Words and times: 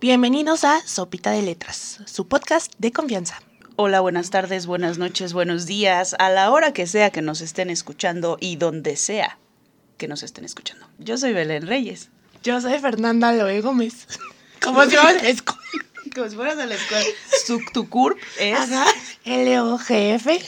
Bienvenidos 0.00 0.64
a 0.64 0.80
Sopita 0.86 1.30
de 1.30 1.42
Letras, 1.42 2.00
su 2.06 2.26
podcast 2.26 2.72
de 2.78 2.90
confianza. 2.90 3.42
Hola, 3.76 4.00
buenas 4.00 4.30
tardes, 4.30 4.64
buenas 4.64 4.96
noches, 4.96 5.34
buenos 5.34 5.66
días, 5.66 6.16
a 6.18 6.30
la 6.30 6.50
hora 6.50 6.72
que 6.72 6.86
sea 6.86 7.10
que 7.10 7.20
nos 7.20 7.42
estén 7.42 7.68
escuchando 7.68 8.38
y 8.40 8.56
donde 8.56 8.96
sea 8.96 9.38
que 9.98 10.08
nos 10.08 10.22
estén 10.22 10.46
escuchando. 10.46 10.88
Yo 10.98 11.18
soy 11.18 11.34
Belén 11.34 11.66
Reyes. 11.66 12.08
Yo 12.42 12.62
soy 12.62 12.78
Fernanda 12.78 13.30
Loe 13.34 13.60
Gómez. 13.60 14.06
Como 14.62 14.82
si 14.84 14.96
fuera 14.96 15.12
de 15.12 15.22
la 15.22 15.28
escuela. 15.28 15.60
Como 16.14 16.28
si 16.30 16.34
fueras 16.34 16.56
de 16.56 16.66
la 16.66 16.74
escuela. 16.76 17.06
Su, 17.44 17.60
tu 17.70 17.90
CURP 17.90 18.18
es... 18.38 18.58
Ajá. 18.58 18.86
L-O-G-F 19.26 20.40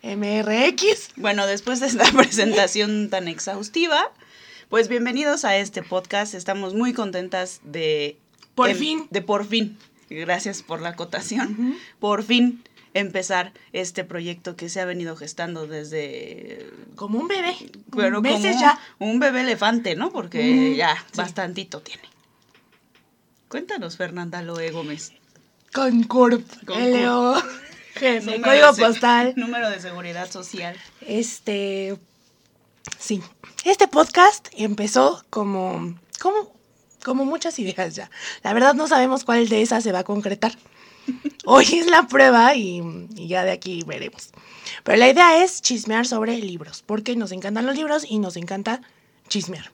M-R-X. 0.00 1.10
Bueno, 1.16 1.46
después 1.46 1.80
de 1.80 1.88
esta 1.88 2.10
presentación 2.16 3.10
tan 3.10 3.28
exhaustiva, 3.28 4.10
pues 4.70 4.88
bienvenidos 4.88 5.44
a 5.44 5.58
este 5.58 5.82
podcast. 5.82 6.32
Estamos 6.32 6.72
muy 6.72 6.94
contentas 6.94 7.60
de... 7.64 8.16
Por 8.58 8.70
em- 8.70 8.76
fin. 8.76 9.06
De 9.10 9.22
por 9.22 9.46
fin. 9.46 9.78
Gracias 10.10 10.62
por 10.62 10.80
la 10.80 10.90
acotación. 10.90 11.76
Por 12.00 12.22
fin 12.22 12.62
empezar 12.94 13.52
este 13.72 14.04
proyecto 14.04 14.56
que 14.56 14.68
se 14.68 14.80
ha 14.80 14.84
venido 14.84 15.16
gestando 15.16 15.66
desde... 15.66 16.70
Como 16.96 17.18
un 17.18 17.28
bebé. 17.28 17.54
Pero 17.94 18.20
Meses 18.20 18.56
como 18.56 18.60
ya. 18.60 18.78
un 18.98 19.20
bebé 19.20 19.42
elefante, 19.42 19.94
¿no? 19.94 20.10
Porque 20.10 20.74
ya 20.74 20.96
sí. 20.96 21.16
bastantito 21.16 21.80
tiene. 21.82 22.02
Cuéntanos, 23.48 23.96
Fernanda 23.96 24.42
Loe 24.42 24.70
Gómez. 24.70 25.12
Con 25.72 26.02
CURP. 26.02 26.44
Con 26.66 26.80
L-O-G-F. 26.80 28.20
Número 28.26 28.42
Código 28.42 28.72
de 28.72 28.82
postal. 28.82 29.32
Número 29.36 29.70
de 29.70 29.80
seguridad 29.80 30.30
social. 30.30 30.76
Este. 31.00 31.96
Sí. 32.98 33.22
Este 33.64 33.88
podcast 33.88 34.48
empezó 34.56 35.24
como. 35.30 35.94
como. 36.20 36.57
Como 37.08 37.24
muchas 37.24 37.58
ideas 37.58 37.94
ya. 37.96 38.10
La 38.44 38.52
verdad 38.52 38.74
no 38.74 38.86
sabemos 38.86 39.24
cuál 39.24 39.48
de 39.48 39.62
esas 39.62 39.82
se 39.82 39.92
va 39.92 40.00
a 40.00 40.04
concretar. 40.04 40.52
Hoy 41.46 41.64
es 41.72 41.86
la 41.86 42.06
prueba 42.06 42.54
y, 42.54 42.82
y 43.16 43.28
ya 43.28 43.44
de 43.44 43.50
aquí 43.52 43.82
veremos. 43.86 44.30
Pero 44.84 44.98
la 44.98 45.08
idea 45.08 45.42
es 45.42 45.62
chismear 45.62 46.06
sobre 46.06 46.36
libros, 46.38 46.82
porque 46.86 47.16
nos 47.16 47.32
encantan 47.32 47.66
los 47.66 47.74
libros 47.76 48.04
y 48.08 48.18
nos 48.18 48.36
encanta 48.36 48.82
chismear. 49.28 49.72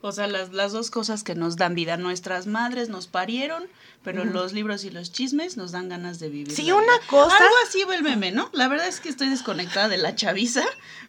O 0.00 0.12
sea, 0.12 0.28
las, 0.28 0.52
las 0.52 0.70
dos 0.72 0.90
cosas 0.92 1.24
que 1.24 1.34
nos 1.34 1.56
dan 1.56 1.74
vida. 1.74 1.96
Nuestras 1.96 2.46
madres 2.46 2.88
nos 2.88 3.08
parieron, 3.08 3.64
pero 4.04 4.24
los 4.24 4.52
libros 4.52 4.84
y 4.84 4.90
los 4.90 5.10
chismes 5.10 5.56
nos 5.56 5.72
dan 5.72 5.88
ganas 5.88 6.20
de 6.20 6.28
vivir. 6.28 6.54
Sí, 6.54 6.70
una 6.70 6.82
vida. 6.82 7.00
cosa- 7.08 7.36
Algo 7.36 7.54
así 7.66 7.82
va 7.82 7.96
el 7.96 8.04
meme, 8.04 8.30
¿no? 8.30 8.48
La 8.52 8.68
verdad 8.68 8.86
es 8.86 9.00
que 9.00 9.08
estoy 9.08 9.28
desconectada 9.28 9.88
de 9.88 9.98
la 9.98 10.14
chaviza, 10.14 10.62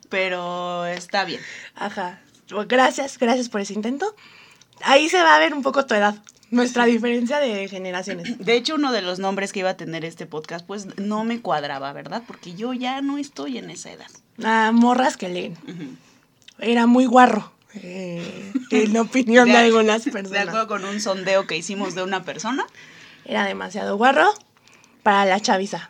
pero 0.10 0.86
está 0.88 1.24
bien. 1.24 1.40
Ajá. 1.76 2.20
Gracias, 2.68 3.20
gracias 3.20 3.48
por 3.50 3.62
ese 3.62 3.74
intento. 3.74 4.16
Ahí 4.84 5.10
se 5.10 5.22
va 5.22 5.36
a 5.36 5.40
ver 5.40 5.54
un 5.54 5.62
poco 5.62 5.86
tu 5.86 5.94
edad, 5.94 6.16
nuestra 6.52 6.86
diferencia 6.86 7.40
de 7.40 7.68
generaciones. 7.68 8.38
De 8.46 8.56
hecho, 8.56 8.76
uno 8.76 8.92
de 8.92 9.02
los 9.02 9.20
nombres 9.20 9.52
que 9.54 9.60
iba 9.60 9.70
a 9.72 9.78
tener 9.78 10.06
este 10.06 10.26
podcast, 10.26 10.66
pues 10.66 10.98
no 10.98 11.24
me 11.24 11.42
cuadraba, 11.42 11.92
¿verdad? 11.94 12.24
Porque 12.26 12.54
yo 12.56 12.74
ya 12.74 13.02
no 13.02 13.18
estoy 13.18 13.58
en 13.58 13.70
esa 13.70 13.92
edad. 13.92 14.08
Ah, 14.44 14.72
morras 14.74 15.18
que 15.18 15.30
leen. 15.30 15.58
Era 16.60 16.88
muy 16.88 17.06
guarro, 17.06 17.52
eh, 17.76 18.52
en 18.72 18.98
opinión 18.98 19.46
de, 19.48 19.52
De- 19.54 19.58
algunas 19.58 20.04
De 20.06 20.12
personas. 20.12 20.48
acuerdo 20.48 20.68
con 20.68 20.86
un 20.86 21.00
sondeo 21.00 21.46
que 21.48 21.56
hicimos 21.58 21.96
de 21.96 22.04
una 22.04 22.24
persona. 22.24 22.66
Era 23.26 23.46
demasiado 23.46 23.96
guarro 23.98 24.34
para 25.04 25.26
la 25.26 25.40
chaviza. 25.40 25.90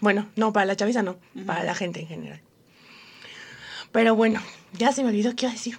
Bueno, 0.00 0.26
no, 0.36 0.52
para 0.52 0.66
la 0.66 0.76
chaviza 0.76 1.02
no, 1.02 1.16
para 1.46 1.62
la 1.64 1.74
gente 1.74 2.00
en 2.00 2.06
general. 2.08 2.40
Pero 3.92 4.14
bueno, 4.14 4.40
ya 4.72 4.92
se 4.92 5.02
me 5.02 5.08
olvidó 5.10 5.34
qué 5.34 5.46
iba 5.46 5.50
a 5.52 5.54
decir. 5.54 5.78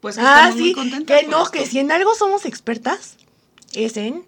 Pues 0.00 0.16
que 0.16 0.22
Ah, 0.24 0.50
muy 0.52 0.62
sí, 0.68 0.72
contentas 0.72 1.20
que 1.20 1.26
no, 1.26 1.44
que 1.50 1.66
si 1.66 1.78
en 1.78 1.92
algo 1.92 2.14
somos 2.14 2.44
expertas, 2.46 3.16
es 3.74 3.96
en 3.96 4.24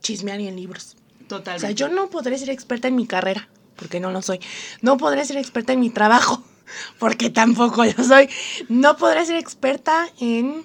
chismear 0.00 0.40
y 0.40 0.48
en 0.48 0.56
libros. 0.56 0.96
O 1.22 1.24
Totalmente. 1.26 1.60
sea, 1.66 1.70
yo 1.72 1.88
no 1.88 2.08
podré 2.10 2.38
ser 2.38 2.50
experta 2.50 2.88
en 2.88 2.96
mi 2.96 3.06
carrera, 3.06 3.48
porque 3.76 4.00
no 4.00 4.10
lo 4.12 4.22
soy. 4.22 4.38
No 4.80 4.96
podré 4.96 5.24
ser 5.24 5.36
experta 5.38 5.72
en 5.72 5.80
mi 5.80 5.90
trabajo, 5.90 6.42
porque 6.98 7.30
tampoco 7.30 7.84
lo 7.84 8.04
soy. 8.04 8.28
No 8.68 8.96
podré 8.96 9.24
ser 9.26 9.36
experta 9.36 10.08
en, 10.20 10.64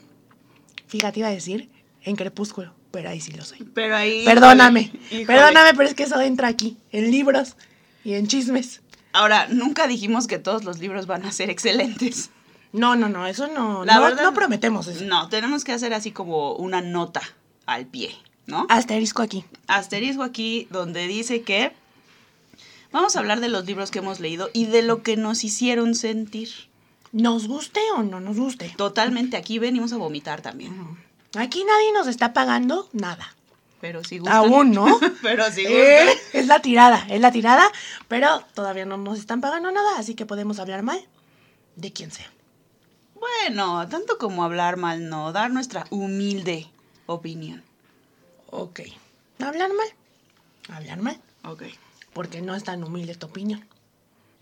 fíjate, 0.87 1.19
iba 1.19 1.29
a 1.29 1.31
decir, 1.31 1.69
en 2.03 2.15
crepúsculo, 2.15 2.73
pero 2.91 3.09
ahí 3.09 3.21
sí 3.21 3.31
lo 3.31 3.43
soy. 3.43 3.59
Pero 3.73 3.95
ahí. 3.95 4.23
Perdóname, 4.25 4.91
híjole. 5.09 5.25
perdóname, 5.25 5.73
pero 5.75 5.89
es 5.89 5.95
que 5.95 6.03
eso 6.03 6.19
entra 6.21 6.47
aquí, 6.47 6.77
en 6.91 7.09
libros 7.11 7.55
y 8.03 8.13
en 8.13 8.27
chismes. 8.27 8.81
Ahora, 9.13 9.47
nunca 9.49 9.87
dijimos 9.87 10.27
que 10.27 10.37
todos 10.37 10.63
los 10.63 10.79
libros 10.79 11.07
van 11.07 11.25
a 11.25 11.31
ser 11.31 11.49
excelentes. 11.49 12.29
No, 12.73 12.95
no, 12.95 13.09
no, 13.09 13.25
eso 13.27 13.47
no, 13.47 13.85
La 13.85 13.95
no, 13.95 14.01
verdad, 14.01 14.23
no 14.23 14.33
prometemos 14.33 14.87
eso. 14.87 15.03
No, 15.05 15.29
tenemos 15.29 15.63
que 15.63 15.71
hacer 15.73 15.93
así 15.93 16.11
como 16.11 16.53
una 16.53 16.81
nota 16.81 17.21
al 17.65 17.85
pie, 17.85 18.15
¿no? 18.45 18.65
Asterisco 18.69 19.21
aquí. 19.21 19.45
Asterisco 19.67 20.23
aquí 20.23 20.67
donde 20.69 21.07
dice 21.07 21.41
que 21.41 21.71
vamos 22.91 23.15
a 23.15 23.19
hablar 23.19 23.39
de 23.39 23.49
los 23.49 23.65
libros 23.65 23.91
que 23.91 23.99
hemos 23.99 24.19
leído 24.19 24.49
y 24.53 24.65
de 24.65 24.81
lo 24.81 25.01
que 25.03 25.17
nos 25.17 25.43
hicieron 25.43 25.95
sentir. 25.95 26.49
Nos 27.13 27.47
guste 27.47 27.79
o 27.95 28.03
no 28.03 28.19
nos 28.19 28.37
guste. 28.37 28.73
Totalmente, 28.77 29.37
aquí 29.37 29.59
venimos 29.59 29.93
a 29.93 29.97
vomitar 29.97 30.41
también. 30.41 30.97
Aquí 31.35 31.63
nadie 31.63 31.91
nos 31.93 32.07
está 32.07 32.33
pagando 32.33 32.89
nada. 32.91 33.33
Pero 33.79 34.03
si 34.03 34.17
gustan. 34.17 34.35
Aún, 34.37 34.71
¿no? 34.71 34.99
Pero 35.21 35.49
si 35.51 35.61
Eh, 35.65 36.05
gustan. 36.05 36.41
es 36.41 36.47
la 36.47 36.59
tirada, 36.61 37.05
es 37.09 37.21
la 37.21 37.31
tirada, 37.31 37.71
pero 38.07 38.41
todavía 38.55 38.85
no 38.85 38.97
nos 38.97 39.19
están 39.19 39.39
pagando 39.39 39.71
nada, 39.71 39.99
así 39.99 40.15
que 40.15 40.25
podemos 40.25 40.57
hablar 40.59 40.81
mal 40.81 40.99
de 41.75 41.93
quien 41.93 42.09
sea. 42.11 42.25
Bueno, 43.27 43.87
tanto 43.89 44.17
como 44.17 44.43
hablar 44.43 44.77
mal, 44.77 45.09
no, 45.09 45.31
dar 45.31 45.51
nuestra 45.51 45.85
humilde 45.89 46.67
opinión. 47.05 47.63
Ok. 48.49 48.81
Hablar 49.39 49.69
mal. 49.73 49.87
Hablar 50.75 50.99
mal, 51.01 51.19
Ok. 51.43 51.63
porque 52.13 52.41
no 52.41 52.55
es 52.55 52.63
tan 52.63 52.83
humilde 52.83 53.15
tu 53.15 53.27
opinión. 53.27 53.65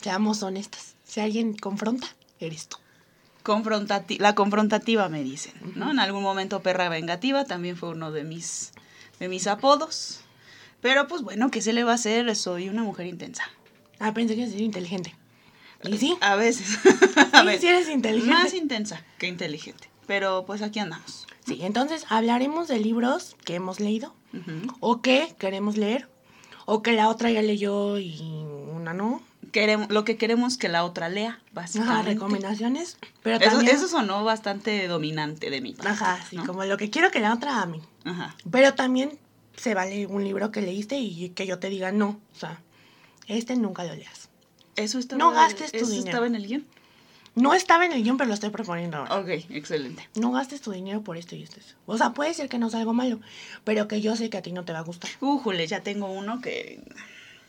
Seamos 0.01 0.41
honestas. 0.43 0.95
Si 1.03 1.19
alguien 1.19 1.55
confronta, 1.55 2.07
eres 2.39 2.67
tú. 2.67 2.77
Confrontati- 3.43 4.19
la 4.19 4.33
confrontativa 4.33 5.07
me 5.09 5.23
dicen, 5.23 5.53
¿no? 5.75 5.91
En 5.91 5.99
algún 5.99 6.23
momento 6.23 6.61
perra 6.63 6.89
vengativa 6.89 7.45
también 7.45 7.77
fue 7.77 7.89
uno 7.89 8.11
de 8.11 8.23
mis, 8.23 8.71
de 9.19 9.27
mis 9.27 9.45
apodos. 9.47 10.21
Pero 10.81 11.07
pues 11.07 11.21
bueno, 11.21 11.51
¿qué 11.51 11.61
se 11.61 11.73
le 11.73 11.83
va 11.83 11.91
a 11.91 11.95
hacer? 11.95 12.35
Soy 12.35 12.69
una 12.69 12.83
mujer 12.83 13.05
intensa. 13.07 13.43
Ah, 13.99 14.13
pensé 14.13 14.35
que 14.35 14.43
eres 14.43 14.59
inteligente. 14.59 15.15
Y 15.89 15.97
sí, 15.97 16.17
A 16.21 16.35
veces. 16.35 16.77
a 17.33 17.41
sí, 17.41 17.45
veces. 17.45 17.61
sí 17.61 17.67
eres 17.67 17.89
inteligente. 17.89 18.33
Más 18.33 18.53
intensa 18.53 19.03
que 19.17 19.27
inteligente. 19.27 19.89
Pero 20.07 20.45
pues 20.45 20.61
aquí 20.61 20.79
andamos. 20.79 21.25
Sí, 21.45 21.59
entonces 21.61 22.05
hablaremos 22.09 22.67
de 22.67 22.79
libros 22.79 23.35
que 23.43 23.55
hemos 23.55 23.79
leído 23.79 24.13
Ujú. 24.33 24.73
o 24.79 25.01
que 25.01 25.35
queremos 25.39 25.77
leer 25.77 26.07
o 26.65 26.81
que 26.81 26.93
la 26.93 27.09
otra 27.09 27.29
ya 27.31 27.41
leyó 27.41 27.97
y 27.99 28.19
una 28.73 28.93
no. 28.93 29.21
Queremos, 29.51 29.89
lo 29.89 30.03
que 30.03 30.17
queremos 30.17 30.57
que 30.57 30.67
la 30.67 30.83
otra 30.83 31.07
lea, 31.07 31.29
Ajá, 31.31 31.41
básicamente. 31.53 32.13
recomendaciones. 32.13 32.97
Pero 33.23 33.37
Eso, 33.37 33.55
también... 33.57 33.75
eso 33.75 33.87
sonó 33.87 34.23
bastante 34.23 34.87
dominante 34.87 35.49
de 35.49 35.61
mi 35.61 35.73
parte. 35.73 35.91
Ajá, 35.91 36.19
sí, 36.29 36.35
¿no? 36.35 36.45
como 36.45 36.65
lo 36.65 36.75
que 36.77 36.89
quiero 36.89 37.09
que 37.11 37.19
la 37.19 37.33
otra 37.33 37.61
ame. 37.61 37.79
Ajá. 38.03 38.35
Pero 38.51 38.73
también 38.73 39.17
se 39.55 39.73
vale 39.73 40.07
un 40.07 40.23
libro 40.23 40.51
que 40.51 40.61
leíste 40.61 40.97
y 40.99 41.29
que 41.29 41.47
yo 41.47 41.59
te 41.59 41.69
diga 41.69 41.91
no. 41.93 42.19
O 42.35 42.37
sea, 42.39 42.59
este 43.27 43.55
nunca 43.55 43.83
lo 43.85 43.95
leas. 43.95 44.29
Eso 44.75 44.99
estaba, 44.99 45.19
No 45.19 45.31
gastes 45.31 45.71
tu 45.71 45.77
eso 45.77 45.87
dinero. 45.87 46.05
estaba 46.07 46.27
en 46.27 46.35
el 46.35 46.47
guion. 46.47 46.65
No 47.35 47.53
estaba 47.53 47.85
en 47.85 47.91
el 47.91 48.01
guion, 48.03 48.15
pero 48.17 48.27
lo 48.29 48.33
estoy 48.33 48.49
proponiendo 48.49 48.97
ahora. 48.97 49.15
Ok, 49.17 49.27
excelente. 49.49 50.07
No 50.15 50.31
gastes 50.31 50.61
tu 50.61 50.71
dinero 50.71 51.01
por 51.03 51.17
esto 51.17 51.35
y 51.35 51.43
esto. 51.43 51.57
O 51.85 51.97
sea, 51.97 52.13
puede 52.13 52.33
ser 52.33 52.47
que 52.47 52.57
no 52.57 52.69
sea 52.69 52.79
algo 52.79 52.93
malo, 52.93 53.19
pero 53.65 53.87
que 53.89 53.99
yo 54.01 54.15
sé 54.15 54.29
que 54.29 54.37
a 54.37 54.41
ti 54.41 54.53
no 54.53 54.63
te 54.63 54.71
va 54.73 54.79
a 54.79 54.83
gustar. 54.83 55.09
Újule, 55.19 55.67
ya 55.67 55.81
tengo 55.81 56.07
uno 56.11 56.39
que. 56.41 56.81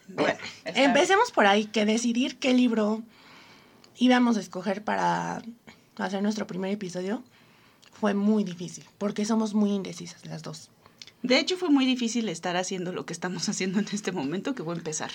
Bueno, 0.08 0.38
está- 0.64 0.82
Empecemos 0.82 1.30
por 1.32 1.46
ahí, 1.46 1.66
que 1.66 1.84
decidir 1.84 2.38
qué 2.38 2.52
libro 2.52 3.02
íbamos 3.96 4.36
a 4.36 4.40
escoger 4.40 4.82
para 4.84 5.42
hacer 5.98 6.22
nuestro 6.22 6.46
primer 6.46 6.70
episodio 6.70 7.22
fue 7.92 8.12
muy 8.12 8.44
difícil, 8.44 8.84
porque 8.98 9.24
somos 9.24 9.54
muy 9.54 9.70
indecisas 9.70 10.24
las 10.26 10.42
dos. 10.42 10.70
De 11.22 11.38
hecho, 11.38 11.56
fue 11.56 11.70
muy 11.70 11.86
difícil 11.86 12.28
estar 12.28 12.56
haciendo 12.56 12.92
lo 12.92 13.06
que 13.06 13.12
estamos 13.12 13.48
haciendo 13.48 13.78
en 13.78 13.86
este 13.92 14.12
momento, 14.12 14.54
que 14.54 14.62
voy 14.62 14.74
a 14.74 14.78
empezar. 14.78 15.10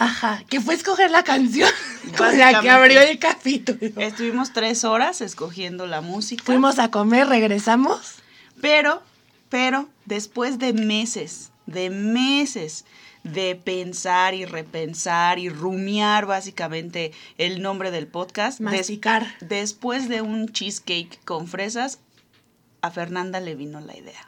Ajá, 0.00 0.42
que 0.48 0.60
fue 0.60 0.74
escoger 0.74 1.10
la 1.10 1.22
canción 1.22 1.70
con 2.16 2.36
la 2.38 2.60
que 2.60 2.70
abrió 2.70 3.00
el 3.02 3.18
capítulo. 3.18 3.78
Estuvimos 4.00 4.52
tres 4.52 4.82
horas 4.84 5.20
escogiendo 5.20 5.86
la 5.86 6.00
música. 6.00 6.42
Fuimos 6.44 6.78
a 6.78 6.90
comer, 6.90 7.28
regresamos. 7.28 8.14
Pero, 8.60 9.02
pero, 9.50 9.88
después 10.06 10.58
de 10.58 10.72
meses, 10.72 11.50
de 11.66 11.90
meses 11.90 12.84
de 13.24 13.54
pensar 13.56 14.32
y 14.32 14.46
repensar 14.46 15.38
y 15.38 15.50
rumiar 15.50 16.24
básicamente 16.24 17.12
el 17.36 17.60
nombre 17.60 17.90
del 17.90 18.06
podcast, 18.06 18.58
des- 18.60 18.78
Masticar. 18.78 19.26
después 19.40 20.08
de 20.08 20.22
un 20.22 20.48
cheesecake 20.50 21.22
con 21.26 21.46
fresas, 21.46 21.98
a 22.80 22.90
Fernanda 22.90 23.38
le 23.40 23.54
vino 23.54 23.80
la 23.80 23.94
idea. 23.94 24.26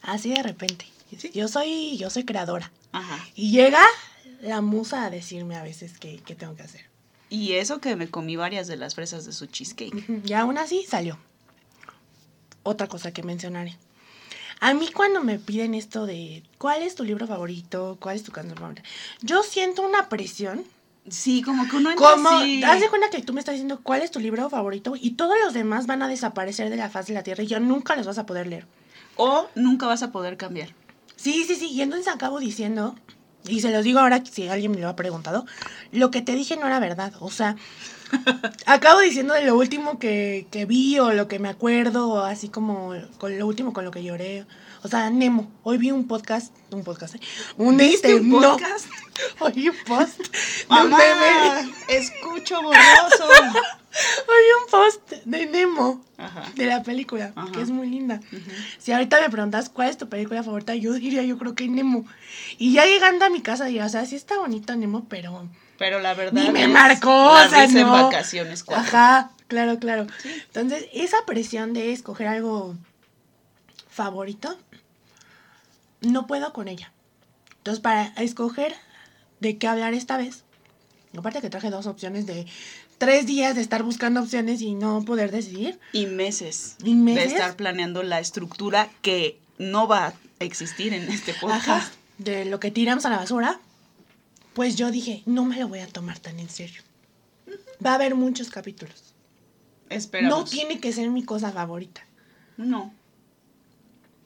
Así 0.00 0.30
de 0.30 0.42
repente. 0.42 0.86
Yo 1.34 1.46
soy, 1.48 1.98
yo 1.98 2.08
soy 2.08 2.24
creadora. 2.24 2.72
Ajá. 2.92 3.18
Y 3.34 3.50
llega 3.50 3.82
la 4.42 4.60
musa 4.60 5.04
a 5.06 5.10
decirme 5.10 5.56
a 5.56 5.62
veces 5.62 5.98
qué, 5.98 6.20
qué 6.26 6.34
tengo 6.34 6.54
que 6.54 6.62
hacer. 6.64 6.82
Y 7.30 7.52
eso 7.52 7.80
que 7.80 7.96
me 7.96 8.08
comí 8.10 8.36
varias 8.36 8.66
de 8.66 8.76
las 8.76 8.94
fresas 8.94 9.24
de 9.24 9.32
su 9.32 9.46
cheesecake. 9.46 10.22
Y 10.26 10.32
aún 10.34 10.58
así 10.58 10.84
salió. 10.86 11.18
Otra 12.62 12.86
cosa 12.88 13.12
que 13.12 13.22
mencionaré. 13.22 13.76
A 14.60 14.74
mí 14.74 14.88
cuando 14.94 15.24
me 15.24 15.38
piden 15.38 15.74
esto 15.74 16.04
de 16.06 16.42
cuál 16.58 16.82
es 16.82 16.94
tu 16.94 17.04
libro 17.04 17.26
favorito, 17.26 17.96
cuál 18.00 18.16
es 18.16 18.22
tu 18.22 18.30
canción 18.30 18.56
favorita, 18.58 18.82
yo 19.22 19.42
siento 19.42 19.82
una 19.82 20.08
presión. 20.08 20.64
Sí, 21.08 21.42
como 21.42 21.66
que 21.68 21.74
uno 21.76 21.90
entra 21.90 22.10
Como, 22.12 22.28
así. 22.28 22.62
haz 22.62 22.80
de 22.80 22.88
cuenta 22.88 23.10
que 23.10 23.22
tú 23.22 23.32
me 23.32 23.40
estás 23.40 23.54
diciendo 23.54 23.80
cuál 23.82 24.02
es 24.02 24.12
tu 24.12 24.20
libro 24.20 24.48
favorito 24.50 24.94
y 24.96 25.12
todos 25.12 25.34
los 25.44 25.52
demás 25.52 25.86
van 25.88 26.00
a 26.02 26.06
desaparecer 26.08 26.70
de 26.70 26.76
la 26.76 26.90
faz 26.90 27.06
de 27.08 27.14
la 27.14 27.24
tierra 27.24 27.42
y 27.42 27.48
ya 27.48 27.58
nunca 27.58 27.96
los 27.96 28.06
vas 28.06 28.18
a 28.18 28.26
poder 28.26 28.46
leer. 28.46 28.66
O 29.16 29.48
nunca 29.56 29.86
vas 29.86 30.04
a 30.04 30.12
poder 30.12 30.36
cambiar. 30.36 30.74
Sí, 31.16 31.44
sí, 31.44 31.56
sí. 31.56 31.70
Y 31.70 31.80
entonces 31.82 32.06
acabo 32.12 32.38
diciendo, 32.38 32.94
y 33.46 33.60
se 33.60 33.70
los 33.70 33.84
digo 33.84 33.98
ahora 34.00 34.22
si 34.24 34.48
alguien 34.48 34.72
me 34.72 34.80
lo 34.80 34.88
ha 34.88 34.96
preguntado, 34.96 35.46
lo 35.90 36.10
que 36.10 36.22
te 36.22 36.32
dije 36.32 36.56
no 36.56 36.66
era 36.66 36.80
verdad. 36.80 37.12
O 37.20 37.30
sea, 37.30 37.56
acabo 38.66 39.00
diciendo 39.00 39.34
de 39.34 39.44
lo 39.44 39.56
último 39.56 39.98
que, 39.98 40.46
que 40.50 40.64
vi 40.66 40.98
o 40.98 41.12
lo 41.12 41.28
que 41.28 41.38
me 41.38 41.48
acuerdo, 41.48 42.08
o 42.08 42.20
así 42.20 42.48
como 42.48 42.94
con 43.18 43.38
lo 43.38 43.46
último 43.46 43.72
con 43.72 43.84
lo 43.84 43.90
que 43.90 44.04
lloré. 44.04 44.46
O 44.82 44.88
sea, 44.88 45.10
Nemo. 45.10 45.50
Hoy 45.62 45.78
vi 45.78 45.92
un 45.92 46.08
podcast, 46.08 46.52
un 46.72 46.82
podcast, 46.82 47.14
¿eh? 47.14 47.20
Un 47.56 47.76
¿Viste 47.76 48.08
este, 48.08 48.20
un 48.20 48.30
no. 48.30 48.40
podcast? 48.52 48.86
Un 49.40 49.74
post. 49.86 50.20
Mamá, 50.68 50.98
escucho 51.88 52.60
borroso. 52.62 53.28
Oí 54.28 54.62
un 54.64 54.70
post 54.70 55.10
de 55.24 55.46
Nemo. 55.46 56.04
Ajá. 56.16 56.50
De 56.54 56.66
la 56.66 56.82
película, 56.82 57.32
Ajá. 57.34 57.52
que 57.52 57.60
es 57.60 57.70
muy 57.70 57.88
linda. 57.88 58.20
Si 58.78 58.92
ahorita 58.92 59.20
me 59.20 59.28
preguntas 59.28 59.68
cuál 59.68 59.88
es 59.90 59.98
tu 59.98 60.08
película 60.08 60.42
favorita, 60.42 60.74
yo 60.74 60.92
diría, 60.94 61.22
yo 61.22 61.36
creo 61.38 61.54
que 61.54 61.68
Nemo. 61.68 62.04
Y 62.58 62.72
ya 62.72 62.86
llegando 62.86 63.24
a 63.24 63.30
mi 63.30 63.40
casa 63.42 63.66
diría, 63.66 63.86
o 63.86 63.88
sea, 63.88 64.06
sí 64.06 64.16
está 64.16 64.38
bonito 64.38 64.74
Nemo, 64.76 65.04
pero 65.08 65.48
Pero 65.78 66.00
la 66.00 66.14
verdad. 66.14 66.32
ni 66.40 66.50
me 66.50 66.62
es 66.62 66.68
marcó, 66.68 67.34
la 67.34 67.46
o 67.46 67.48
sea, 67.50 67.64
en 67.64 67.90
vacaciones 67.90 68.64
cuatro. 68.64 68.84
Ajá, 68.86 69.30
claro, 69.48 69.78
claro. 69.78 70.06
Entonces, 70.46 70.86
esa 70.92 71.18
presión 71.26 71.72
de 71.74 71.92
escoger 71.92 72.28
algo 72.28 72.74
favorito, 73.90 74.56
no 76.00 76.26
puedo 76.26 76.52
con 76.52 76.68
ella. 76.68 76.92
Entonces, 77.58 77.80
para 77.80 78.06
escoger 78.16 78.74
de 79.40 79.58
qué 79.58 79.68
hablar 79.68 79.92
esta 79.94 80.16
vez, 80.16 80.44
aparte 81.16 81.40
que 81.40 81.50
traje 81.50 81.70
dos 81.70 81.86
opciones 81.86 82.26
de 82.26 82.46
tres 83.02 83.26
días 83.26 83.56
de 83.56 83.62
estar 83.62 83.82
buscando 83.82 84.20
opciones 84.20 84.62
y 84.62 84.74
no 84.74 85.04
poder 85.04 85.32
decidir, 85.32 85.80
Y 85.92 86.06
meses, 86.06 86.76
¿Y 86.84 86.94
meses? 86.94 87.30
de 87.30 87.34
estar 87.34 87.56
planeando 87.56 88.04
la 88.04 88.20
estructura 88.20 88.88
que 89.02 89.40
no 89.58 89.88
va 89.88 90.06
a 90.06 90.44
existir 90.44 90.92
en 90.94 91.10
este 91.10 91.34
podcast. 91.34 91.68
Ajá, 91.68 91.90
de 92.18 92.44
lo 92.44 92.60
que 92.60 92.70
tiramos 92.70 93.04
a 93.04 93.10
la 93.10 93.16
basura, 93.16 93.58
pues 94.54 94.76
yo 94.76 94.92
dije, 94.92 95.24
no 95.26 95.44
me 95.44 95.58
lo 95.58 95.66
voy 95.66 95.80
a 95.80 95.88
tomar 95.88 96.20
tan 96.20 96.38
en 96.38 96.48
serio. 96.48 96.80
Va 97.84 97.90
a 97.90 97.94
haber 97.96 98.14
muchos 98.14 98.50
capítulos. 98.50 99.14
Esperamos. 99.90 100.38
No 100.38 100.44
tiene 100.44 100.78
que 100.78 100.92
ser 100.92 101.10
mi 101.10 101.24
cosa 101.24 101.50
favorita. 101.50 102.06
No. 102.56 102.94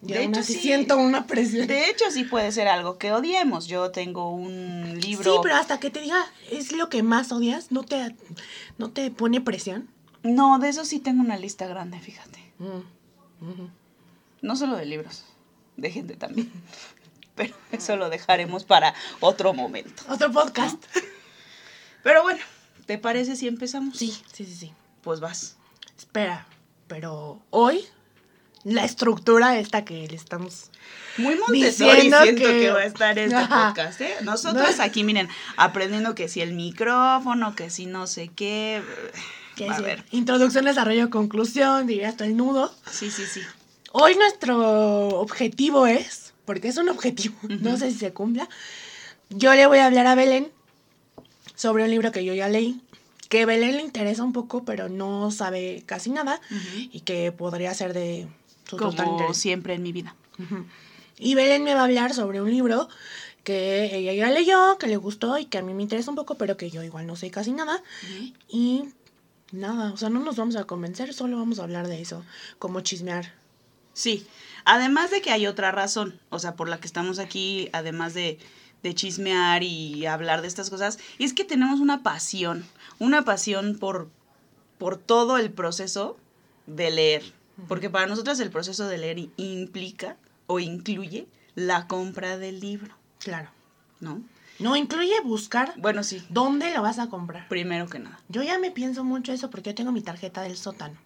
Y 0.02 0.12
De 0.12 0.18
aún 0.18 0.28
hecho, 0.32 0.40
así 0.40 0.52
sí. 0.54 0.60
siento 0.60 0.98
una 0.98 1.26
presión. 1.26 1.66
De 1.66 1.88
hecho, 1.90 2.04
sí 2.10 2.24
puede 2.24 2.52
ser 2.52 2.68
algo 2.68 2.98
que 2.98 3.12
odiemos. 3.12 3.66
Yo 3.66 3.90
tengo 3.90 4.30
un 4.30 5.00
libro. 5.00 5.32
Sí, 5.32 5.38
pero 5.42 5.56
hasta 5.56 5.80
que 5.80 5.90
te 5.90 6.00
diga 6.00 6.24
es 6.50 6.72
lo 6.72 6.88
que 6.88 7.02
más 7.02 7.32
odias, 7.32 7.72
no 7.72 7.82
te, 7.82 8.14
no 8.78 8.90
te 8.90 9.10
pone 9.10 9.40
presión. 9.40 9.88
No, 10.22 10.58
de 10.58 10.68
eso 10.68 10.84
sí 10.84 10.98
tengo 10.98 11.20
una 11.20 11.36
lista 11.36 11.66
grande, 11.66 12.00
fíjate. 12.00 12.38
Mm. 12.58 13.66
No 14.42 14.56
solo 14.56 14.76
de 14.76 14.86
libros, 14.86 15.24
de 15.76 15.90
gente 15.90 16.16
también. 16.16 16.50
Pero 17.34 17.54
eso 17.70 17.96
lo 17.96 18.08
dejaremos 18.08 18.64
para 18.64 18.94
otro 19.20 19.52
momento. 19.52 20.02
Otro 20.08 20.32
podcast. 20.32 20.82
Pero 22.02 22.22
bueno, 22.22 22.40
¿te 22.86 22.96
parece 22.98 23.36
si 23.36 23.46
empezamos? 23.46 23.98
Sí, 23.98 24.10
sí, 24.32 24.44
sí, 24.44 24.54
sí. 24.54 24.72
Pues 25.02 25.20
vas. 25.20 25.56
Espera, 25.98 26.46
pero 26.86 27.42
hoy 27.50 27.84
la 28.66 28.84
estructura 28.84 29.58
esta 29.58 29.84
que 29.84 30.06
le 30.08 30.16
estamos 30.16 30.70
Muy 31.18 31.36
Montessori 31.36 31.90
Diciendo 31.92 32.22
siento 32.22 32.42
que... 32.42 32.60
que- 32.60 32.70
va 32.72 32.80
a 32.80 32.84
estar 32.84 33.18
este 33.18 33.34
Ajá. 33.36 33.68
podcast, 33.68 34.00
¿eh? 34.00 34.14
Nosotros 34.22 34.76
No. 34.76 34.82
aquí, 34.82 35.04
miren, 35.04 35.28
aprendiendo 35.56 36.14
que 36.14 36.28
si 36.28 36.40
el 36.40 36.52
micrófono, 36.52 37.54
que 37.54 37.70
si 37.70 37.86
no 37.86 38.06
sé 38.06 38.28
qué. 38.34 38.82
a 39.70 39.80
ver. 39.80 40.04
introducción, 40.10 40.64
desarrollo, 40.64 41.08
conclusión, 41.10 41.86
diría 41.86 42.08
hasta 42.08 42.24
el 42.26 42.36
nudo. 42.36 42.74
Sí, 42.90 43.10
sí, 43.10 43.24
sí. 43.26 43.40
Hoy 43.92 44.14
nuestro 44.16 45.08
objetivo 45.20 45.86
es, 45.86 46.34
porque 46.44 46.68
es 46.68 46.76
un 46.76 46.88
objetivo, 46.88 47.36
no 47.48 47.76
sé 47.78 47.90
si 47.92 47.98
se 47.98 48.12
cumpla, 48.12 48.48
yo 49.30 49.54
le 49.54 49.66
voy 49.66 49.78
a 49.78 49.86
hablar 49.86 50.06
a 50.08 50.14
Belén 50.16 50.48
sobre 51.54 51.84
un 51.84 51.90
libro 51.90 52.10
que 52.12 52.24
yo 52.24 52.34
ya 52.34 52.48
leí, 52.48 52.80
que 53.28 53.46
Belén 53.46 53.76
le 53.76 53.82
interesa 53.82 54.22
un 54.22 54.32
poco, 54.32 54.64
pero 54.64 54.88
no 54.88 55.30
sabe 55.30 55.82
casi 55.86 56.10
nada, 56.10 56.40
y 56.92 57.00
que 57.00 57.32
podría 57.32 57.72
ser 57.74 57.92
de 57.94 58.28
Como 58.70 59.34
siempre 59.34 59.74
en 59.74 59.82
mi 59.82 59.92
vida. 59.92 60.14
Y 61.18 61.34
Belén 61.34 61.64
me 61.64 61.74
va 61.74 61.80
a 61.80 61.84
hablar 61.84 62.12
sobre 62.12 62.40
un 62.40 62.50
libro 62.50 62.88
que 63.44 63.96
ella 63.96 64.12
ya 64.12 64.30
leyó, 64.30 64.76
que 64.76 64.88
le 64.88 64.96
gustó 64.96 65.38
y 65.38 65.44
que 65.44 65.58
a 65.58 65.62
mí 65.62 65.72
me 65.72 65.82
interesa 65.82 66.10
un 66.10 66.16
poco, 66.16 66.34
pero 66.34 66.56
que 66.56 66.68
yo 66.68 66.82
igual 66.82 67.06
no 67.06 67.14
sé 67.14 67.30
casi 67.30 67.52
nada. 67.52 67.82
Y 68.48 68.86
nada, 69.52 69.92
o 69.92 69.96
sea, 69.96 70.10
no 70.10 70.20
nos 70.20 70.36
vamos 70.36 70.56
a 70.56 70.64
convencer, 70.64 71.14
solo 71.14 71.38
vamos 71.38 71.58
a 71.58 71.62
hablar 71.62 71.86
de 71.86 72.00
eso, 72.00 72.24
como 72.58 72.80
chismear. 72.80 73.32
Sí, 73.92 74.26
además 74.64 75.10
de 75.10 75.22
que 75.22 75.30
hay 75.30 75.46
otra 75.46 75.72
razón, 75.72 76.20
o 76.28 76.38
sea, 76.38 76.56
por 76.56 76.68
la 76.68 76.80
que 76.80 76.86
estamos 76.86 77.18
aquí, 77.18 77.70
además 77.72 78.12
de, 78.12 78.38
de 78.82 78.94
chismear 78.94 79.62
y 79.62 80.04
hablar 80.06 80.42
de 80.42 80.48
estas 80.48 80.68
cosas, 80.68 80.98
es 81.18 81.32
que 81.32 81.44
tenemos 81.44 81.80
una 81.80 82.02
pasión, 82.02 82.66
una 82.98 83.24
pasión 83.24 83.78
por, 83.78 84.10
por 84.76 84.98
todo 84.98 85.38
el 85.38 85.50
proceso 85.50 86.18
de 86.66 86.90
leer, 86.90 87.32
porque 87.68 87.90
para 87.90 88.06
nosotros 88.06 88.38
el 88.40 88.50
proceso 88.50 88.86
de 88.86 88.98
leer 88.98 89.18
implica 89.36 90.16
o 90.46 90.58
incluye 90.60 91.26
la 91.54 91.86
compra 91.88 92.36
del 92.38 92.60
libro, 92.60 92.94
Claro. 93.18 93.48
¿no? 94.00 94.20
No, 94.58 94.74
incluye 94.76 95.20
buscar 95.22 95.74
Bueno, 95.76 96.02
sí, 96.02 96.24
dónde 96.30 96.70
lo 96.72 96.82
vas 96.82 96.98
a 96.98 97.08
comprar. 97.08 97.46
primero 97.48 97.88
que 97.88 97.98
nada. 97.98 98.20
Yo 98.28 98.42
ya 98.42 98.58
me 98.58 98.70
pienso 98.70 99.04
mucho 99.04 99.32
eso 99.32 99.50
porque 99.50 99.70
yo 99.70 99.74
tengo 99.74 99.92
mi 99.92 100.00
tarjeta 100.02 100.42
del 100.42 100.56
sótano. 100.56 100.96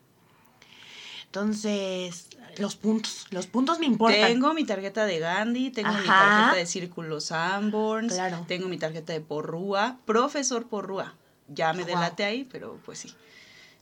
Entonces, 1.27 2.29
los 2.59 2.75
puntos, 2.77 3.27
los 3.31 3.47
puntos 3.47 3.79
me 3.79 3.87
importan. 3.87 4.21
Tengo 4.21 4.53
mi 4.55 4.65
tarjeta 4.65 5.07
de 5.07 5.19
Gandhi, 5.21 5.71
tengo 5.71 5.93
mi 5.93 6.09
tarjeta 6.09 6.55
de 6.57 6.67
Círculo 6.67 7.21
Sanborns, 7.21 8.13
Claro. 8.15 8.45
tengo 8.49 8.69
mi 8.69 8.79
tarjeta 8.79 9.13
de 9.13 9.21
Porrúa, 9.21 9.99
profesor 10.05 10.67
Porrúa. 10.69 11.15
Ya 11.49 11.73
me 11.73 11.83
Wow. 11.83 11.87
delate 11.95 12.25
ahí, 12.25 12.45
pero 12.51 12.81
pues 12.85 12.99
sí. 12.99 13.15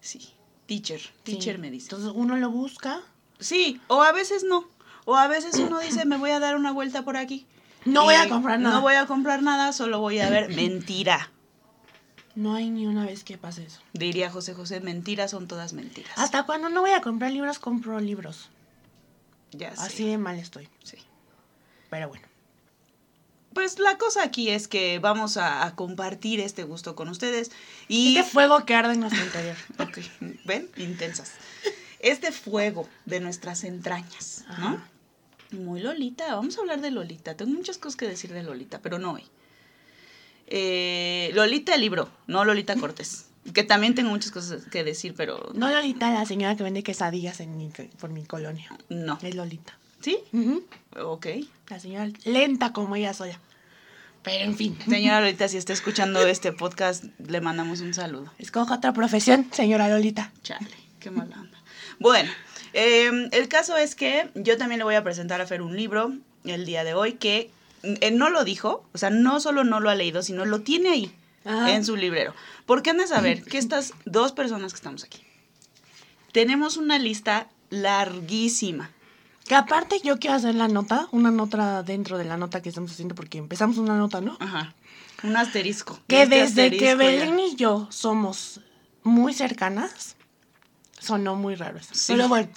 Sí. 0.01 0.31
Teacher, 0.69 1.01
Sí. 1.01 1.11
teacher 1.25 1.59
me 1.59 1.71
dice. 1.73 1.87
Entonces 1.87 2.13
uno 2.15 2.37
lo 2.37 2.51
busca. 2.51 3.01
Sí, 3.41 3.81
o 3.89 4.03
a 4.03 4.13
veces 4.13 4.45
no. 4.45 4.69
O 5.07 5.17
a 5.17 5.27
veces 5.27 5.55
uno 5.59 5.81
dice, 5.81 6.05
me 6.05 6.19
voy 6.19 6.31
a 6.31 6.39
dar 6.39 6.55
una 6.57 6.71
vuelta 6.71 7.03
por 7.03 7.17
aquí. 7.17 7.47
No 7.87 8.05
voy 8.05 8.15
a 8.15 8.29
comprar 8.29 8.61
nada. 8.61 8.75
No 8.77 8.83
voy 8.83 8.95
a 8.95 9.07
comprar 9.07 9.43
nada, 9.43 9.73
solo 9.73 9.99
voy 10.01 10.21
a 10.21 10.29
ver 10.29 10.49
mentira. 10.55 11.31
No 12.35 12.55
hay 12.55 12.69
ni 12.71 12.87
una 12.87 13.07
vez 13.07 13.25
que 13.25 13.39
pase 13.39 13.65
eso. 13.65 13.81
Diría 13.95 14.31
José 14.31 14.53
José, 14.55 14.81
mentiras 14.81 15.31
son 15.33 15.49
todas 15.49 15.73
mentiras. 15.73 16.13
Hasta 16.17 16.45
cuando 16.45 16.69
no 16.69 16.83
voy 16.83 16.91
a 16.91 17.01
comprar 17.01 17.33
libros, 17.33 17.59
compro 17.59 17.99
libros. 17.99 18.51
ya 19.53 19.75
sé. 19.75 19.83
Así 19.83 20.07
de 20.07 20.19
mal 20.19 20.39
estoy. 20.39 20.69
Sí. 20.85 20.99
Pero 21.89 22.09
bueno. 22.11 22.28
Pues 23.55 23.79
la 23.79 23.97
cosa 23.99 24.23
aquí 24.23 24.51
es 24.51 24.69
que 24.69 24.99
vamos 24.99 25.37
a, 25.37 25.65
a 25.65 25.75
compartir 25.75 26.41
este 26.41 26.63
gusto 26.65 26.95
con 26.95 27.09
ustedes. 27.09 27.51
Y 27.89 28.17
Este 28.17 28.31
fuego 28.31 28.65
que 28.65 28.75
arde 28.75 28.93
en 28.95 29.01
nuestro 29.01 29.25
interior. 29.25 29.57
Ok, 29.79 29.99
¿ven? 30.45 30.69
Intensas. 30.77 31.33
Este 32.01 32.31
fuego 32.31 32.89
de 33.07 33.21
nuestras 33.21 33.65
entrañas, 33.65 34.45
¿no? 34.59 34.81
Muy 35.51 35.81
Lolita, 35.81 36.35
vamos 36.35 36.57
a 36.59 36.61
hablar 36.61 36.81
de 36.81 36.91
Lolita. 36.91 37.37
Tengo 37.37 37.53
muchas 37.53 37.79
cosas 37.79 37.97
que 37.97 38.07
decir 38.07 38.33
de 38.33 38.43
Lolita, 38.43 38.81
pero 38.83 38.99
no 38.99 39.13
hoy. 39.13 39.25
Eh, 40.47 41.31
Lolita 41.35 41.75
el 41.75 41.81
libro, 41.81 42.11
no 42.27 42.45
Lolita 42.45 42.75
Cortés. 42.77 43.25
Que 43.55 43.63
también 43.63 43.95
tengo 43.95 44.11
muchas 44.11 44.31
cosas 44.31 44.67
que 44.67 44.85
decir, 44.85 45.15
pero 45.17 45.53
No 45.55 45.71
Lolita, 45.71 46.11
la 46.13 46.27
señora 46.27 46.55
que 46.55 46.63
vende 46.65 46.83
quesadillas 46.83 47.41
en 47.41 47.57
mi, 47.57 47.71
por 47.99 48.11
mi 48.11 48.25
colonia. 48.27 48.69
no. 48.91 49.19
Es 49.23 49.35
Lolita. 49.35 49.78
¿Sí? 50.01 50.19
Ok. 50.97 51.27
La 51.69 51.81
señora 51.81 52.11
lenta 52.25 52.73
como 52.73 52.97
ella 52.97 53.13
sola. 53.15 53.39
Pero 54.23 54.45
en 54.45 54.57
fin. 54.57 54.79
Señora 54.89 55.21
Lolita, 55.23 55.49
si 55.49 55.57
está 55.57 55.73
escuchando 55.73 56.21
este 56.27 56.53
podcast, 56.53 57.05
le 57.19 57.41
mandamos 57.41 57.81
un 57.81 57.95
saludo. 57.95 58.33
Escoja 58.39 58.77
otra 58.77 58.93
profesión, 58.93 59.49
señora 59.53 59.89
Lolita. 59.89 60.33
Chale, 60.43 60.69
qué 61.01 61.11
mala 61.11 61.37
onda. 61.41 61.59
Bueno, 61.99 62.31
eh, 62.73 63.29
el 63.33 63.49
caso 63.49 63.77
es 63.77 63.95
que 63.95 64.31
yo 64.35 64.57
también 64.57 64.79
le 64.79 64.85
voy 64.85 64.95
a 64.95 65.05
presentar 65.05 65.41
a 65.41 65.47
Fer 65.47 65.63
un 65.63 65.77
libro 65.77 66.13
el 66.45 66.67
día 66.67 66.85
de 66.85 66.95
hoy 66.95 67.15
que 67.15 67.51
eh, 67.83 68.11
no 68.11 68.31
lo 68.31 68.45
dijo, 68.45 68.85
o 68.93 68.99
sea, 68.99 69.11
no 69.11 69.41
solo 69.41 69.65
no 69.65 69.81
lo 69.81 69.91
ha 69.91 69.95
leído, 69.95 70.23
sino 70.23 70.45
lo 70.45 70.61
tiene 70.61 70.91
ahí 70.91 71.13
Ajá. 71.45 71.75
en 71.75 71.85
su 71.85 71.97
librero. 71.97 72.35
Porque 72.67 72.91
han 72.91 72.99
de 72.99 73.07
saber 73.07 73.43
que 73.43 73.59
estas 73.59 73.93
dos 74.05 74.33
personas 74.33 74.73
que 74.73 74.77
estamos 74.77 75.05
aquí 75.05 75.23
tenemos 76.33 76.77
una 76.77 76.99
lista 76.99 77.49
larguísima. 77.71 78.91
Que 79.49 79.55
aparte 79.55 80.01
yo 80.05 80.19
quiero 80.19 80.37
hacer 80.37 80.55
la 80.55 80.69
nota, 80.69 81.09
una 81.11 81.31
nota 81.31 81.83
dentro 81.83 82.19
de 82.19 82.25
la 82.27 82.37
nota 82.37 82.61
que 82.63 82.69
estamos 82.69 82.93
haciendo 82.93 83.15
porque 83.15 83.39
empezamos 83.39 83.79
una 83.79 83.97
nota, 83.97 84.21
¿no? 84.21 84.37
Ajá. 84.41 84.75
Un 85.23 85.37
asterisco. 85.37 85.99
Que 86.07 86.23
Este 86.23 86.37
desde 86.41 86.71
que 86.77 86.85
ya. 86.85 86.95
Belén 86.95 87.39
y 87.41 87.57
yo 87.57 87.89
somos 87.91 88.61
muy 89.03 89.33
cercanas, 89.35 90.15
Sonó 91.01 91.37
muy 91.37 91.55
raro 91.55 91.79
eso. 91.79 91.95
Sí. 91.95 92.13
Pero 92.13 92.29
bueno, 92.29 92.49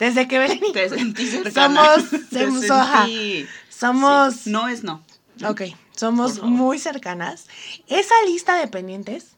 desde 0.00 0.26
que 0.28 0.38
Belén 0.40 0.60
y 0.68 0.72
Te 0.74 0.88
sentí 0.88 1.26
cercana. 1.28 1.84
somos, 1.96 2.10
Te 2.30 2.44
somos, 2.46 2.70
ajá, 2.70 3.06
sentí- 3.06 3.46
somos, 3.70 4.34
Sí, 4.34 4.50
No 4.50 4.68
es 4.68 4.82
no. 4.84 5.02
ok, 5.48 5.62
somos 5.96 6.42
muy 6.42 6.78
cercanas. 6.80 7.46
Esa 7.86 8.14
lista 8.26 8.56
de 8.56 8.66
pendientes 8.68 9.28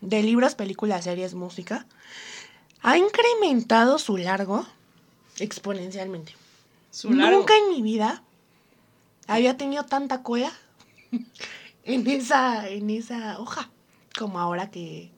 de 0.00 0.22
libros, 0.22 0.54
películas, 0.54 1.04
series, 1.04 1.34
música, 1.34 1.86
ha 2.82 2.96
incrementado 2.98 3.98
su 3.98 4.16
largo 4.16 4.66
exponencialmente. 5.38 6.34
Su 6.90 7.12
largo. 7.12 7.38
Nunca 7.38 7.54
en 7.56 7.68
mi 7.70 7.82
vida 7.82 8.22
había 9.26 9.56
tenido 9.56 9.84
tanta 9.84 10.22
cola 10.22 10.52
en 11.84 12.06
esa, 12.08 12.68
en 12.68 12.90
esa 12.90 13.38
hoja 13.40 13.70
como 14.18 14.38
ahora 14.38 14.70
que, 14.70 15.10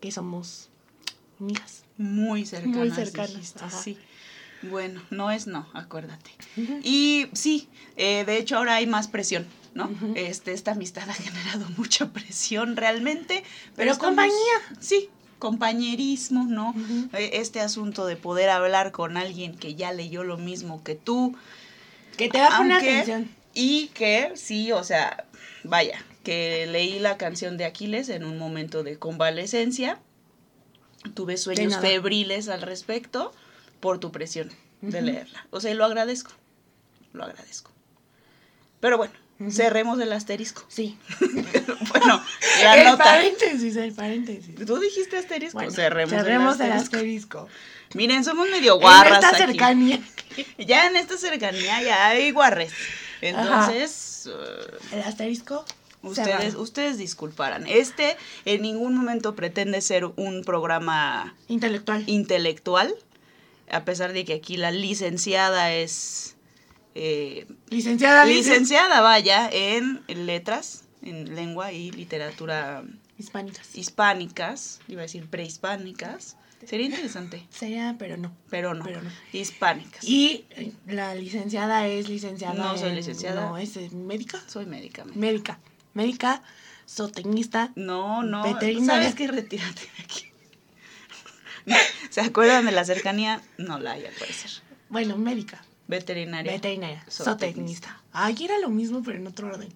que 0.00 0.10
somos 0.10 0.70
amigas. 1.40 1.84
Muy 1.98 2.46
cercanas. 2.46 2.76
Muy 2.76 2.90
cercanas, 2.90 3.30
dijiste. 3.34 3.70
Sí. 3.70 3.98
Bueno, 4.62 5.02
no 5.10 5.30
es 5.30 5.46
no, 5.46 5.68
acuérdate. 5.74 6.30
Y 6.82 7.26
sí, 7.34 7.68
eh, 7.96 8.24
de 8.24 8.38
hecho 8.38 8.56
ahora 8.56 8.76
hay 8.76 8.86
más 8.86 9.08
presión, 9.08 9.46
¿no? 9.74 9.90
Este, 10.14 10.52
esta 10.54 10.72
amistad 10.72 11.08
ha 11.10 11.12
generado 11.12 11.66
mucha 11.76 12.10
presión 12.12 12.74
realmente. 12.76 13.44
Pero 13.76 13.92
estamos- 13.92 14.08
compañía. 14.14 14.78
Sí, 14.80 15.10
compañerismo, 15.38 16.44
¿no? 16.44 16.74
Eh, 17.12 17.30
Este 17.34 17.60
asunto 17.60 18.06
de 18.06 18.16
poder 18.16 18.48
hablar 18.50 18.92
con 18.92 19.16
alguien 19.16 19.56
que 19.56 19.74
ya 19.74 19.92
leyó 19.92 20.24
lo 20.24 20.36
mismo 20.38 20.82
que 20.84 20.94
tú. 20.94 21.36
Que 22.16 22.28
te 22.28 22.38
va 22.38 22.48
a 22.48 22.58
poner 22.58 22.72
Aunque- 22.74 22.90
atención. 22.92 23.30
Y 23.54 23.88
que 23.88 24.32
sí, 24.36 24.72
o 24.72 24.82
sea, 24.82 25.26
vaya, 25.62 26.02
que 26.24 26.66
leí 26.66 26.98
la 26.98 27.16
canción 27.16 27.56
de 27.56 27.64
Aquiles 27.64 28.08
en 28.08 28.24
un 28.24 28.38
momento 28.38 28.82
de 28.82 28.98
convalecencia. 28.98 29.98
Tuve 31.14 31.36
sueños 31.36 31.76
febriles 31.76 32.48
al 32.48 32.62
respecto 32.62 33.32
por 33.80 33.98
tu 34.00 34.10
presión 34.10 34.50
de 34.80 35.02
leerla. 35.02 35.46
O 35.50 35.60
sea, 35.60 35.70
y 35.70 35.74
lo 35.74 35.84
agradezco. 35.84 36.32
Lo 37.12 37.24
agradezco. 37.24 37.70
Pero 38.80 38.96
bueno, 38.96 39.14
Cerremos 39.50 40.00
el 40.00 40.12
asterisco. 40.12 40.64
Sí. 40.68 40.96
bueno, 41.90 42.22
la 42.62 42.76
el 42.76 42.84
nota. 42.84 43.04
paréntesis, 43.04 43.74
el 43.76 43.92
paréntesis. 43.92 44.54
Tú 44.64 44.78
dijiste 44.78 45.18
asterisco. 45.18 45.58
Bueno, 45.58 45.72
cerremos, 45.72 46.10
cerremos 46.10 46.60
el 46.60 46.66
el 46.66 46.72
asterisco. 46.72 47.38
asterisco. 47.40 47.48
Miren, 47.94 48.24
somos 48.24 48.48
medio 48.50 48.74
En 48.74 48.80
guarras 48.80 49.24
esta 49.24 49.28
aquí. 49.36 49.36
cercanía. 49.52 50.00
Ya 50.58 50.88
en 50.88 50.96
esta 50.96 51.16
cercanía 51.16 51.80
ya 51.82 52.08
hay 52.08 52.32
guarres. 52.32 52.72
Entonces, 53.20 54.28
El 54.92 55.00
asterisco. 55.02 55.64
Ustedes, 56.02 56.26
cerrado. 56.26 56.60
ustedes 56.60 56.98
disculparán. 56.98 57.66
Este 57.66 58.16
en 58.44 58.60
ningún 58.62 58.94
momento 58.96 59.34
pretende 59.34 59.80
ser 59.80 60.04
un 60.04 60.42
programa 60.44 61.34
Intelectual. 61.48 62.02
intelectual, 62.06 62.94
a 63.70 63.84
pesar 63.84 64.12
de 64.12 64.24
que 64.26 64.34
aquí 64.34 64.56
la 64.58 64.70
licenciada 64.70 65.72
es 65.72 66.33
eh, 66.94 67.46
Licenciada 67.70 68.24
Lice- 68.24 68.50
licenciada, 68.50 69.00
vaya, 69.00 69.48
en 69.52 70.02
letras, 70.08 70.84
en 71.02 71.34
lengua 71.34 71.72
y 71.72 71.90
literatura 71.90 72.84
Hispánicas. 73.18 73.74
hispánicas, 73.76 74.80
iba 74.88 75.00
a 75.00 75.02
decir 75.02 75.26
prehispánicas. 75.28 76.36
Sería 76.66 76.86
interesante, 76.86 77.46
Sería, 77.50 77.94
pero 77.98 78.16
no. 78.16 78.34
pero 78.48 78.72
no, 78.74 78.84
Pero 78.84 79.02
no. 79.02 79.10
hispánicas. 79.32 80.02
Y 80.02 80.46
eh, 80.50 80.72
la 80.86 81.14
licenciada 81.14 81.86
es 81.86 82.08
licenciada. 82.08 82.54
No 82.54 82.78
soy 82.78 82.90
en- 82.90 82.96
licenciada. 82.96 83.48
No, 83.48 83.58
es 83.58 83.76
eh, 83.76 83.90
médica. 83.92 84.42
Soy 84.46 84.64
médica. 84.64 85.04
Médica. 85.14 85.58
Médica, 85.92 86.42
zootecnista. 86.88 87.70
No, 87.76 88.22
no. 88.22 88.42
Veterinaria. 88.44 89.02
¿Sabes 89.02 89.14
qué? 89.14 89.26
Retírate 89.28 89.82
de 89.82 90.02
aquí. 90.04 90.24
¿Se 92.10 92.20
acuerdan 92.20 92.64
de 92.66 92.72
la 92.72 92.84
cercanía? 92.84 93.42
No 93.58 93.78
la 93.78 93.92
hay 93.92 94.06
al 94.06 94.14
parecer. 94.14 94.50
Bueno, 94.88 95.16
médica. 95.16 95.62
Veterinaria. 95.86 96.52
Veterinaria. 96.52 97.04
Zootecnista. 97.10 98.00
Ahí 98.12 98.36
era 98.44 98.58
lo 98.58 98.70
mismo, 98.70 99.02
pero 99.02 99.18
en 99.18 99.26
otro 99.26 99.48
orden. 99.48 99.72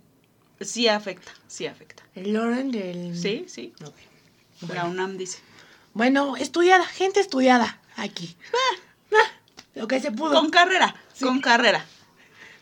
Sí 0.60 0.88
afecta, 0.88 1.32
sí 1.46 1.66
afecta. 1.66 2.02
El 2.14 2.36
orden 2.36 2.70
del. 2.70 3.16
Sí, 3.16 3.44
sí. 3.48 3.72
Ok. 3.84 4.72
La. 4.74 4.86
UNAM 4.86 5.16
dice. 5.16 5.38
Bueno, 5.94 6.36
estudiada, 6.36 6.84
gente 6.84 7.20
estudiada 7.20 7.80
aquí. 7.96 8.36
Ah, 8.52 9.18
lo 9.74 9.86
que 9.86 10.00
se 10.00 10.10
pudo. 10.10 10.34
Con 10.34 10.50
carrera, 10.50 10.94
con 11.20 11.40
carrera. 11.40 11.84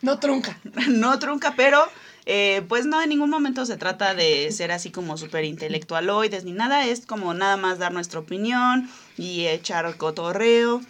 No 0.03 0.19
trunca. 0.19 0.59
No 0.89 1.19
trunca, 1.19 1.55
pero 1.57 1.87
eh, 2.27 2.63
pues 2.69 2.87
no, 2.87 3.01
en 3.01 3.09
ningún 3.09 3.31
momento 3.31 3.65
se 3.65 3.77
trata 3.77 4.15
de 4.15 4.51
ser 4.53 4.73
así 4.73 4.91
como 4.91 5.17
súper 5.17 5.45
intelectualoides 5.45 6.45
ni 6.45 6.53
nada. 6.53 6.85
Es 6.85 7.07
como 7.07 7.33
nada 7.35 7.57
más 7.57 7.79
dar 7.79 7.93
nuestra 7.93 8.21
opinión 8.21 8.91
y 9.17 9.47
echar 9.47 9.97
cotorreo. 9.97 10.83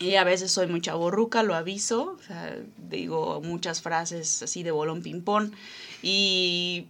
Y 0.00 0.14
a 0.14 0.24
veces 0.24 0.52
soy 0.52 0.66
muy 0.68 0.80
chaborruca, 0.80 1.42
lo 1.42 1.54
aviso. 1.54 2.16
O 2.20 2.22
sea, 2.22 2.56
digo 2.88 3.40
muchas 3.42 3.82
frases 3.82 4.42
así 4.42 4.62
de 4.62 4.70
bolón 4.70 5.02
ping-pong. 5.02 5.50
Y 6.02 6.86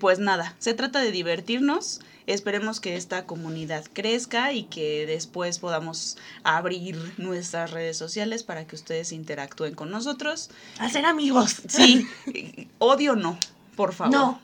pues 0.00 0.18
nada, 0.18 0.54
se 0.58 0.74
trata 0.74 1.00
de 1.00 1.10
divertirnos. 1.10 2.00
Esperemos 2.26 2.80
que 2.80 2.96
esta 2.96 3.26
comunidad 3.26 3.84
crezca 3.92 4.52
y 4.54 4.64
que 4.64 5.04
después 5.06 5.58
podamos 5.58 6.16
abrir 6.42 6.96
nuestras 7.18 7.70
redes 7.70 7.98
sociales 7.98 8.42
para 8.44 8.66
que 8.66 8.76
ustedes 8.76 9.12
interactúen 9.12 9.74
con 9.74 9.90
nosotros. 9.90 10.50
Hacer 10.78 11.04
amigos. 11.04 11.56
Sí, 11.68 12.06
odio 12.78 13.14
no, 13.14 13.38
por 13.76 13.92
favor. 13.92 14.12
No. 14.14 14.40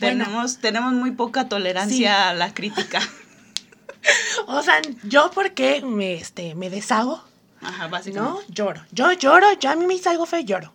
Bueno, 0.00 0.24
Tenemos, 0.24 0.58
tenemos 0.58 0.92
muy 0.92 1.10
poca 1.10 1.48
tolerancia 1.48 1.96
Sí. 1.98 2.04
a 2.06 2.34
la 2.34 2.54
crítica. 2.54 3.00
o 4.46 4.62
sea, 4.62 4.80
yo 5.04 5.30
porque 5.32 5.82
me, 5.82 6.14
este, 6.14 6.54
me 6.54 6.70
deshago, 6.70 7.22
Ajá, 7.60 7.90
¿no? 8.12 8.40
Lloro. 8.48 8.82
Yo 8.92 9.12
lloro, 9.12 9.46
yo 9.58 9.70
a 9.70 9.76
mí 9.76 9.86
me 9.86 9.94
hice 9.94 10.08
algo 10.08 10.26
feo, 10.26 10.40
lloro. 10.40 10.72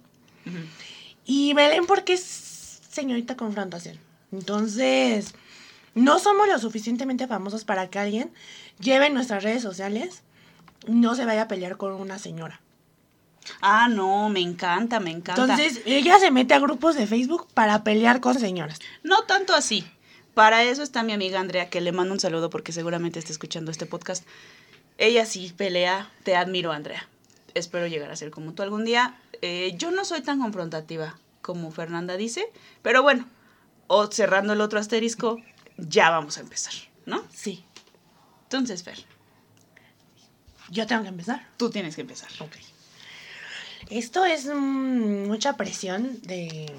Y 1.25 1.53
Belén 1.53 1.86
porque 1.86 2.13
es 2.13 2.82
señorita 2.89 3.38
confrontación. 3.38 3.98
Entonces, 4.32 5.34
no 5.96 6.20
somos 6.20 6.48
lo 6.48 6.60
suficientemente 6.60 7.27
famosos 7.27 7.63
para 7.63 7.89
que 7.89 8.00
alguien 8.00 8.34
lleve 8.80 9.10
nuestras 9.10 9.44
redes 9.44 9.62
sociales 9.62 10.24
y 10.88 10.92
no 10.92 11.15
se 11.15 11.25
vaya 11.25 11.44
a 11.44 11.48
pelear 11.48 11.77
con 11.77 11.94
una 11.94 12.20
señora. 12.20 12.60
Ah, 13.62 13.88
no, 13.89 14.30
me 14.30 14.39
encanta, 14.39 15.00
me 15.00 15.12
encanta. 15.12 15.42
Entonces, 15.42 15.82
ella 15.86 16.18
se 16.20 16.32
mete 16.32 16.53
a 16.53 16.60
grupos 16.60 16.96
de 16.96 17.08
Facebook 17.08 17.48
para 17.53 17.84
pelear 17.84 18.22
con 18.22 18.39
señoras. 18.39 18.80
No 19.03 19.24
tanto 19.24 19.53
así. 19.53 19.86
Para 20.34 20.63
eso 20.63 20.82
está 20.82 21.04
mi 21.04 21.13
amiga 21.13 21.40
Andrea, 21.40 21.70
que 21.70 21.82
le 21.82 21.92
mando 21.92 22.13
un 22.13 22.20
saludo 22.20 22.50
porque 22.50 22.72
seguramente 22.72 23.20
está 23.20 23.32
escuchando 23.32 23.72
este 23.72 23.86
podcast. 23.86 24.25
Ella 24.98 25.25
sí 25.25 25.54
pelea. 25.56 26.12
Te 26.24 26.36
admiro, 26.36 26.72
Andrea. 26.72 27.08
Espero 27.54 27.88
llegar 27.88 28.10
a 28.10 28.16
ser 28.16 28.32
como 28.32 28.54
tú 28.54 28.63
algún 28.63 28.84
día. 28.84 29.16
Eh, 29.42 29.74
yo 29.78 29.92
no 29.92 30.06
soy 30.06 30.22
tan 30.22 30.40
confrontativa 30.40 31.18
como 31.42 31.72
Fernanda 31.72 32.16
dice, 32.18 32.48
pero 32.82 33.04
bueno, 33.04 33.28
o 33.88 34.08
cerrando 34.10 34.54
el 34.54 34.62
otro 34.62 34.80
asterisco, 34.80 35.40
ya 35.78 36.10
vamos 36.10 36.38
a 36.38 36.42
empezar, 36.42 36.74
¿no? 37.06 37.24
Sí. 37.34 37.63
Entonces, 38.44 38.84
Fer, 38.84 38.98
Yo 40.70 40.88
tengo 40.88 41.04
que 41.04 41.10
empezar. 41.10 41.48
tú 41.58 41.70
tienes 41.70 41.96
que 41.96 42.02
empezar. 42.02 42.30
Ok. 42.40 42.56
Esto 43.90 44.25
es 44.25 44.46
mm, 44.46 45.28
mucha 45.28 45.58
presión 45.58 46.20
de, 46.22 46.74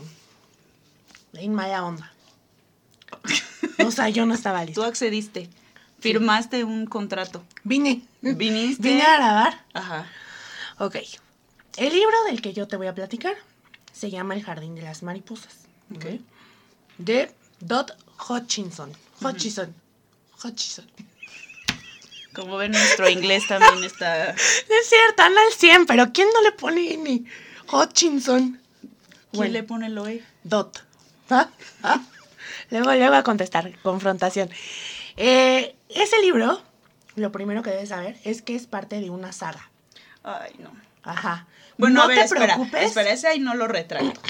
de 1.32 1.48
mala 1.48 1.84
onda. 1.84 2.10
O 3.84 3.90
sea, 3.90 4.08
yo 4.08 4.26
no 4.26 4.34
estaba 4.34 4.60
Tú 4.62 4.66
lista. 4.68 4.86
accediste, 4.86 5.48
firmaste 6.00 6.64
un 6.64 6.86
contrato, 6.86 7.42
Vine. 7.64 8.02
viniste. 8.22 8.82
Vine 8.82 9.02
a 9.02 9.16
grabar. 9.16 9.64
Ajá. 9.72 10.06
Ok. 10.78 10.96
El 11.76 11.92
libro 11.92 12.16
del 12.26 12.40
que 12.42 12.52
yo 12.52 12.68
te 12.68 12.76
voy 12.76 12.86
a 12.86 12.94
platicar 12.94 13.34
se 13.92 14.10
llama 14.10 14.34
El 14.34 14.42
jardín 14.44 14.74
de 14.74 14.82
las 14.82 15.02
mariposas. 15.02 15.54
Ok. 15.94 16.06
De 16.98 17.32
Dot 17.60 17.96
Hutchinson. 18.28 18.92
Hutchison. 19.20 19.74
Hutchison. 20.42 20.86
Como 22.34 22.56
ven, 22.56 22.72
nuestro 22.72 23.08
inglés 23.08 23.46
también 23.46 23.84
está. 23.84 24.30
Es 24.34 24.88
cierto, 24.88 25.22
anda 25.22 25.40
al 25.40 25.52
100, 25.52 25.86
pero 25.86 26.12
¿quién 26.12 26.28
no 26.34 26.42
le 26.42 26.52
pone 26.52 26.96
ni 26.96 27.24
Hutchinson? 27.72 28.60
¿Quién 28.80 28.92
Bueno. 29.32 29.52
le 29.52 29.62
pone 29.62 29.86
el 29.86 29.98
OE? 29.98 30.24
Dot. 30.42 30.84
¿Ah? 31.30 31.48
¿Ah? 31.82 32.00
Luego, 32.70 32.92
luego 32.94 33.14
a 33.14 33.22
contestar, 33.22 33.76
confrontación. 33.82 34.48
Eh, 35.16 35.76
ese 35.88 36.20
libro, 36.22 36.60
lo 37.16 37.30
primero 37.32 37.62
que 37.62 37.70
debes 37.70 37.90
saber 37.90 38.16
es 38.24 38.42
que 38.42 38.54
es 38.54 38.66
parte 38.66 39.00
de 39.00 39.10
una 39.10 39.32
saga. 39.32 39.70
Ay, 40.22 40.52
no. 40.58 40.70
Ajá. 41.02 41.46
Bueno, 41.76 41.96
no 41.96 42.02
a 42.02 42.06
ver, 42.06 42.18
te 42.18 42.24
espera, 42.24 42.54
preocupes. 42.54 42.82
espera, 42.86 43.10
ese 43.12 43.28
ahí 43.28 43.38
no 43.38 43.54
lo 43.54 43.68
retracto. 43.68 44.20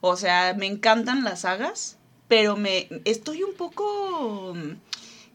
O 0.00 0.16
sea, 0.16 0.54
me 0.54 0.66
encantan 0.66 1.24
las 1.24 1.40
sagas, 1.40 1.98
pero 2.28 2.56
me 2.56 2.88
estoy 3.04 3.42
un 3.42 3.54
poco 3.54 4.54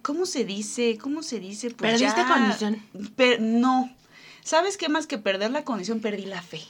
¿cómo 0.02 0.26
se 0.26 0.46
dice? 0.46 0.98
¿Cómo 0.98 1.22
se 1.24 1.40
dice? 1.40 1.70
Pues 1.72 1.92
Perdiste 1.94 2.22
ya- 2.22 2.28
condición. 2.28 2.84
Per- 3.16 3.42
no. 3.42 3.96
¿Sabes 4.44 4.78
qué 4.78 4.90
más 4.90 5.06
que 5.06 5.18
perder 5.20 5.52
la 5.52 5.64
condición? 5.64 6.00
Perdí 6.00 6.26
la 6.26 6.42
fe. 6.42 6.62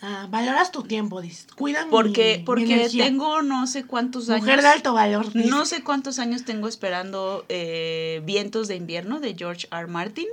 Ah, 0.00 0.26
valoras 0.30 0.70
tu 0.70 0.82
tiempo, 0.82 1.20
dices. 1.22 1.46
Cuida 1.56 1.84
mi- 1.86 1.90
Porque, 1.90 2.36
mi 2.38 2.44
porque 2.44 2.64
energía. 2.74 3.04
tengo 3.04 3.40
no 3.42 3.66
sé 3.66 3.84
cuántos 3.84 4.28
años. 4.28 4.42
Mujer 4.42 4.60
de 4.62 4.68
alto 4.68 4.92
valor. 4.92 5.34
No 5.34 5.64
sé 5.64 5.82
cuántos 5.82 6.18
años 6.18 6.44
tengo 6.44 6.68
esperando 6.68 7.46
eh, 7.48 8.20
Vientos 8.26 8.68
de 8.68 8.76
invierno 8.76 9.20
de 9.20 9.34
George 9.34 9.66
R. 9.70 9.86
Martin, 9.86 10.26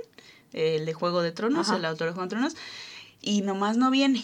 el 0.52 0.84
de 0.84 0.92
Juego 0.92 1.22
de 1.22 1.32
Tronos, 1.32 1.68
Ajá. 1.68 1.78
el 1.78 1.84
autor 1.86 2.08
de 2.08 2.12
Juego 2.12 2.24
de 2.26 2.30
Tronos, 2.30 2.56
y 3.22 3.40
nomás 3.42 3.76
no 3.78 3.90
viene. 3.90 4.22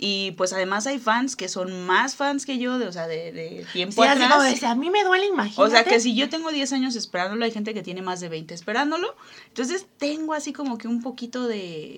Y 0.00 0.30
pues 0.32 0.52
además 0.52 0.86
hay 0.86 0.98
fans 1.00 1.34
que 1.36 1.48
son 1.48 1.84
más 1.86 2.14
fans 2.16 2.46
que 2.46 2.58
yo, 2.58 2.78
de, 2.78 2.86
o 2.86 2.92
sea, 2.92 3.06
de, 3.08 3.32
de 3.32 3.66
tiempo 3.72 4.02
Sí, 4.02 4.08
así 4.08 4.20
como 4.20 4.34
atrás. 4.36 4.52
dice, 4.52 4.66
a 4.66 4.74
mí 4.76 4.90
me 4.90 5.02
duele, 5.04 5.26
imagínate. 5.26 5.60
O 5.62 5.68
sea, 5.70 5.84
que 5.84 5.98
si 6.00 6.14
yo 6.14 6.28
tengo 6.28 6.50
10 6.52 6.72
años 6.72 6.94
esperándolo, 6.96 7.44
hay 7.44 7.50
gente 7.50 7.74
que 7.74 7.82
tiene 7.82 8.00
más 8.00 8.20
de 8.20 8.28
20 8.28 8.54
esperándolo. 8.54 9.14
Entonces 9.48 9.86
tengo 9.98 10.34
así 10.34 10.52
como 10.52 10.78
que 10.78 10.86
un 10.88 11.02
poquito 11.02 11.48
de, 11.48 11.56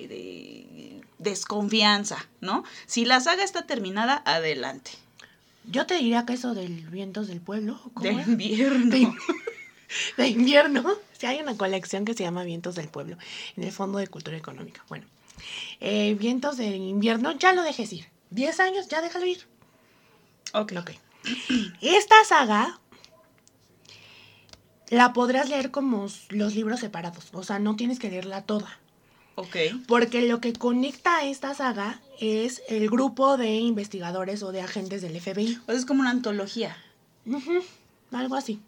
de 0.09 1.00
desconfianza, 1.20 2.26
¿no? 2.40 2.64
Si 2.86 3.04
la 3.04 3.20
saga 3.20 3.44
está 3.44 3.66
terminada, 3.66 4.22
adelante. 4.24 4.90
Yo 5.64 5.86
te 5.86 5.94
diría 5.94 6.26
que 6.26 6.32
eso 6.32 6.54
del 6.54 6.86
vientos 6.88 7.28
del 7.28 7.40
pueblo. 7.40 7.80
¿cómo 7.94 8.08
De 8.08 8.12
invierno. 8.12 8.90
De, 8.90 9.12
de 10.16 10.28
invierno. 10.28 10.84
Sí, 11.16 11.26
hay 11.26 11.40
una 11.40 11.56
colección 11.56 12.04
que 12.04 12.14
se 12.14 12.22
llama 12.22 12.44
Vientos 12.44 12.74
del 12.74 12.88
Pueblo 12.88 13.18
en 13.56 13.64
el 13.64 13.72
Fondo 13.72 13.98
de 13.98 14.08
Cultura 14.08 14.36
Económica. 14.36 14.82
Bueno, 14.88 15.06
eh, 15.80 16.14
Vientos 16.18 16.56
del 16.56 16.76
Invierno, 16.76 17.32
ya 17.32 17.52
lo 17.52 17.62
dejes 17.62 17.92
ir. 17.92 18.06
10 18.30 18.60
años, 18.60 18.88
ya 18.88 19.02
déjalo 19.02 19.26
ir. 19.26 19.46
Ok. 20.54 20.72
Ok. 20.78 20.92
Esta 21.82 22.24
saga 22.24 22.80
la 24.88 25.12
podrás 25.12 25.48
leer 25.50 25.70
como 25.70 26.06
los 26.30 26.54
libros 26.54 26.80
separados. 26.80 27.28
O 27.32 27.42
sea, 27.42 27.58
no 27.58 27.76
tienes 27.76 27.98
que 27.98 28.10
leerla 28.10 28.42
toda. 28.42 28.80
Ok. 29.40 29.56
Porque 29.87 30.23
lo 30.23 30.40
que 30.40 30.52
conecta 30.52 31.16
a 31.16 31.25
esta 31.25 31.54
saga 31.54 32.00
es 32.20 32.62
el 32.68 32.90
grupo 32.90 33.37
de 33.37 33.56
investigadores 33.56 34.42
o 34.42 34.52
de 34.52 34.61
agentes 34.61 35.00
del 35.02 35.18
FBI. 35.20 35.59
Sea, 35.66 35.75
es 35.75 35.87
como 35.87 36.00
una 36.00 36.11
antología. 36.11 36.76
Algo 38.12 38.35
así. 38.37 38.61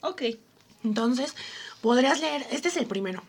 Ok. 0.00 0.22
Entonces, 0.84 1.34
podrías 1.80 2.20
leer, 2.20 2.46
este 2.50 2.68
es 2.68 2.76
el 2.76 2.86
primero, 2.86 3.22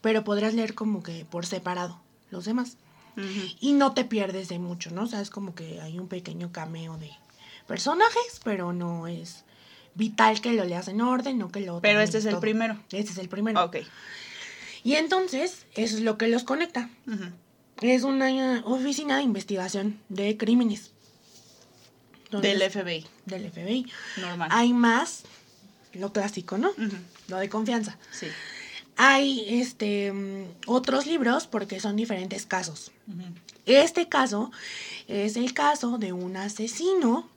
pero 0.00 0.24
podrías 0.24 0.54
leer 0.54 0.74
como 0.74 1.02
que 1.02 1.24
por 1.24 1.46
separado 1.46 2.00
los 2.30 2.44
demás. 2.44 2.76
Y 3.60 3.72
no 3.72 3.92
te 3.92 4.04
pierdes 4.04 4.48
de 4.48 4.58
mucho, 4.58 4.90
¿no? 4.90 5.02
O 5.02 5.06
sea, 5.06 5.20
es 5.20 5.30
como 5.30 5.54
que 5.54 5.80
hay 5.80 5.98
un 5.98 6.08
pequeño 6.08 6.50
cameo 6.50 6.96
de 6.98 7.10
personajes, 7.66 8.40
pero 8.42 8.72
no 8.72 9.06
es 9.06 9.44
vital 9.94 10.40
que 10.40 10.52
lo 10.52 10.64
leas 10.64 10.88
en 10.88 11.00
orden, 11.00 11.38
no 11.38 11.50
que 11.50 11.60
lo... 11.60 11.80
Pero 11.80 12.00
este 12.00 12.18
es 12.18 12.24
el 12.24 12.38
primero. 12.38 12.78
Este 12.90 13.12
es 13.12 13.18
el 13.18 13.28
primero. 13.28 13.62
Ok. 13.64 13.76
Y 14.84 14.94
entonces, 14.94 15.66
eso 15.74 15.96
es 15.96 16.02
lo 16.02 16.18
que 16.18 16.28
los 16.28 16.44
conecta. 16.44 16.90
Es 17.80 18.02
una 18.02 18.62
oficina 18.64 19.16
de 19.16 19.22
investigación 19.22 19.98
de 20.08 20.36
crímenes. 20.36 20.90
Entonces, 22.24 22.58
Del 22.58 22.70
FBI. 22.70 23.06
del 23.26 23.50
FBI. 23.50 23.86
Normal. 24.20 24.48
Hay 24.52 24.72
más, 24.72 25.22
lo 25.92 26.12
clásico, 26.12 26.58
¿no? 26.58 26.70
Lo 27.28 27.36
de 27.36 27.48
confianza. 27.48 27.98
Sí. 28.10 28.26
Hay 28.96 29.60
este 29.60 30.12
mm, 30.12 30.44
otros 30.66 31.06
libros 31.06 31.46
porque 31.46 31.80
son 31.80 31.96
diferentes 31.96 32.46
casos. 32.46 32.90
Este 33.66 34.08
caso 34.08 34.50
es 35.08 35.36
el 35.36 35.54
caso 35.54 35.98
de 35.98 36.12
un 36.12 36.36
asesino 36.36 37.28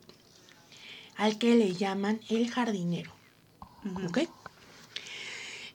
al 1.18 1.38
que 1.38 1.56
le 1.56 1.74
llaman 1.74 2.20
el 2.30 2.50
jardinero. 2.52 3.12
¿Ok? 4.08 4.20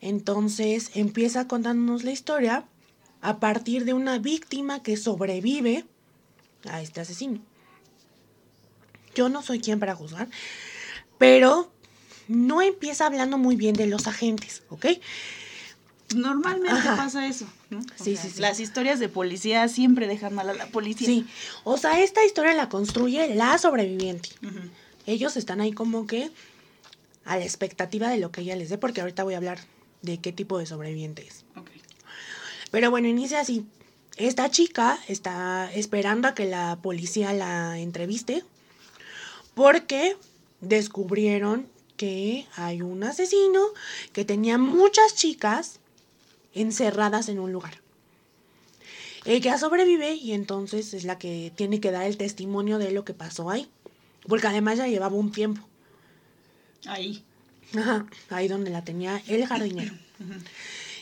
Entonces 0.00 0.90
empieza 0.94 1.46
contándonos 1.46 2.04
la 2.04 2.12
historia 2.12 2.64
a 3.20 3.38
partir 3.38 3.84
de 3.84 3.92
una 3.92 4.18
víctima 4.18 4.82
que 4.82 4.96
sobrevive 4.96 5.84
a 6.68 6.80
este 6.80 7.00
asesino. 7.00 7.40
Yo 9.14 9.28
no 9.28 9.42
soy 9.42 9.60
quien 9.60 9.78
para 9.80 9.94
juzgar, 9.94 10.28
pero 11.18 11.70
no 12.28 12.62
empieza 12.62 13.06
hablando 13.06 13.38
muy 13.38 13.56
bien 13.56 13.74
de 13.74 13.86
los 13.86 14.06
agentes, 14.06 14.62
¿ok? 14.70 14.86
Normalmente 16.14 16.70
Ajá. 16.70 16.96
pasa 16.96 17.26
eso, 17.26 17.46
Sí, 18.02 18.16
sea, 18.16 18.24
sí, 18.24 18.30
sí. 18.30 18.40
Las 18.40 18.58
historias 18.58 18.98
de 18.98 19.08
policía 19.08 19.68
siempre 19.68 20.08
dejan 20.08 20.34
mal 20.34 20.48
a 20.48 20.54
la 20.54 20.66
policía. 20.66 21.06
Sí, 21.06 21.26
o 21.62 21.76
sea, 21.76 22.00
esta 22.00 22.24
historia 22.24 22.52
la 22.54 22.68
construye 22.68 23.34
la 23.34 23.56
sobreviviente. 23.58 24.30
Ellos 25.06 25.36
están 25.36 25.60
ahí 25.60 25.72
como 25.72 26.06
que 26.06 26.30
a 27.24 27.36
la 27.36 27.44
expectativa 27.44 28.08
de 28.08 28.18
lo 28.18 28.32
que 28.32 28.40
ella 28.40 28.56
les 28.56 28.70
dé, 28.70 28.78
porque 28.78 29.00
ahorita 29.00 29.22
voy 29.22 29.34
a 29.34 29.36
hablar 29.36 29.60
de 30.02 30.18
qué 30.18 30.32
tipo 30.32 30.58
de 30.58 30.66
sobreviviente 30.66 31.26
es. 31.26 31.44
Pero 32.70 32.90
bueno, 32.90 33.08
inicia 33.08 33.40
así. 33.40 33.66
Esta 34.16 34.50
chica 34.50 34.98
está 35.08 35.72
esperando 35.72 36.28
a 36.28 36.34
que 36.34 36.46
la 36.46 36.78
policía 36.82 37.32
la 37.32 37.78
entreviste 37.78 38.44
porque 39.54 40.16
descubrieron 40.60 41.68
que 41.96 42.46
hay 42.56 42.82
un 42.82 43.02
asesino 43.02 43.60
que 44.12 44.24
tenía 44.24 44.58
muchas 44.58 45.14
chicas 45.14 45.80
encerradas 46.54 47.28
en 47.28 47.38
un 47.38 47.52
lugar. 47.52 47.80
Ella 49.24 49.58
sobrevive 49.58 50.14
y 50.14 50.32
entonces 50.32 50.94
es 50.94 51.04
la 51.04 51.18
que 51.18 51.52
tiene 51.54 51.80
que 51.80 51.90
dar 51.90 52.04
el 52.04 52.16
testimonio 52.16 52.78
de 52.78 52.90
lo 52.90 53.04
que 53.04 53.12
pasó 53.12 53.50
ahí. 53.50 53.68
Porque 54.26 54.46
además 54.46 54.78
ya 54.78 54.86
llevaba 54.86 55.16
un 55.16 55.32
tiempo. 55.32 55.62
Ahí. 56.86 57.24
Ajá, 57.78 58.06
ahí 58.30 58.48
donde 58.48 58.70
la 58.70 58.82
tenía 58.84 59.22
el 59.26 59.46
jardinero. 59.46 59.94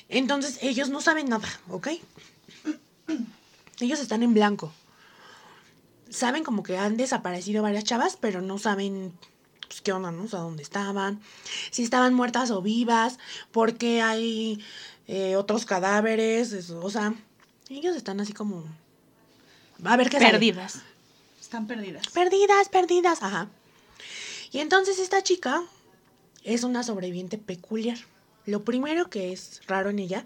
Entonces 0.09 0.59
ellos 0.63 0.89
no 0.91 1.01
saben 1.01 1.29
nada, 1.29 1.49
¿ok? 1.69 1.89
Ellos 3.81 4.01
están 4.01 4.23
en 4.23 4.35
blanco. 4.35 4.73
Saben 6.11 6.45
como 6.45 6.63
que 6.63 6.79
han 6.79 6.97
desaparecido 6.97 7.63
varias 7.63 7.85
chavas, 7.85 8.17
pero 8.17 8.41
no 8.41 8.59
saben 8.59 9.13
pues, 9.69 9.81
qué 9.83 9.93
onda, 9.93 10.11
¿no? 10.11 10.25
O 10.25 10.29
sea, 10.29 10.41
dónde 10.41 10.63
estaban, 10.63 11.21
si 11.71 11.83
estaban 11.83 12.15
muertas 12.15 12.51
o 12.51 12.63
vivas, 12.63 13.19
por 13.53 13.77
qué 13.77 14.01
hay 14.01 14.65
eh, 15.07 15.37
otros 15.37 15.67
cadáveres, 15.67 16.53
eso, 16.53 16.81
o 16.81 16.91
sea, 16.91 17.15
ellos 17.69 17.95
están 17.95 18.21
así 18.21 18.33
como... 18.33 18.65
A 19.85 19.97
ver 19.97 20.11
qué 20.11 20.19
sale. 20.19 20.33
Perdidas. 20.33 20.81
Están 21.41 21.67
perdidas. 21.67 22.09
Perdidas, 22.09 22.69
perdidas, 22.69 23.23
ajá. 23.23 23.49
Y 24.51 24.59
entonces 24.59 24.99
esta 24.99 25.23
chica 25.23 25.63
es 26.45 26.65
una 26.65 26.83
sobreviviente 26.83 27.39
peculiar. 27.39 27.99
Lo 28.47 28.65
primero 28.65 29.11
que 29.11 29.33
es 29.33 29.61
raro 29.67 29.91
en 29.91 29.99
ella 29.99 30.25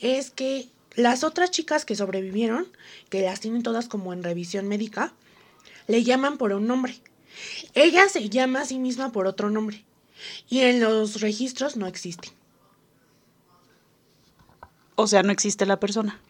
es 0.00 0.30
que 0.30 0.68
las 0.96 1.24
otras 1.24 1.50
chicas 1.50 1.84
que 1.84 1.96
sobrevivieron, 1.96 2.66
que 3.10 3.22
las 3.22 3.40
tienen 3.40 3.62
todas 3.62 3.88
como 3.88 4.12
en 4.12 4.22
revisión 4.22 4.68
médica, 4.68 5.12
le 5.86 6.02
llaman 6.02 6.38
por 6.38 6.52
un 6.52 6.66
nombre. 6.66 6.96
Ella 7.74 8.08
se 8.08 8.28
llama 8.28 8.62
a 8.62 8.64
sí 8.64 8.78
misma 8.78 9.12
por 9.12 9.26
otro 9.26 9.50
nombre. 9.50 9.84
Y 10.48 10.60
en 10.60 10.80
los 10.80 11.20
registros 11.20 11.76
no 11.76 11.86
existe. 11.86 12.30
O 14.94 15.06
sea, 15.06 15.22
no 15.22 15.32
existe 15.32 15.66
la 15.66 15.80
persona. 15.80 16.20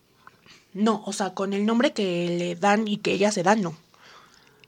No, 0.72 1.03
o 1.07 1.12
sea, 1.12 1.35
con 1.35 1.53
el 1.53 1.66
nombre 1.66 1.92
que 1.92 2.37
le 2.37 2.57
dan 2.57 2.88
y 2.88 2.96
que 2.96 3.12
ella 3.12 3.31
se 3.31 3.42
da, 3.42 3.55
no. 3.55 3.77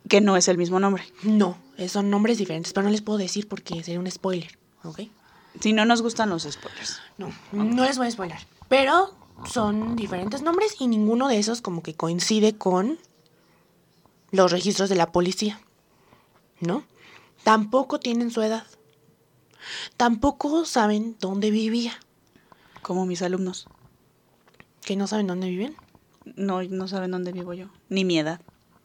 Que 0.08 0.20
no 0.20 0.36
es 0.36 0.48
el 0.48 0.58
mismo 0.58 0.78
nombre. 0.78 1.02
No, 1.22 1.58
son 1.88 2.10
nombres 2.10 2.38
diferentes, 2.38 2.72
pero 2.72 2.84
no 2.84 2.90
les 2.90 3.02
puedo 3.02 3.18
decir 3.18 3.48
porque 3.48 3.82
sería 3.82 4.00
un 4.00 4.10
spoiler, 4.10 4.58
¿ok? 4.82 5.00
Si 5.60 5.72
no 5.72 5.84
nos 5.84 6.02
gustan 6.02 6.30
los 6.30 6.42
spoilers. 6.42 7.00
No, 7.18 7.32
no 7.52 7.84
les 7.84 7.98
voy 7.98 8.08
a 8.08 8.10
spoiler. 8.10 8.38
Pero 8.68 9.14
son 9.50 9.96
diferentes 9.96 10.42
nombres 10.42 10.76
y 10.78 10.88
ninguno 10.88 11.28
de 11.28 11.38
esos 11.38 11.60
como 11.60 11.82
que 11.82 11.94
coincide 11.94 12.56
con 12.56 12.98
los 14.30 14.52
registros 14.52 14.88
de 14.88 14.96
la 14.96 15.12
policía. 15.12 15.60
¿No? 16.60 16.84
Tampoco 17.44 18.00
tienen 18.00 18.30
su 18.30 18.42
edad. 18.42 18.66
Tampoco 19.96 20.64
saben 20.64 21.16
dónde 21.20 21.50
vivía. 21.50 21.92
Como 22.82 23.06
mis 23.06 23.22
alumnos. 23.22 23.66
¿Que 24.82 24.96
no 24.96 25.06
saben 25.06 25.26
dónde 25.26 25.48
viven? 25.48 25.76
No, 26.36 26.62
no 26.62 26.88
saben 26.88 27.10
dónde 27.10 27.32
vivo 27.32 27.52
yo. 27.54 27.68
Ni 27.88 28.04
mi 28.04 28.18
edad. 28.18 28.40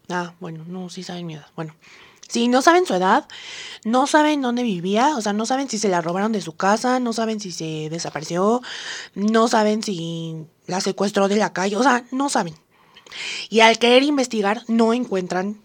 Ah, 0.10 0.34
bueno, 0.40 0.66
no, 0.68 0.90
sí 0.90 1.04
saben 1.04 1.26
mi 1.26 1.36
edad. 1.36 1.48
Bueno, 1.56 1.76
sí, 2.32 2.48
no 2.48 2.62
saben 2.62 2.86
su 2.86 2.94
edad, 2.94 3.28
no 3.84 4.08
saben 4.08 4.42
dónde 4.42 4.64
vivía, 4.64 5.16
o 5.18 5.22
sea, 5.22 5.34
no 5.34 5.46
saben 5.46 5.70
si 5.70 5.78
se 5.78 5.90
la 5.90 6.02
robaron 6.02 6.32
de 6.32 6.42
su 6.42 6.56
casa, 6.56 7.00
no 7.00 7.14
saben 7.14 7.40
si 7.40 7.52
se 7.52 7.90
desapareció, 7.90 8.62
no 9.16 9.48
saben 9.48 9.84
si 9.84 10.46
la 10.66 10.80
secuestró 10.82 11.28
de 11.28 11.36
la 11.36 11.52
calle, 11.54 11.76
o 11.76 11.84
sea, 11.84 12.06
no 12.12 12.30
saben. 12.30 12.56
Y 13.50 13.60
al 13.60 13.78
querer 13.78 14.04
investigar, 14.04 14.64
no 14.68 14.94
encuentran 14.94 15.62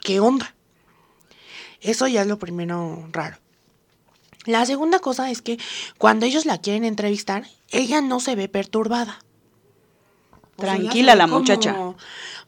qué 0.00 0.20
onda. 0.20 0.54
Eso 1.80 2.06
ya 2.06 2.20
es 2.22 2.26
lo 2.26 2.38
primero 2.38 3.08
raro. 3.10 3.38
La 4.44 4.66
segunda 4.66 4.98
cosa 4.98 5.30
es 5.30 5.40
que 5.40 5.58
cuando 5.98 6.26
ellos 6.26 6.44
la 6.46 6.58
quieren 6.58 6.84
entrevistar, 6.84 7.46
ella 7.70 8.00
no 8.00 8.20
se 8.20 8.34
ve 8.36 8.48
perturbada. 8.48 9.20
Tranquila 10.56 11.14
la 11.14 11.24
como- 11.24 11.38
muchacha. 11.38 11.74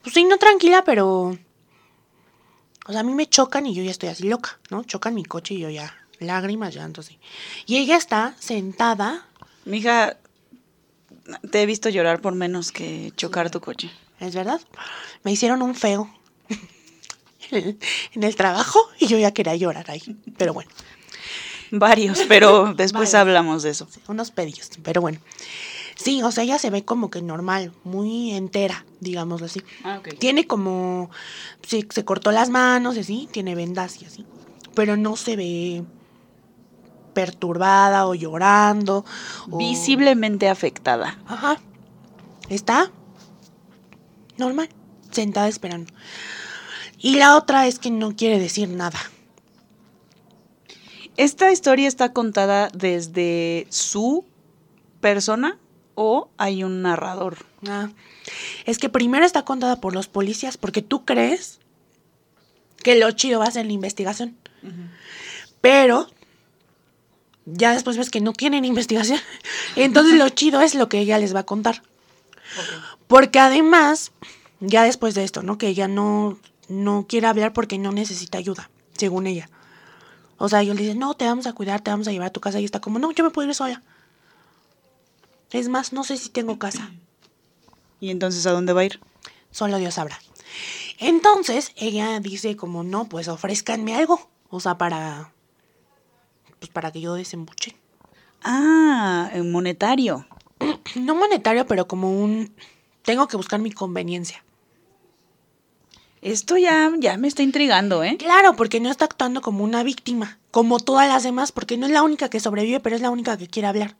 Pues 0.03 0.13
sí, 0.13 0.23
no 0.25 0.37
tranquila, 0.37 0.83
pero... 0.83 1.37
O 2.87 2.91
sea, 2.91 3.01
a 3.01 3.03
mí 3.03 3.13
me 3.13 3.27
chocan 3.27 3.65
y 3.65 3.73
yo 3.73 3.83
ya 3.83 3.91
estoy 3.91 4.09
así 4.09 4.27
loca, 4.27 4.59
¿no? 4.69 4.83
Chocan 4.83 5.13
mi 5.13 5.23
coche 5.23 5.55
y 5.55 5.59
yo 5.59 5.69
ya... 5.69 5.95
Lágrimas, 6.19 6.73
llanto, 6.73 7.01
así. 7.01 7.19
Y 7.65 7.77
ella 7.77 7.97
está 7.97 8.35
sentada... 8.39 9.25
Mija, 9.65 10.17
te 11.51 11.61
he 11.61 11.65
visto 11.65 11.89
llorar 11.89 12.21
por 12.21 12.35
menos 12.35 12.71
que 12.71 13.11
chocar 13.17 13.49
tu 13.49 13.59
coche. 13.59 13.91
es 14.19 14.35
verdad. 14.35 14.61
Me 15.23 15.31
hicieron 15.31 15.61
un 15.61 15.73
feo 15.75 16.13
en 17.51 18.23
el 18.23 18.35
trabajo 18.35 18.79
y 18.99 19.07
yo 19.07 19.17
ya 19.17 19.31
quería 19.33 19.55
llorar 19.55 19.89
ahí. 19.89 20.15
Pero 20.37 20.53
bueno. 20.53 20.69
Varios, 21.71 22.21
pero 22.27 22.73
después 22.75 23.11
Varios. 23.11 23.13
hablamos 23.15 23.63
de 23.63 23.71
eso. 23.71 23.87
unos 24.07 24.31
pedillos, 24.31 24.69
pero 24.83 25.01
bueno. 25.01 25.19
Sí, 25.95 26.21
o 26.23 26.31
sea, 26.31 26.43
ella 26.43 26.59
se 26.59 26.69
ve 26.69 26.83
como 26.83 27.09
que 27.09 27.21
normal, 27.21 27.71
muy 27.83 28.31
entera, 28.31 28.85
digámoslo 28.99 29.45
así. 29.45 29.61
Ah. 29.83 30.01
Tiene 30.19 30.45
como, 30.45 31.09
sí, 31.65 31.87
se 31.89 32.03
cortó 32.05 32.31
las 32.31 32.49
manos 32.49 32.97
y 32.97 32.99
así, 32.99 33.29
tiene 33.31 33.55
vendas 33.55 34.01
y 34.01 34.05
así, 34.05 34.25
pero 34.73 34.97
no 34.97 35.15
se 35.15 35.35
ve 35.37 35.83
perturbada 37.13 38.07
o 38.07 38.13
llorando. 38.13 39.05
o- 39.49 39.57
Visiblemente 39.57 40.49
afectada. 40.49 41.17
Ajá. 41.27 41.59
Está 42.49 42.91
normal, 44.37 44.67
sentada 45.11 45.47
esperando. 45.47 45.93
Y 46.99 47.15
la 47.15 47.37
otra 47.37 47.67
es 47.67 47.79
que 47.79 47.89
no 47.89 48.15
quiere 48.17 48.37
decir 48.37 48.67
nada. 48.69 48.99
¿Esta 51.17 51.51
historia 51.51 51.87
está 51.87 52.11
contada 52.11 52.69
desde 52.73 53.65
su 53.69 54.25
persona 54.99 55.57
o 55.95 56.29
hay 56.37 56.63
un 56.63 56.81
narrador? 56.81 57.37
Ah, 57.67 57.89
es 58.65 58.77
que 58.77 58.89
primero 58.89 59.25
está 59.25 59.43
contada 59.43 59.81
por 59.81 59.93
los 59.93 60.07
policías 60.07 60.57
porque 60.57 60.81
tú 60.81 61.05
crees 61.05 61.59
que 62.83 62.95
lo 62.95 63.09
chido 63.11 63.39
va 63.39 63.45
a 63.45 63.51
ser 63.51 63.65
la 63.65 63.73
investigación. 63.73 64.37
Pero 65.61 66.07
ya 67.45 67.73
después 67.73 67.97
ves 67.97 68.09
que 68.09 68.21
no 68.21 68.33
tienen 68.33 68.65
investigación. 68.65 69.19
Entonces 69.75 70.17
lo 70.17 70.29
chido 70.29 70.61
es 70.61 70.75
lo 70.75 70.89
que 70.89 70.99
ella 70.99 71.17
les 71.17 71.33
va 71.35 71.39
a 71.39 71.45
contar. 71.45 71.81
Porque 73.07 73.39
además, 73.39 74.11
ya 74.59 74.83
después 74.83 75.15
de 75.15 75.23
esto, 75.23 75.43
¿no? 75.43 75.57
Que 75.57 75.67
ella 75.67 75.87
no, 75.87 76.39
no 76.67 77.05
quiere 77.07 77.27
hablar 77.27 77.53
porque 77.53 77.77
no 77.77 77.91
necesita 77.91 78.37
ayuda, 78.37 78.69
según 78.97 79.27
ella. 79.27 79.49
O 80.37 80.49
sea, 80.49 80.61
ellos 80.61 80.75
le 80.75 80.83
dicen, 80.83 80.99
no, 80.99 81.13
te 81.13 81.25
vamos 81.25 81.47
a 81.47 81.53
cuidar, 81.53 81.81
te 81.81 81.91
vamos 81.91 82.07
a 82.07 82.11
llevar 82.11 82.27
a 82.27 82.33
tu 82.33 82.41
casa. 82.41 82.59
Y 82.59 82.65
está 82.65 82.79
como, 82.79 82.99
no, 82.99 83.11
yo 83.11 83.23
me 83.23 83.29
puedo 83.29 83.47
ir 83.47 83.55
sola. 83.55 83.81
Es 85.55 85.69
más, 85.69 85.93
no 85.93 86.03
sé 86.03 86.17
si 86.17 86.27
tengo 86.27 86.59
casa. 86.59 86.91
¿Y 88.01 88.09
entonces 88.09 88.45
a 88.45 88.51
dónde 88.51 88.73
va 88.73 88.81
a 88.81 88.85
ir? 88.85 88.99
Solo 89.51 89.77
Dios 89.77 89.93
sabrá. 89.93 90.19
Entonces, 90.99 91.71
ella 91.77 92.19
dice 92.19 92.57
como, 92.57 92.83
no, 92.83 93.05
pues 93.05 93.29
ofrézcanme 93.29 93.95
algo. 93.95 94.29
O 94.49 94.59
sea, 94.59 94.77
para... 94.77 95.31
Pues 96.59 96.69
para 96.69 96.91
que 96.91 96.99
yo 96.99 97.13
desembuche. 97.13 97.77
Ah, 98.43 99.31
monetario. 99.45 100.27
No 100.95 101.15
monetario, 101.15 101.65
pero 101.67 101.87
como 101.87 102.11
un... 102.11 102.53
Tengo 103.03 103.29
que 103.29 103.37
buscar 103.37 103.61
mi 103.61 103.71
conveniencia. 103.71 104.43
Esto 106.25 106.57
ya, 106.57 106.91
ya 106.97 107.17
me 107.17 107.27
está 107.27 107.43
intrigando, 107.43 108.03
¿eh? 108.03 108.17
Claro, 108.17 108.55
porque 108.55 108.79
no 108.79 108.89
está 108.89 109.05
actuando 109.05 109.41
como 109.41 109.63
una 109.63 109.83
víctima, 109.83 110.39
como 110.49 110.79
todas 110.79 111.07
las 111.07 111.21
demás, 111.21 111.51
porque 111.51 111.77
no 111.77 111.85
es 111.85 111.91
la 111.91 112.01
única 112.01 112.29
que 112.31 112.39
sobrevive, 112.39 112.79
pero 112.79 112.95
es 112.95 113.01
la 113.03 113.11
única 113.11 113.37
que 113.37 113.47
quiere 113.47 113.67
hablar. 113.67 113.95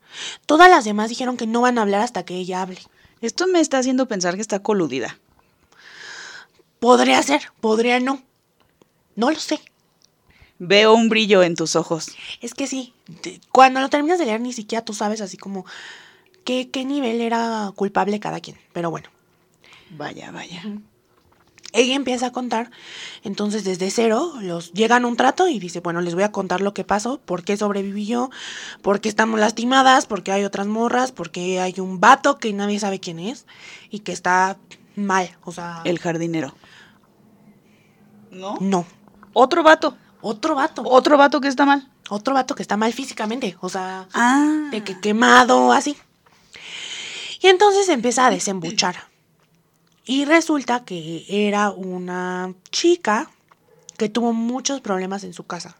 Todas 0.47 0.67
las 0.67 0.85
demás 0.85 1.09
dijeron 1.09 1.37
que 1.37 1.45
no 1.45 1.61
van 1.61 1.77
a 1.77 1.83
hablar 1.83 2.01
hasta 2.01 2.25
que 2.25 2.33
ella 2.33 2.63
hable. 2.63 2.79
Esto 3.21 3.45
me 3.45 3.59
está 3.59 3.77
haciendo 3.77 4.07
pensar 4.07 4.33
que 4.33 4.41
está 4.41 4.57
coludida. 4.63 5.19
Podría 6.79 7.21
ser, 7.21 7.43
podría 7.61 7.99
no. 7.99 8.23
No 9.15 9.29
lo 9.29 9.39
sé. 9.39 9.59
Veo 10.57 10.95
un 10.95 11.09
brillo 11.09 11.43
en 11.43 11.55
tus 11.55 11.75
ojos. 11.75 12.07
Es 12.41 12.55
que 12.55 12.65
sí, 12.65 12.95
cuando 13.51 13.81
lo 13.81 13.89
terminas 13.91 14.17
de 14.17 14.25
leer 14.25 14.41
ni 14.41 14.51
siquiera 14.51 14.83
tú 14.83 14.93
sabes 14.95 15.21
así 15.21 15.37
como 15.37 15.63
qué, 16.43 16.71
qué 16.71 16.85
nivel 16.85 17.21
era 17.21 17.71
culpable 17.75 18.19
cada 18.19 18.39
quien. 18.39 18.57
Pero 18.73 18.89
bueno, 18.89 19.09
Vaya, 19.91 20.31
vaya. 20.31 20.63
Ella 21.75 21.95
empieza 21.95 22.27
a 22.27 22.31
contar, 22.31 22.71
entonces 23.23 23.63
desde 23.63 23.91
cero 23.91 24.33
los 24.41 24.71
llegan 24.73 25.05
a 25.05 25.07
un 25.07 25.15
trato 25.17 25.47
y 25.47 25.59
dice, 25.59 25.81
bueno, 25.81 26.01
les 26.01 26.15
voy 26.15 26.23
a 26.23 26.31
contar 26.31 26.61
lo 26.61 26.73
que 26.73 26.83
pasó, 26.83 27.19
por 27.19 27.43
qué 27.43 27.57
sobreviví 27.57 28.05
yo, 28.05 28.29
por 28.81 29.01
qué 29.01 29.09
estamos 29.09 29.39
lastimadas, 29.39 30.05
por 30.05 30.23
qué 30.23 30.31
hay 30.31 30.43
otras 30.45 30.67
morras, 30.67 31.11
por 31.11 31.31
qué 31.31 31.59
hay 31.59 31.79
un 31.79 31.99
vato 31.99 32.37
que 32.37 32.51
nadie 32.53 32.79
sabe 32.79 32.99
quién 32.99 33.19
es 33.19 33.45
y 33.89 33.99
que 33.99 34.11
está 34.13 34.57
mal, 34.95 35.29
o 35.43 35.51
sea, 35.51 35.81
El 35.83 35.99
jardinero. 35.99 36.55
¿No? 38.31 38.57
no, 38.59 38.85
Otro 39.33 39.63
vato. 39.63 39.97
otro 40.21 40.55
vato, 40.55 40.81
Otro 40.85 41.17
vato 41.17 41.39
que 41.41 41.47
está 41.47 41.65
mal. 41.65 41.89
otro 42.09 42.33
vato 42.33 42.55
que 42.55 42.61
está 42.61 42.77
mal 42.77 42.93
físicamente, 42.93 43.57
o 43.61 43.69
sea, 43.69 44.07
Ah. 44.13 44.69
de 44.71 44.83
que 44.83 44.99
quemado, 44.99 45.71
así. 45.71 45.97
Y 47.41 47.47
entonces 47.47 47.89
empieza 47.89 48.25
a 48.25 48.29
desembuchar. 48.31 48.95
Y 50.05 50.25
resulta 50.25 50.85
que 50.85 51.25
era 51.27 51.71
una 51.71 52.53
chica 52.71 53.31
que 53.97 54.09
tuvo 54.09 54.33
muchos 54.33 54.81
problemas 54.81 55.23
en 55.23 55.33
su 55.33 55.45
casa 55.45 55.77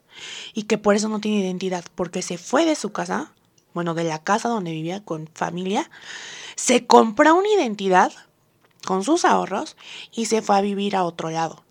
y 0.54 0.64
que 0.64 0.78
por 0.78 0.96
eso 0.96 1.10
no 1.10 1.20
tiene 1.20 1.42
identidad, 1.42 1.86
porque 1.96 2.22
se 2.22 2.38
fue 2.38 2.66
de 2.66 2.76
su 2.76 2.92
casa, 2.92 3.34
bueno, 3.74 3.94
de 3.94 4.04
la 4.06 4.24
casa 4.24 4.50
donde 4.50 4.72
vivía 4.72 5.04
con 5.04 5.30
familia, 5.34 5.90
se 6.56 6.88
compró 6.88 7.36
una 7.36 7.50
identidad 7.50 8.12
con 8.86 9.04
sus 9.04 9.26
ahorros 9.26 9.76
y 10.12 10.26
se 10.26 10.42
fue 10.42 10.58
a 10.58 10.62
vivir 10.62 10.96
a 10.96 11.04
otro 11.04 11.30
lado. 11.30 11.64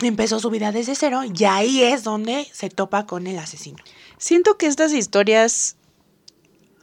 Empezó 0.00 0.40
su 0.40 0.50
vida 0.50 0.72
desde 0.72 0.96
cero 0.96 1.22
y 1.24 1.44
ahí 1.44 1.82
es 1.82 2.02
donde 2.02 2.48
se 2.52 2.70
topa 2.70 3.06
con 3.06 3.28
el 3.28 3.38
asesino. 3.38 3.78
Siento 4.18 4.58
que 4.58 4.66
estas 4.66 4.92
historias 4.92 5.76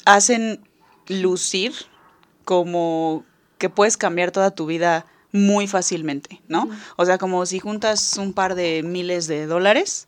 hacen 0.06 0.66
lucir 1.08 1.74
como 2.46 3.26
que 3.60 3.70
puedes 3.70 3.98
cambiar 3.98 4.32
toda 4.32 4.50
tu 4.52 4.66
vida 4.66 5.06
muy 5.32 5.68
fácilmente, 5.68 6.42
¿no? 6.48 6.68
O 6.96 7.06
sea, 7.06 7.20
como 7.20 7.46
si 7.46 7.60
juntas 7.60 8.18
un 8.18 8.34
par 8.34 8.56
de 8.56 8.82
miles 8.82 9.28
de 9.28 9.46
dólares, 9.46 10.08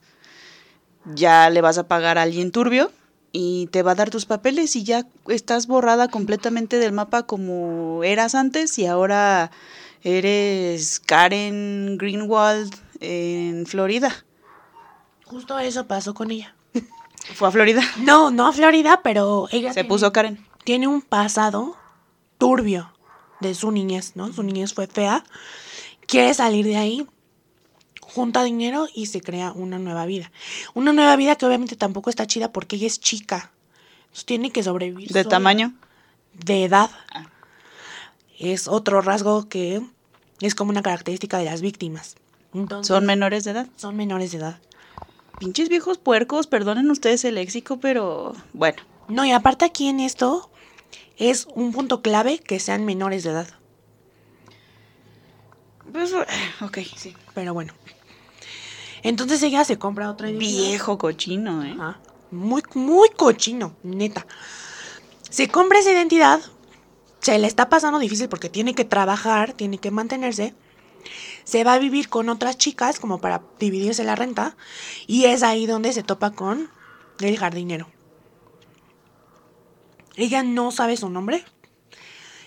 ya 1.14 1.48
le 1.50 1.60
vas 1.60 1.78
a 1.78 1.86
pagar 1.86 2.18
a 2.18 2.22
alguien 2.22 2.50
turbio 2.50 2.90
y 3.30 3.68
te 3.68 3.82
va 3.82 3.92
a 3.92 3.94
dar 3.94 4.10
tus 4.10 4.26
papeles 4.26 4.74
y 4.74 4.84
ya 4.84 5.06
estás 5.28 5.66
borrada 5.66 6.08
completamente 6.08 6.78
del 6.78 6.92
mapa 6.92 7.24
como 7.24 8.02
eras 8.04 8.34
antes 8.34 8.78
y 8.78 8.86
ahora 8.86 9.50
eres 10.02 10.98
Karen 11.00 11.96
Greenwald 11.98 12.74
en 13.00 13.66
Florida. 13.66 14.12
Justo 15.24 15.58
eso 15.58 15.86
pasó 15.86 16.14
con 16.14 16.30
ella. 16.30 16.54
Fue 17.34 17.48
a 17.48 17.50
Florida. 17.50 17.82
No, 17.98 18.30
no 18.30 18.48
a 18.48 18.52
Florida, 18.52 19.00
pero 19.02 19.48
ella 19.52 19.68
Se 19.70 19.74
tiene, 19.74 19.88
puso 19.88 20.12
Karen. 20.12 20.44
tiene 20.64 20.88
un 20.88 21.00
pasado 21.00 21.76
turbio 22.38 22.91
de 23.42 23.54
su 23.54 23.70
niñez, 23.70 24.12
¿no? 24.14 24.32
Su 24.32 24.42
niñez 24.42 24.72
fue 24.72 24.86
fea. 24.86 25.24
Quiere 26.06 26.32
salir 26.34 26.64
de 26.64 26.76
ahí, 26.76 27.06
junta 28.00 28.42
dinero 28.42 28.86
y 28.94 29.06
se 29.06 29.20
crea 29.20 29.52
una 29.52 29.78
nueva 29.78 30.06
vida. 30.06 30.30
Una 30.74 30.92
nueva 30.92 31.16
vida 31.16 31.36
que 31.36 31.46
obviamente 31.46 31.76
tampoco 31.76 32.10
está 32.10 32.26
chida 32.26 32.52
porque 32.52 32.76
ella 32.76 32.86
es 32.86 33.00
chica. 33.00 33.52
Entonces 34.04 34.24
tiene 34.26 34.50
que 34.50 34.62
sobrevivir. 34.62 35.08
¿De 35.08 35.22
sola. 35.22 35.30
tamaño? 35.30 35.74
De 36.32 36.64
edad. 36.64 36.90
Ah. 37.14 37.26
Es 38.38 38.68
otro 38.68 39.00
rasgo 39.00 39.48
que 39.48 39.80
es 40.40 40.54
como 40.54 40.70
una 40.70 40.82
característica 40.82 41.38
de 41.38 41.44
las 41.44 41.60
víctimas. 41.60 42.16
Entonces, 42.54 42.88
¿Son 42.88 43.06
menores 43.06 43.44
de 43.44 43.52
edad? 43.52 43.66
son 43.76 43.96
menores 43.96 44.32
de 44.32 44.38
edad. 44.38 44.58
Pinches 45.38 45.68
viejos 45.68 45.98
puercos, 45.98 46.46
perdonen 46.46 46.90
ustedes 46.90 47.24
el 47.24 47.36
léxico, 47.36 47.78
pero 47.78 48.34
bueno. 48.52 48.82
No, 49.08 49.24
y 49.24 49.32
aparte 49.32 49.64
aquí 49.64 49.88
en 49.88 50.00
esto 50.00 50.50
es 51.30 51.46
un 51.54 51.72
punto 51.72 52.02
clave 52.02 52.38
que 52.38 52.58
sean 52.58 52.84
menores 52.84 53.22
de 53.22 53.30
edad. 53.30 53.48
Pues, 55.92 56.12
ok, 56.60 56.78
sí. 56.96 57.14
Pero 57.34 57.54
bueno. 57.54 57.72
Entonces 59.02 59.42
ella 59.42 59.64
se 59.64 59.78
compra 59.78 60.10
otra 60.10 60.30
identidad. 60.30 60.68
Viejo 60.68 60.98
cochino, 60.98 61.64
¿eh? 61.64 61.74
Ajá. 61.74 62.00
Muy, 62.30 62.62
muy 62.74 63.08
cochino, 63.10 63.76
neta. 63.82 64.26
Se 65.28 65.48
compra 65.48 65.80
esa 65.80 65.92
identidad. 65.92 66.40
Se 67.20 67.38
le 67.38 67.46
está 67.46 67.68
pasando 67.68 67.98
difícil 67.98 68.28
porque 68.28 68.48
tiene 68.48 68.74
que 68.74 68.84
trabajar, 68.84 69.52
tiene 69.52 69.78
que 69.78 69.90
mantenerse. 69.90 70.54
Se 71.44 71.62
va 71.62 71.74
a 71.74 71.78
vivir 71.78 72.08
con 72.08 72.28
otras 72.28 72.58
chicas 72.58 72.98
como 72.98 73.20
para 73.20 73.42
dividirse 73.58 74.02
la 74.02 74.16
renta. 74.16 74.56
Y 75.06 75.26
es 75.26 75.42
ahí 75.42 75.66
donde 75.66 75.92
se 75.92 76.02
topa 76.02 76.30
con 76.30 76.70
el 77.20 77.38
jardinero. 77.38 77.88
Ella 80.16 80.42
no 80.42 80.70
sabe 80.70 80.96
su 80.96 81.08
nombre. 81.08 81.44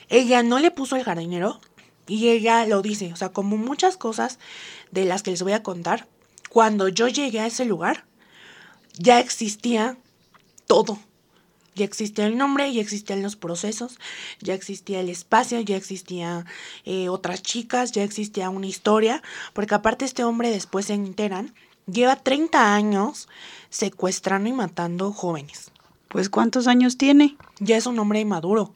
Ella 0.10 0.44
no 0.44 0.60
le 0.60 0.72
puso 0.72 0.96
el 0.96 1.04
jardinero. 1.04 1.60
Y 2.08 2.30
ella 2.30 2.66
lo 2.66 2.82
dice. 2.82 3.12
O 3.14 3.16
sea, 3.16 3.30
como 3.30 3.58
muchas 3.58 3.98
cosas 3.98 4.40
de 4.92 5.06
las 5.06 5.24
que 5.24 5.32
les 5.32 5.42
voy 5.42 5.54
a 5.54 5.64
contar. 5.64 6.08
Cuando 6.50 6.88
yo 6.88 7.08
llegué 7.08 7.40
a 7.40 7.48
ese 7.48 7.66
lugar, 7.66 8.06
ya 8.98 9.20
existía 9.20 9.98
todo. 10.68 11.00
Ya 11.76 11.84
existía 11.84 12.26
el 12.26 12.38
nombre, 12.38 12.72
ya 12.72 12.82
existían 12.82 13.22
los 13.22 13.36
procesos, 13.36 14.00
ya 14.40 14.54
existía 14.54 15.02
el 15.02 15.10
espacio, 15.10 15.60
ya 15.60 15.76
existía 15.76 16.46
eh, 16.86 17.10
otras 17.10 17.42
chicas, 17.42 17.92
ya 17.92 18.04
existía 18.04 18.50
una 18.50 18.68
historia, 18.68 19.22
porque 19.52 19.76
aparte 19.76 20.06
este 20.06 20.24
hombre 20.24 20.52
después 20.52 20.86
se 20.86 20.94
enteran, 20.94 21.54
lleva 21.86 22.16
30 22.16 22.74
años 22.74 23.28
secuestrando 23.70 24.48
y 24.50 24.54
matando 24.54 25.12
jóvenes. 25.12 25.72
Pues 26.16 26.30
¿cuántos 26.30 26.68
años 26.68 26.98
tiene? 26.98 27.36
Ya 27.60 27.76
es 27.76 27.88
un 27.88 28.00
hombre 28.00 28.24
maduro. 28.24 28.74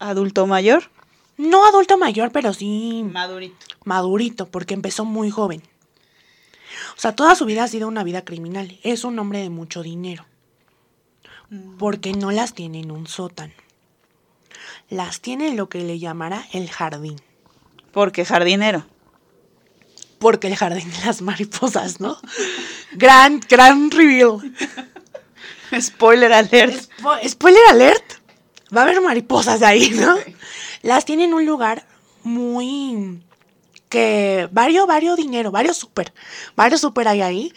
¿Adulto 0.00 0.48
mayor? 0.48 0.90
No 1.36 1.64
adulto 1.64 1.98
mayor, 1.98 2.32
pero 2.32 2.52
sí 2.52 3.04
Madurito. 3.12 3.54
madurito, 3.84 4.48
porque 4.48 4.74
empezó 4.74 5.04
muy 5.04 5.30
joven. 5.30 5.62
O 6.96 7.00
sea, 7.00 7.14
toda 7.14 7.36
su 7.36 7.44
vida 7.44 7.62
ha 7.62 7.68
sido 7.68 7.86
una 7.86 8.02
vida 8.02 8.24
criminal. 8.24 8.76
Es 8.82 9.04
un 9.04 9.16
hombre 9.20 9.38
de 9.38 9.50
mucho 9.50 9.84
dinero. 9.84 10.26
Porque 11.78 12.12
no 12.12 12.32
las 12.32 12.54
tiene 12.54 12.80
en 12.80 12.90
un 12.90 13.06
sótano. 13.06 13.54
Las 14.90 15.20
tiene 15.20 15.50
en 15.50 15.56
lo 15.56 15.68
que 15.68 15.84
le 15.84 16.00
llamará 16.00 16.44
el 16.52 16.68
jardín. 16.68 17.20
Porque 17.92 18.24
jardinero. 18.24 18.84
Porque 20.18 20.48
el 20.48 20.56
jardín 20.56 20.90
de 20.90 21.06
las 21.06 21.22
mariposas, 21.22 22.00
¿no? 22.00 22.18
gran, 22.94 23.38
gran 23.48 23.92
reveal. 23.92 24.38
Spoiler 25.80 26.32
alert. 26.32 26.74
Spo- 26.74 27.28
spoiler 27.28 27.62
alert. 27.70 28.04
Va 28.74 28.80
a 28.80 28.84
haber 28.84 29.00
mariposas 29.00 29.62
ahí, 29.62 29.90
¿no? 29.90 30.16
Las 30.82 31.04
tiene 31.04 31.24
en 31.24 31.34
un 31.34 31.46
lugar 31.46 31.86
muy 32.22 33.22
que 33.88 34.48
varios, 34.50 34.86
varios 34.86 35.16
dinero, 35.16 35.52
varios 35.52 35.76
súper, 35.76 36.12
varios 36.56 36.80
súper 36.80 37.06
hay 37.06 37.22
ahí, 37.22 37.52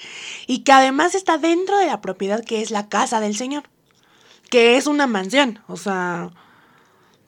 y 0.45 0.59
que 0.59 0.71
además 0.71 1.15
está 1.15 1.39
dentro 1.39 1.77
de 1.79 1.87
la 1.87 2.01
propiedad 2.01 2.43
que 2.43 2.61
es 2.61 2.69
la 2.69 2.87
casa 2.87 3.19
del 3.19 3.35
señor, 3.35 3.63
que 4.51 4.77
es 4.77 4.85
una 4.85 5.07
mansión, 5.07 5.59
o 5.67 5.75
sea, 5.75 6.29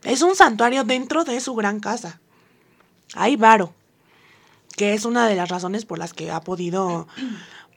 es 0.04 0.22
un 0.22 0.36
santuario 0.36 0.84
dentro 0.84 1.24
de 1.24 1.40
su 1.42 1.56
gran 1.56 1.80
casa. 1.80 2.20
Hay 3.16 3.36
varo, 3.38 3.74
que 4.78 4.94
es 4.94 5.04
una 5.04 5.28
de 5.28 5.36
las 5.36 5.50
razones 5.50 5.86
por 5.86 5.98
las 5.98 6.14
que 6.14 6.30
ha 6.30 6.42
podido, 6.42 7.08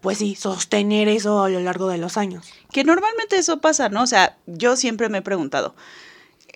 pues 0.05 0.19
sí, 0.19 0.35
sostener 0.35 1.09
eso 1.09 1.45
a 1.45 1.49
lo 1.49 1.61
largo 1.61 1.89
de 1.89 1.97
los 1.97 2.19
años. 2.19 2.53
Que 2.71 2.85
normalmente 2.85 3.39
eso 3.39 3.63
pasa, 3.63 3.89
¿no? 3.89 4.03
O 4.03 4.07
sea, 4.07 4.37
yo 4.45 4.77
siempre 4.77 5.09
me 5.09 5.19
he 5.19 5.23
preguntado, 5.23 5.75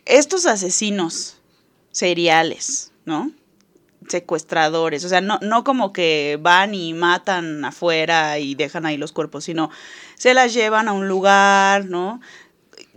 estos 0.04 0.44
asesinos 0.44 1.38
seriales, 1.90 2.92
¿no? 3.06 3.32
Secuestradores, 4.06 5.02
o 5.06 5.08
sea, 5.08 5.22
no, 5.22 5.38
no 5.40 5.64
como 5.64 5.94
que 5.94 6.38
van 6.38 6.74
y 6.74 6.92
matan 6.92 7.64
afuera 7.64 8.38
y 8.38 8.54
dejan 8.54 8.84
ahí 8.84 8.98
los 8.98 9.12
cuerpos, 9.12 9.44
sino 9.44 9.70
se 10.14 10.34
las 10.34 10.52
llevan 10.52 10.86
a 10.86 10.92
un 10.92 11.08
lugar, 11.08 11.86
¿no? 11.86 12.20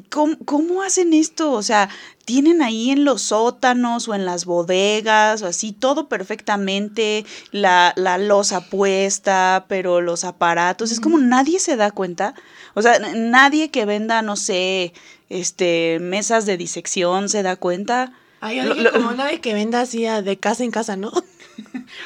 ¿Cómo, 0.09 0.35
cómo 0.45 0.81
hacen 0.83 1.13
esto? 1.13 1.51
O 1.51 1.63
sea, 1.63 1.89
tienen 2.25 2.61
ahí 2.61 2.91
en 2.91 3.03
los 3.05 3.21
sótanos 3.23 4.07
o 4.07 4.15
en 4.15 4.25
las 4.25 4.45
bodegas 4.45 5.41
o 5.41 5.47
así 5.47 5.71
todo 5.71 6.07
perfectamente, 6.09 7.25
la, 7.51 7.93
la 7.95 8.17
losa 8.17 8.69
puesta, 8.69 9.65
pero 9.67 10.01
los 10.01 10.23
aparatos, 10.23 10.91
es 10.91 10.99
como 10.99 11.17
nadie 11.17 11.59
se 11.59 11.75
da 11.75 11.91
cuenta. 11.91 12.33
O 12.73 12.81
sea, 12.81 12.99
nadie 13.15 13.69
que 13.69 13.85
venda, 13.85 14.21
no 14.21 14.35
sé, 14.35 14.93
este, 15.29 15.99
mesas 15.99 16.45
de 16.45 16.57
disección 16.57 17.29
se 17.29 17.43
da 17.43 17.55
cuenta. 17.55 18.13
Ay, 18.39 18.57
yo 18.57 18.63
Lo- 18.63 18.73
dije 18.75 18.83
lo- 18.85 18.91
como 18.93 19.11
nadie 19.11 19.39
que 19.41 19.53
venda 19.53 19.81
así 19.81 20.05
a- 20.05 20.21
de 20.21 20.37
casa 20.37 20.63
en 20.63 20.71
casa, 20.71 20.95
¿no? 20.95 21.11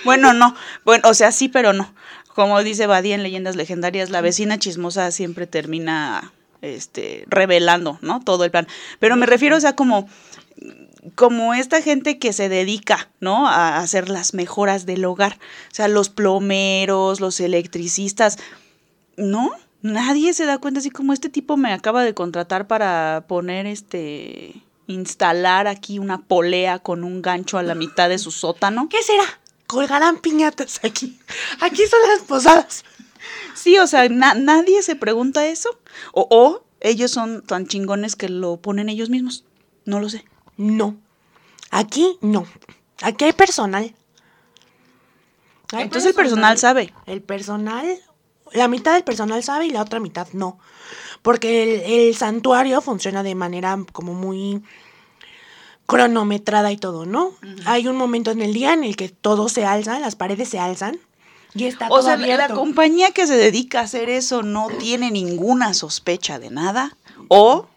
Bueno, 0.04 0.34
no, 0.34 0.56
bueno, 0.84 1.08
o 1.10 1.14
sea, 1.14 1.32
sí, 1.32 1.48
pero 1.48 1.72
no. 1.74 1.94
Como 2.34 2.62
dice 2.64 2.88
Badía 2.88 3.16
en 3.16 3.24
Leyendas 3.24 3.56
Legendarias, 3.56 4.10
la 4.10 4.20
vecina 4.22 4.60
chismosa 4.60 5.10
siempre 5.12 5.48
termina 5.48 6.34
este 6.65 7.25
revelando, 7.28 7.99
¿no? 8.01 8.19
Todo 8.21 8.43
el 8.43 8.51
plan. 8.51 8.67
Pero 8.99 9.15
me 9.15 9.25
refiero, 9.25 9.58
o 9.58 9.60
sea, 9.60 9.75
como 9.75 10.08
como 11.13 11.54
esta 11.54 11.82
gente 11.82 12.17
que 12.17 12.34
se 12.34 12.49
dedica, 12.49 13.10
¿no? 13.19 13.47
A 13.47 13.78
hacer 13.78 14.10
las 14.10 14.34
mejoras 14.34 14.86
del 14.86 15.06
hogar. 15.06 15.38
O 15.71 15.75
sea, 15.75 15.88
los 15.88 16.10
plomeros, 16.10 17.19
los 17.19 17.39
electricistas. 17.39 18.39
¿No? 19.17 19.51
Nadie 19.82 20.34
se 20.34 20.45
da 20.45 20.58
cuenta 20.58 20.80
así 20.80 20.89
como 20.89 21.13
este 21.13 21.30
tipo 21.30 21.58
me 21.58 21.71
acaba 21.71 22.04
de 22.04 22.15
contratar 22.15 22.65
para 22.65 23.25
poner 23.28 23.67
este 23.67 24.63
instalar 24.88 25.67
aquí 25.67 25.99
una 25.99 26.21
polea 26.21 26.80
con 26.80 27.04
un 27.04 27.21
gancho 27.21 27.60
a 27.60 27.63
la 27.63 27.75
mitad 27.75 28.10
de 28.10 28.17
su 28.17 28.32
sótano. 28.32 28.89
¿Qué 28.89 29.01
será? 29.04 29.25
Colgarán 29.67 30.17
piñatas 30.17 30.80
aquí. 30.84 31.19
Aquí 31.62 31.84
son 31.86 31.99
las 32.10 32.21
posadas. 32.28 32.84
Sí, 33.56 33.78
o 33.80 33.88
sea, 33.88 34.08
na- 34.10 34.36
nadie 34.36 34.84
se 34.84 34.96
pregunta 34.96 35.48
eso. 35.48 35.70
O, 36.13 36.28
o 36.30 36.63
ellos 36.82 37.10
son 37.12 37.41
tan 37.41 37.65
chingones 37.65 38.15
que 38.15 38.30
lo 38.30 38.58
ponen 38.58 38.89
ellos 38.89 39.10
mismos. 39.10 39.46
No 39.86 40.00
lo 40.00 40.10
sé. 40.10 40.26
No. 40.58 40.96
Aquí 41.72 42.18
no. 42.22 42.46
Aquí 43.02 43.26
hay 43.26 43.34
personal. 43.34 43.96
Hay 45.72 45.84
Entonces 45.84 46.10
el 46.10 46.15
personal 46.15 46.58
sabe. 46.58 46.94
El 47.08 47.22
personal, 47.22 47.86
la 48.54 48.68
mitad 48.68 48.94
del 48.94 49.04
personal 49.04 49.41
sabe 49.44 49.65
y 49.65 49.72
la 49.72 49.82
otra 49.82 50.00
mitad 50.00 50.28
no. 50.34 50.60
Porque 51.22 51.63
el, 51.63 52.10
el 52.10 52.15
santuario 52.15 52.82
funciona 52.82 53.24
de 53.24 53.34
manera 53.36 53.78
como 53.91 54.13
muy 54.13 54.62
cronometrada 55.88 56.72
y 56.72 56.78
todo, 56.78 57.06
¿no? 57.06 57.32
Hay 57.65 57.88
un 57.88 57.96
momento 57.96 58.32
en 58.32 58.41
el 58.41 58.54
día 58.54 58.74
en 58.74 58.84
el 58.84 58.96
que 58.96 59.10
todo 59.10 59.50
se 59.50 59.65
alza, 59.65 60.00
las 60.00 60.15
paredes 60.15 60.50
se 60.50 60.60
alzan 60.60 61.00
y 61.56 61.65
está 61.65 61.88
O 61.88 61.89
todo 62.00 62.04
sea, 62.04 62.18
la- 62.18 62.50
compañía 62.50 63.12
que 63.12 63.26
se 63.26 63.36
dedica 63.38 63.80
a 63.80 63.84
hacer 63.84 64.10
eso 64.10 64.44
no 64.44 64.68
tiene 64.80 65.10
ninguna 65.12 65.74
sospecha 65.74 66.38
de 66.39 66.50
nada. 66.52 66.96
O 67.30 67.68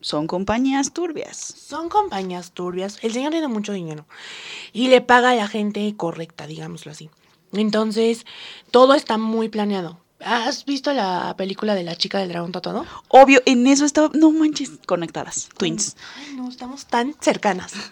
son 0.00 0.26
compañías 0.26 0.92
turbias. 0.92 1.36
Son 1.36 1.88
compañías 1.88 2.52
turbias. 2.52 2.98
El 3.02 3.12
señor 3.12 3.30
tiene 3.32 3.46
mucho 3.48 3.72
dinero 3.72 4.06
y 4.72 4.88
le 4.88 5.00
paga 5.00 5.30
a 5.30 5.34
la 5.36 5.46
gente 5.46 5.94
correcta, 5.96 6.46
digámoslo 6.46 6.90
así. 6.90 7.10
Entonces, 7.52 8.24
todo 8.70 8.94
está 8.94 9.18
muy 9.18 9.48
planeado. 9.48 10.00
¿Has 10.24 10.64
visto 10.64 10.92
la 10.92 11.34
película 11.36 11.74
de 11.74 11.82
la 11.82 11.96
chica 11.96 12.18
del 12.18 12.28
dragón 12.30 12.52
tatuado? 12.52 12.86
Obvio, 13.08 13.42
en 13.44 13.66
eso 13.66 13.84
estaba, 13.84 14.08
no 14.14 14.30
manches, 14.30 14.70
conectadas, 14.86 15.48
twins. 15.58 15.96
Ay, 16.16 16.34
no, 16.36 16.48
estamos 16.48 16.86
tan 16.86 17.14
cercanas. 17.20 17.72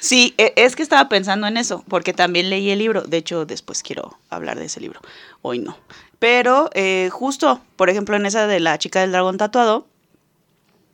Sí, 0.00 0.34
e- 0.38 0.54
es 0.56 0.76
que 0.76 0.82
estaba 0.82 1.08
pensando 1.08 1.46
en 1.46 1.56
eso, 1.56 1.84
porque 1.88 2.12
también 2.12 2.50
leí 2.50 2.70
el 2.70 2.78
libro. 2.78 3.02
De 3.02 3.18
hecho, 3.18 3.44
después 3.44 3.82
quiero 3.82 4.18
hablar 4.28 4.58
de 4.58 4.64
ese 4.64 4.80
libro. 4.80 5.00
Hoy 5.42 5.58
no. 5.58 5.76
Pero 6.18 6.70
eh, 6.74 7.08
justo, 7.12 7.60
por 7.76 7.90
ejemplo, 7.90 8.16
en 8.16 8.26
esa 8.26 8.46
de 8.46 8.60
la 8.60 8.78
chica 8.78 9.00
del 9.00 9.12
dragón 9.12 9.38
tatuado, 9.38 9.86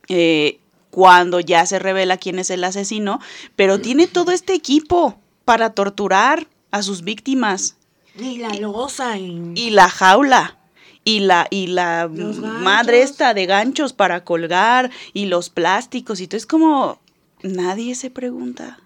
eh, 0.09 0.59
cuando 0.91 1.41
ya 1.41 1.67
se 1.67 1.79
revela 1.79 2.17
quién 2.17 2.39
es 2.39 2.51
el 2.51 2.65
asesino, 2.65 3.21
pero 3.55 3.81
tiene 3.81 4.07
todo 4.07 4.33
este 4.33 4.55
equipo 4.55 5.19
para 5.45 5.71
torturar 5.71 6.47
a 6.71 6.83
sus 6.83 7.03
víctimas 7.03 7.77
Y 8.19 8.39
la 8.39 8.49
losa 8.55 9.19
y... 9.19 9.53
y 9.55 9.71
la 9.71 9.89
jaula. 9.89 10.59
Y 11.05 11.21
la, 11.21 11.47
y 11.51 11.69
la 11.69 12.09
madre 12.09 13.03
esta 13.03 13.33
de 13.33 13.47
ganchos 13.47 13.93
para 13.93 14.25
colgar 14.25 14.91
y 15.13 15.27
los 15.27 15.51
plásticos 15.51 16.21
y 16.21 16.27
todo. 16.27 16.37
Es 16.37 16.47
como 16.47 16.99
nadie 17.43 17.95
se 17.95 18.11
pregunta. 18.11 18.81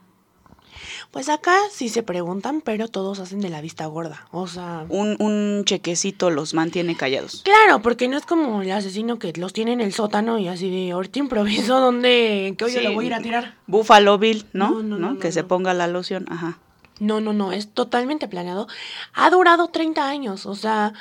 Pues 1.10 1.28
acá 1.28 1.56
sí 1.72 1.88
se 1.88 2.04
preguntan, 2.04 2.60
pero 2.60 2.86
todos 2.86 3.18
hacen 3.18 3.40
de 3.40 3.48
la 3.48 3.60
vista 3.60 3.86
gorda. 3.86 4.28
O 4.30 4.46
sea... 4.46 4.86
Un, 4.88 5.16
un 5.18 5.64
chequecito 5.64 6.30
los 6.30 6.54
mantiene 6.54 6.96
callados. 6.96 7.42
Claro, 7.44 7.82
porque 7.82 8.06
no 8.06 8.16
es 8.16 8.24
como 8.26 8.62
el 8.62 8.70
asesino 8.70 9.18
que 9.18 9.32
los 9.32 9.52
tiene 9.52 9.72
en 9.72 9.80
el 9.80 9.92
sótano 9.92 10.38
y 10.38 10.46
así 10.46 10.70
de 10.70 10.92
ahorita 10.92 11.18
improviso 11.18 11.80
donde... 11.80 12.46
¿En 12.46 12.56
qué 12.56 12.64
hoyo 12.66 12.78
Sí. 12.78 12.84
lo 12.84 12.92
voy 12.94 13.06
a 13.06 13.08
ir 13.08 13.14
a 13.14 13.20
tirar? 13.20 13.54
Buffalo 13.66 14.18
Bill, 14.18 14.46
¿no? 14.52 14.70
No, 14.70 14.82
no, 14.82 14.98
no, 14.98 15.18
que 15.18 15.28
no, 15.28 15.32
se 15.34 15.42
no. 15.42 15.48
ponga 15.48 15.74
la 15.74 15.88
loción, 15.88 16.26
ajá. 16.30 16.58
No, 17.00 17.20
no, 17.20 17.32
no, 17.32 17.50
es 17.50 17.68
totalmente 17.72 18.28
planeado. 18.28 18.68
Ha 19.12 19.30
durado 19.30 19.66
30 19.68 20.06
años, 20.08 20.46
o 20.46 20.54
sea, 20.54 20.92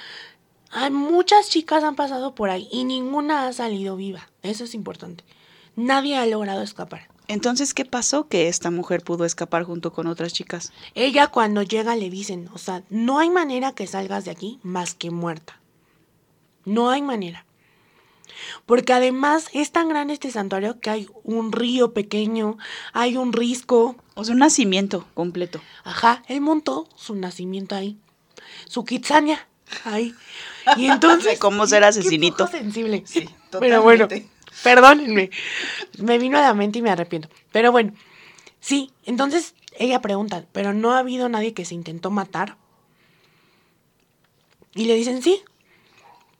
hay 0.71 0.89
muchas 0.89 1.49
chicas 1.49 1.83
han 1.83 1.95
pasado 1.95 2.33
por 2.33 2.49
ahí 2.49 2.67
y 2.71 2.83
ninguna 2.83 3.45
ha 3.47 3.53
salido 3.53 3.95
viva. 3.95 4.27
Eso 4.41 4.63
es 4.63 4.73
importante. 4.73 5.23
Nadie 5.75 6.17
ha 6.17 6.25
logrado 6.25 6.63
escapar. 6.63 7.09
Entonces, 7.29 7.75
¿qué 7.75 7.85
pasó 7.85 8.27
que 8.27 8.47
esta 8.47 8.71
mujer 8.71 9.03
pudo 9.03 9.23
escapar 9.23 9.63
junto 9.63 9.93
con 9.93 10.07
otras 10.07 10.33
chicas? 10.33 10.73
Ella 10.95 11.27
cuando 11.27 11.61
llega 11.61 11.95
le 11.95 12.09
dicen, 12.09 12.49
o 12.53 12.57
sea, 12.57 12.81
no 12.89 13.19
hay 13.19 13.29
manera 13.29 13.71
que 13.71 13.85
salgas 13.85 14.25
de 14.25 14.31
aquí 14.31 14.59
más 14.63 14.95
que 14.95 15.11
muerta. 15.11 15.59
No 16.65 16.89
hay 16.89 17.03
manera. 17.03 17.45
Porque 18.65 18.93
además 18.93 19.45
es 19.53 19.71
tan 19.71 19.89
grande 19.89 20.15
este 20.15 20.31
santuario 20.31 20.79
que 20.79 20.89
hay 20.89 21.07
un 21.23 21.51
río 21.51 21.93
pequeño, 21.93 22.57
hay 22.93 23.15
un 23.15 23.31
risco. 23.31 23.95
O 24.15 24.23
sea, 24.23 24.33
un 24.33 24.39
nacimiento 24.39 25.05
completo. 25.13 25.61
Ajá, 25.83 26.23
él 26.27 26.41
montó 26.41 26.89
su 26.95 27.13
nacimiento 27.13 27.75
ahí. 27.75 27.99
Su 28.65 28.85
kitsania 28.85 29.47
ahí. 29.85 30.15
Y 30.77 30.87
entonces. 30.87 31.37
¿Cómo 31.39 31.67
ser 31.67 31.81
qué 31.83 31.89
asesinito? 31.89 32.45
poco 32.45 32.57
sensible. 32.57 33.03
Sí, 33.05 33.29
Pero 33.51 33.83
bueno, 33.83 34.05
totalmente. 34.05 34.38
perdónenme. 34.63 35.29
Me 35.97 36.17
vino 36.17 36.37
a 36.37 36.41
la 36.41 36.53
mente 36.53 36.79
y 36.79 36.81
me 36.81 36.89
arrepiento. 36.91 37.29
Pero 37.51 37.71
bueno, 37.71 37.93
sí, 38.59 38.91
entonces 39.05 39.55
ella 39.77 40.01
pregunta, 40.01 40.45
¿pero 40.51 40.73
no 40.73 40.93
ha 40.93 40.99
habido 40.99 41.29
nadie 41.29 41.53
que 41.53 41.65
se 41.65 41.75
intentó 41.75 42.11
matar? 42.11 42.57
Y 44.75 44.85
le 44.85 44.95
dicen, 44.95 45.21
sí. 45.21 45.41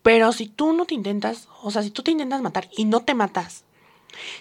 Pero 0.03 0.31
si 0.31 0.47
tú 0.47 0.73
no 0.73 0.85
te 0.85 0.93
intentas, 0.95 1.47
o 1.61 1.71
sea, 1.71 1.83
si 1.83 1.91
tú 1.91 2.03
te 2.03 2.11
intentas 2.11 2.41
matar 2.41 2.69
y 2.75 2.85
no 2.85 3.01
te 3.01 3.13
matas 3.13 3.63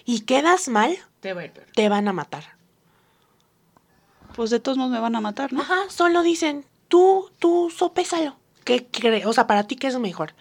y 0.05 0.21
quedas 0.21 0.69
mal, 0.69 0.97
Te 1.21 1.33
va 1.35 1.43
a 1.43 1.45
ir 1.47 1.53
peor. 1.53 1.67
te 1.75 1.88
van 1.88 2.07
a 2.09 2.12
matar. 2.12 2.57
Pues 4.37 4.51
de 4.51 4.61
todos 4.61 4.79
modos 4.79 4.93
me 4.93 5.01
van 5.01 5.17
a 5.17 5.21
matar, 5.21 5.53
¿no? 5.53 5.62
Ajá, 5.62 5.77
solo 5.88 6.23
dicen, 6.23 6.64
tú, 6.87 7.31
tú 7.41 7.73
sopésalo. 7.77 8.37
¿Qué 8.64 8.87
crees? 8.87 9.27
O 9.27 9.33
sea, 9.33 9.47
para 9.47 9.67
ti, 9.67 9.77
¿qué 9.77 9.88
es 9.88 9.99
mejor? 9.99 10.35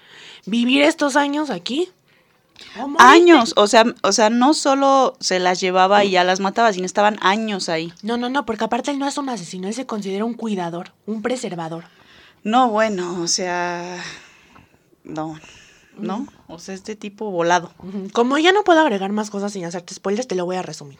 ¿Vivir 0.45 0.83
estos 0.83 1.15
años 1.15 1.49
aquí. 1.49 1.89
Años, 2.99 3.53
o 3.55 3.67
sea, 3.67 3.85
o 4.03 4.11
sea, 4.11 4.29
no 4.29 4.53
solo 4.53 5.15
se 5.19 5.39
las 5.39 5.59
llevaba 5.59 6.03
y 6.03 6.11
ya 6.11 6.23
las 6.23 6.39
mataba, 6.39 6.73
sino 6.73 6.85
estaban 6.85 7.17
años 7.21 7.69
ahí. 7.69 7.93
No, 8.03 8.17
no, 8.17 8.29
no, 8.29 8.45
porque 8.45 8.65
aparte 8.65 8.91
él 8.91 8.99
no 8.99 9.07
es 9.07 9.17
un 9.17 9.29
asesino, 9.29 9.67
él 9.67 9.73
se 9.73 9.85
considera 9.85 10.25
un 10.25 10.33
cuidador, 10.33 10.93
un 11.05 11.21
preservador. 11.21 11.85
No, 12.43 12.69
bueno, 12.69 13.21
o 13.21 13.27
sea, 13.27 14.01
no, 15.03 15.39
no, 15.97 16.27
o 16.47 16.59
sea, 16.59 16.75
este 16.75 16.95
tipo 16.95 17.31
volado. 17.31 17.73
Como 18.13 18.37
ya 18.37 18.51
no 18.51 18.63
puedo 18.63 18.79
agregar 18.79 19.11
más 19.11 19.29
cosas 19.29 19.53
sin 19.53 19.65
hacerte 19.65 19.93
spoilers, 19.93 20.27
te 20.27 20.35
lo 20.35 20.45
voy 20.45 20.55
a 20.55 20.61
resumir. 20.61 20.99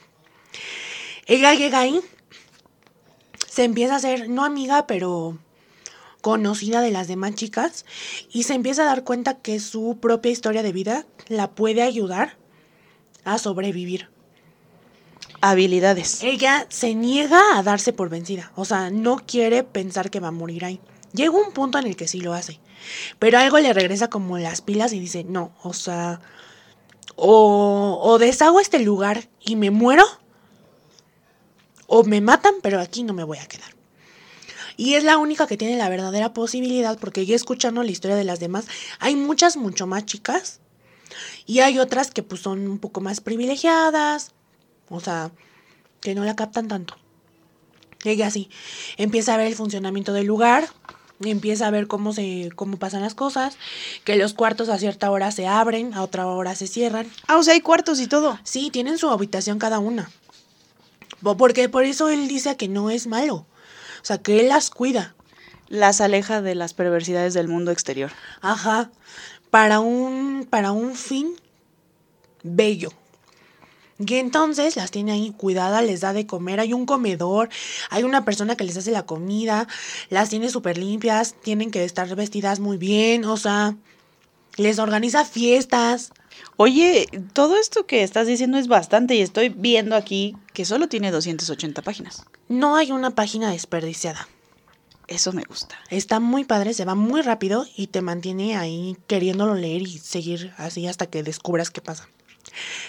Ella 1.26 1.54
llega 1.54 1.80
ahí, 1.80 2.00
se 3.48 3.64
empieza 3.64 3.96
a 3.96 4.00
ser, 4.00 4.28
no 4.28 4.44
amiga, 4.44 4.86
pero 4.86 5.38
conocida 6.20 6.80
de 6.80 6.90
las 6.90 7.08
demás 7.08 7.34
chicas, 7.34 7.84
y 8.32 8.42
se 8.42 8.54
empieza 8.54 8.82
a 8.82 8.86
dar 8.86 9.04
cuenta 9.04 9.38
que 9.38 9.60
su 9.60 9.98
propia 10.00 10.32
historia 10.32 10.62
de 10.62 10.72
vida 10.72 11.06
la 11.28 11.50
puede 11.50 11.82
ayudar 11.82 12.36
a 13.24 13.38
sobrevivir. 13.38 14.08
Habilidades. 15.40 16.22
Ella 16.24 16.66
se 16.68 16.94
niega 16.94 17.40
a 17.56 17.62
darse 17.62 17.92
por 17.92 18.08
vencida, 18.08 18.52
o 18.56 18.64
sea, 18.64 18.90
no 18.90 19.18
quiere 19.24 19.62
pensar 19.62 20.10
que 20.10 20.20
va 20.20 20.28
a 20.28 20.32
morir 20.32 20.64
ahí. 20.64 20.80
Llega 21.12 21.30
un 21.30 21.52
punto 21.52 21.78
en 21.78 21.86
el 21.86 21.96
que 21.96 22.08
sí 22.08 22.20
lo 22.20 22.34
hace, 22.34 22.60
pero 23.18 23.38
algo 23.38 23.58
le 23.58 23.72
regresa 23.72 24.10
como 24.10 24.38
las 24.38 24.60
pilas 24.60 24.92
y 24.92 25.00
dice, 25.00 25.24
no, 25.24 25.52
o 25.62 25.72
sea, 25.72 26.20
o, 27.16 27.98
o 28.02 28.18
deshago 28.18 28.60
este 28.60 28.80
lugar 28.80 29.28
y 29.40 29.56
me 29.56 29.70
muero, 29.70 30.04
o 31.86 32.04
me 32.04 32.20
matan, 32.20 32.54
pero 32.62 32.80
aquí 32.80 33.04
no 33.04 33.14
me 33.14 33.24
voy 33.24 33.38
a 33.38 33.46
quedar. 33.46 33.77
Y 34.78 34.94
es 34.94 35.02
la 35.02 35.18
única 35.18 35.48
que 35.48 35.56
tiene 35.56 35.76
la 35.76 35.88
verdadera 35.88 36.32
posibilidad, 36.32 36.96
porque 36.98 37.26
ya 37.26 37.34
escuchando 37.34 37.82
la 37.82 37.90
historia 37.90 38.16
de 38.16 38.22
las 38.22 38.38
demás, 38.38 38.68
hay 39.00 39.16
muchas 39.16 39.56
mucho 39.56 39.88
más 39.88 40.06
chicas 40.06 40.60
y 41.46 41.58
hay 41.60 41.80
otras 41.80 42.12
que 42.12 42.22
pues 42.22 42.42
son 42.42 42.68
un 42.68 42.78
poco 42.78 43.00
más 43.00 43.20
privilegiadas, 43.20 44.30
o 44.88 45.00
sea, 45.00 45.32
que 46.00 46.14
no 46.14 46.24
la 46.24 46.36
captan 46.36 46.68
tanto. 46.68 46.94
Ella 48.04 48.30
sí, 48.30 48.50
empieza 48.96 49.34
a 49.34 49.36
ver 49.36 49.48
el 49.48 49.56
funcionamiento 49.56 50.12
del 50.12 50.28
lugar, 50.28 50.68
empieza 51.24 51.66
a 51.66 51.72
ver 51.72 51.88
cómo 51.88 52.12
se 52.12 52.50
cómo 52.54 52.76
pasan 52.76 53.02
las 53.02 53.16
cosas, 53.16 53.56
que 54.04 54.14
los 54.14 54.32
cuartos 54.32 54.68
a 54.68 54.78
cierta 54.78 55.10
hora 55.10 55.32
se 55.32 55.48
abren, 55.48 55.92
a 55.92 56.04
otra 56.04 56.28
hora 56.28 56.54
se 56.54 56.68
cierran. 56.68 57.10
Ah, 57.26 57.38
o 57.38 57.42
sea, 57.42 57.54
hay 57.54 57.62
cuartos 57.62 57.98
y 57.98 58.06
todo. 58.06 58.38
Sí, 58.44 58.70
tienen 58.70 58.96
su 58.96 59.10
habitación 59.10 59.58
cada 59.58 59.80
una. 59.80 60.08
Porque 61.20 61.68
por 61.68 61.82
eso 61.82 62.10
él 62.10 62.28
dice 62.28 62.56
que 62.56 62.68
no 62.68 62.90
es 62.90 63.08
malo. 63.08 63.44
O 64.02 64.04
sea, 64.04 64.18
que 64.18 64.40
él 64.40 64.48
las 64.48 64.70
cuida. 64.70 65.14
Las 65.68 66.00
aleja 66.00 66.40
de 66.40 66.54
las 66.54 66.74
perversidades 66.74 67.34
del 67.34 67.48
mundo 67.48 67.70
exterior. 67.70 68.10
Ajá. 68.40 68.90
Para 69.50 69.80
un, 69.80 70.46
para 70.48 70.72
un 70.72 70.94
fin 70.94 71.34
bello. 72.42 72.90
Y 73.98 74.14
entonces 74.14 74.76
las 74.76 74.92
tiene 74.92 75.10
ahí 75.10 75.34
cuidadas, 75.36 75.84
les 75.84 76.00
da 76.00 76.12
de 76.12 76.24
comer, 76.24 76.60
hay 76.60 76.72
un 76.72 76.86
comedor, 76.86 77.48
hay 77.90 78.04
una 78.04 78.24
persona 78.24 78.54
que 78.54 78.62
les 78.62 78.76
hace 78.76 78.92
la 78.92 79.06
comida, 79.06 79.66
las 80.08 80.28
tiene 80.30 80.50
súper 80.50 80.78
limpias, 80.78 81.34
tienen 81.42 81.72
que 81.72 81.84
estar 81.84 82.14
vestidas 82.14 82.60
muy 82.60 82.76
bien, 82.76 83.24
o 83.24 83.36
sea, 83.36 83.74
les 84.56 84.78
organiza 84.78 85.24
fiestas. 85.24 86.12
Oye, 86.56 87.08
todo 87.32 87.56
esto 87.56 87.86
que 87.86 88.02
estás 88.02 88.26
diciendo 88.26 88.58
es 88.58 88.68
bastante 88.68 89.14
y 89.14 89.20
estoy 89.20 89.48
viendo 89.48 89.94
aquí 89.96 90.36
que 90.52 90.64
solo 90.64 90.88
tiene 90.88 91.10
280 91.10 91.82
páginas. 91.82 92.24
No 92.48 92.76
hay 92.76 92.92
una 92.92 93.10
página 93.10 93.50
desperdiciada. 93.50 94.28
Eso 95.06 95.32
me 95.32 95.42
gusta. 95.42 95.76
Está 95.88 96.20
muy 96.20 96.44
padre, 96.44 96.74
se 96.74 96.84
va 96.84 96.94
muy 96.94 97.22
rápido 97.22 97.66
y 97.76 97.86
te 97.86 98.02
mantiene 98.02 98.56
ahí 98.56 98.96
queriéndolo 99.06 99.54
leer 99.54 99.82
y 99.82 99.98
seguir 99.98 100.52
así 100.58 100.86
hasta 100.86 101.06
que 101.06 101.22
descubras 101.22 101.70
qué 101.70 101.80
pasa. 101.80 102.08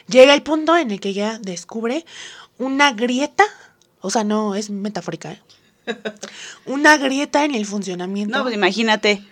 Llega 0.07 0.33
el 0.33 0.43
punto 0.43 0.75
en 0.75 0.91
el 0.91 0.99
que 0.99 1.09
ella 1.09 1.39
descubre 1.41 2.05
una 2.57 2.91
grieta, 2.91 3.45
o 4.01 4.09
sea, 4.09 4.23
no 4.23 4.55
es 4.55 4.69
metafórica, 4.69 5.31
¿eh? 5.31 5.41
una 6.65 6.97
grieta 6.97 7.45
en 7.45 7.55
el 7.55 7.65
funcionamiento. 7.65 8.37
No, 8.37 8.43
pues 8.43 8.53
imagínate 8.53 9.23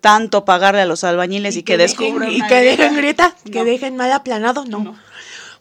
tanto 0.00 0.44
pagarle 0.44 0.80
a 0.82 0.86
los 0.86 1.04
albañiles 1.04 1.56
y, 1.56 1.62
que, 1.62 1.74
dejen- 1.74 1.78
descubran. 1.98 2.30
y 2.32 2.40
que 2.46 2.54
dejen 2.62 2.96
grieta, 2.96 3.34
que 3.50 3.64
dejen 3.64 3.96
mal 3.96 4.12
aplanado, 4.12 4.64
no. 4.64 4.78
No. 4.80 4.98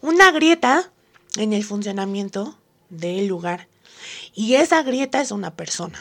Una 0.01 0.31
grieta 0.31 0.91
en 1.37 1.53
el 1.53 1.63
funcionamiento 1.63 2.57
del 2.89 3.27
lugar. 3.27 3.67
Y 4.33 4.55
esa 4.55 4.83
grieta 4.83 5.21
es 5.21 5.31
una 5.31 5.55
persona. 5.55 5.99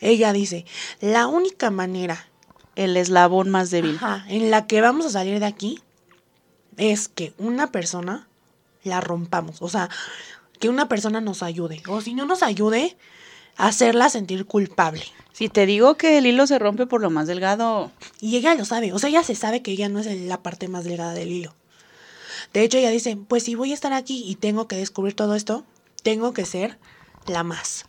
Ella 0.00 0.32
dice, 0.32 0.66
la 1.00 1.26
única 1.26 1.70
manera 1.70 2.28
El 2.76 2.96
eslabón 2.96 3.48
más 3.50 3.70
débil. 3.70 3.96
ajá, 3.96 4.24
en 4.28 4.50
la 4.50 4.66
que 4.66 4.80
vamos 4.80 5.06
a 5.06 5.10
salir 5.10 5.40
de 5.40 5.46
aquí 5.46 5.80
es 6.76 7.08
que 7.08 7.32
una 7.38 7.70
persona 7.72 8.28
la 8.82 9.00
rompamos. 9.00 9.62
O 9.62 9.68
sea, 9.68 9.88
que 10.60 10.68
una 10.68 10.88
persona 10.88 11.20
nos 11.20 11.42
ayude. 11.42 11.82
O 11.88 12.00
si 12.00 12.12
no 12.14 12.26
nos 12.26 12.42
ayude, 12.42 12.96
hacerla 13.56 14.08
sentir 14.08 14.46
culpable. 14.46 15.04
Si 15.32 15.48
te 15.48 15.66
digo 15.66 15.96
que 15.96 16.18
el 16.18 16.26
hilo 16.26 16.46
se 16.46 16.58
rompe 16.58 16.86
por 16.86 17.00
lo 17.00 17.10
más 17.10 17.26
delgado. 17.26 17.90
Y 18.20 18.36
ella 18.36 18.54
lo 18.54 18.64
sabe, 18.64 18.92
o 18.92 18.98
sea, 18.98 19.08
ella 19.08 19.24
se 19.24 19.34
sabe 19.34 19.62
que 19.62 19.72
ella 19.72 19.88
no 19.88 19.98
es 19.98 20.06
la 20.06 20.42
parte 20.42 20.68
más 20.68 20.84
delgada 20.84 21.12
del 21.14 21.30
hilo. 21.30 21.54
De 22.52 22.62
hecho, 22.62 22.78
ella 22.78 22.90
dice, 22.90 23.16
pues 23.16 23.42
si 23.42 23.56
voy 23.56 23.72
a 23.72 23.74
estar 23.74 23.92
aquí 23.92 24.22
y 24.26 24.36
tengo 24.36 24.68
que 24.68 24.76
descubrir 24.76 25.14
todo 25.14 25.34
esto, 25.34 25.64
tengo 26.02 26.32
que 26.32 26.44
ser 26.44 26.78
la 27.26 27.42
más. 27.42 27.86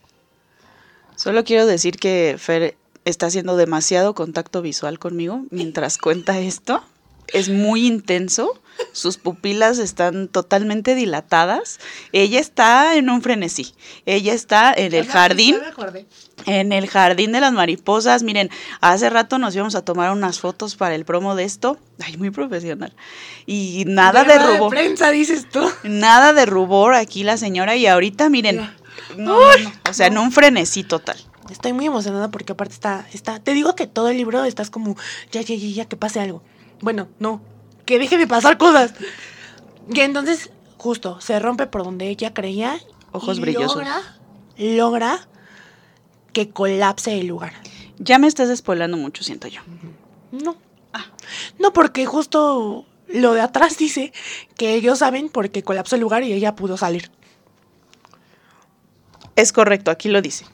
Solo 1.16 1.44
quiero 1.44 1.66
decir 1.66 1.98
que 1.98 2.36
Fer 2.40 2.76
está 3.06 3.28
haciendo 3.28 3.58
demasiado 3.58 4.16
contacto 4.16 4.62
visual 4.62 4.98
conmigo 4.98 5.44
mientras 5.52 5.98
cuenta 5.98 6.40
esto. 6.40 6.84
Es 7.28 7.50
muy 7.50 7.86
intenso. 7.86 8.60
Sus 8.92 9.18
pupilas 9.18 9.78
están 9.80 10.28
totalmente 10.28 10.96
dilatadas. 10.96 11.80
Ella 12.12 12.40
está 12.40 12.96
en 12.96 13.10
un 13.10 13.22
frenesí. 13.22 13.74
Ella 14.06 14.34
está 14.34 14.74
en 14.76 14.94
el 14.94 15.06
jardín. 15.08 15.58
En 16.46 16.72
el 16.72 16.88
jardín 16.88 17.32
de 17.32 17.42
las 17.42 17.54
mariposas. 17.54 18.24
Miren, 18.24 18.50
hace 18.82 19.10
rato 19.10 19.38
nos 19.38 19.56
íbamos 19.56 19.76
a 19.76 19.84
tomar 19.84 20.12
unas 20.12 20.40
fotos 20.40 20.76
para 20.76 20.96
el 20.96 21.06
promo 21.06 21.36
de 21.36 21.44
esto. 21.44 21.78
Ay, 22.04 22.18
muy 22.18 22.32
profesional. 22.32 22.94
Y 23.46 23.84
nada 23.88 24.24
de 24.24 24.38
Rubo. 24.38 24.58
rubor. 24.58 24.70
prensa, 24.72 25.12
dices 25.12 25.50
tú. 25.50 25.70
Nada 25.84 26.34
de 26.34 26.46
rubor 26.46 26.94
aquí 26.94 27.24
la 27.24 27.38
señora. 27.38 27.76
Y 27.76 27.88
ahorita, 27.88 28.30
miren. 28.30 28.58
No, 28.58 28.76
no. 29.18 29.40
O 29.90 29.94
sea, 29.94 30.08
en 30.08 30.18
un 30.18 30.32
frenesí 30.32 30.84
total. 30.84 31.18
Estoy 31.50 31.74
muy 31.74 31.86
emocionada 31.86 32.32
porque 32.32 32.54
aparte 32.54 32.74
está, 32.74 33.06
está, 33.14 33.40
te 33.40 33.54
digo 33.54 33.76
que 33.76 33.86
todo 33.86 34.10
el 34.10 34.18
libro 34.18 34.44
estás 34.46 34.72
como, 34.72 34.96
ya, 35.32 35.42
ya, 35.42 35.56
ya, 35.56 35.68
ya, 35.68 35.86
que 35.86 35.96
pase 35.96 36.20
algo. 36.20 36.42
Bueno, 36.82 37.08
no, 37.20 37.42
que 37.86 38.00
deje 38.00 38.18
de 38.18 38.28
pasar 38.28 38.58
cosas. 38.58 38.94
Y 39.94 40.00
entonces, 40.02 40.50
justo, 40.78 41.22
se 41.22 41.40
rompe 41.40 41.68
por 41.68 41.84
donde 41.84 42.10
ella 42.10 42.34
creía. 42.34 42.80
Ojos 43.12 43.38
y 43.38 43.42
brillosos. 43.42 43.78
Logra, 43.78 44.02
logra 44.58 45.28
que 46.34 46.50
colapse 46.50 47.20
el 47.20 47.28
lugar. 47.28 47.54
Ya 47.98 48.20
me 48.20 48.28
estás 48.28 48.50
despoilando 48.50 48.98
mucho, 48.98 49.24
siento 49.24 49.48
yo. 49.48 49.62
No. 50.32 50.58
No, 51.60 51.74
porque 51.74 52.06
justo 52.06 52.86
lo 53.08 53.34
de 53.34 53.42
atrás 53.42 53.78
dice 53.78 54.14
que 54.58 54.76
ellos 54.76 55.00
saben 55.00 55.30
porque 55.30 55.64
colapsó 55.64 55.96
el 55.96 56.02
lugar 56.02 56.24
y 56.24 56.34
ella 56.34 56.56
pudo 56.56 56.78
salir. 56.78 57.12
Es 59.36 59.52
correcto, 59.52 59.92
aquí 59.92 60.10
lo 60.10 60.22
dice. 60.22 60.46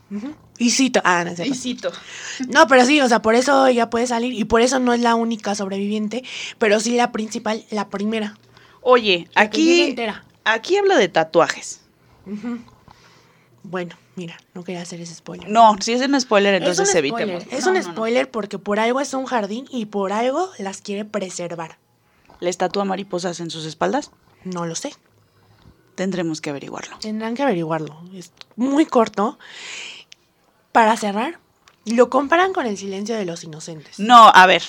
Y 0.57 0.71
cito. 0.71 1.01
Ah, 1.03 1.23
no 1.23 1.31
es 1.31 1.37
cierto. 1.37 1.55
cito. 1.55 1.91
No, 2.49 2.67
pero 2.67 2.85
sí, 2.85 2.99
o 3.01 3.07
sea, 3.07 3.21
por 3.21 3.35
eso 3.35 3.67
ella 3.67 3.89
puede 3.89 4.07
salir 4.07 4.33
y 4.33 4.43
por 4.45 4.61
eso 4.61 4.79
no 4.79 4.93
es 4.93 5.01
la 5.01 5.15
única 5.15 5.53
sobreviviente, 5.55 6.23
pero 6.57 6.79
sí 6.79 6.95
la 6.95 7.11
principal, 7.11 7.63
la 7.69 7.89
primera. 7.89 8.37
Oye, 8.81 9.27
La 9.35 9.41
aquí, 9.43 9.81
entera. 9.81 10.23
aquí 10.43 10.77
habla 10.77 10.97
de 10.97 11.07
tatuajes. 11.09 11.81
Bueno, 13.63 13.95
mira, 14.15 14.37
no 14.55 14.63
quería 14.63 14.81
hacer 14.81 14.99
ese 15.01 15.13
spoiler. 15.13 15.47
No, 15.49 15.75
si 15.79 15.93
es 15.93 16.01
un 16.01 16.19
spoiler, 16.19 16.55
es 16.55 16.61
entonces 16.61 16.89
un 16.91 16.97
evitemos. 16.97 17.43
spoiler. 17.43 17.57
Es 17.59 17.65
No, 17.65 17.71
un 17.71 17.77
no, 17.77 17.83
no. 17.83 17.91
spoiler 17.93 18.31
porque 18.31 18.57
por 18.57 18.79
algo 18.79 18.99
es 18.99 19.13
un 19.13 19.25
jardín 19.25 19.65
y 19.69 19.85
por 19.85 20.11
algo 20.13 20.49
las 20.57 20.81
quiere 20.81 21.05
preservar. 21.05 21.77
¿Les 22.39 22.57
tatúa 22.57 22.85
mariposas 22.85 23.39
en 23.39 23.51
sus 23.51 23.65
espaldas? 23.65 24.09
No 24.43 24.65
lo 24.65 24.73
sé. 24.73 24.93
Tendremos 26.01 26.41
que 26.41 26.49
averiguarlo. 26.49 26.97
Tendrán 26.97 27.35
que 27.35 27.43
averiguarlo. 27.43 28.01
Es 28.15 28.31
muy 28.55 28.87
corto. 28.87 29.37
Para 30.71 30.97
cerrar, 30.97 31.37
lo 31.85 32.09
comparan 32.09 32.53
con 32.53 32.65
el 32.65 32.75
silencio 32.75 33.15
de 33.15 33.23
los 33.23 33.43
inocentes. 33.43 33.99
No, 33.99 34.31
a 34.33 34.47
ver. 34.47 34.63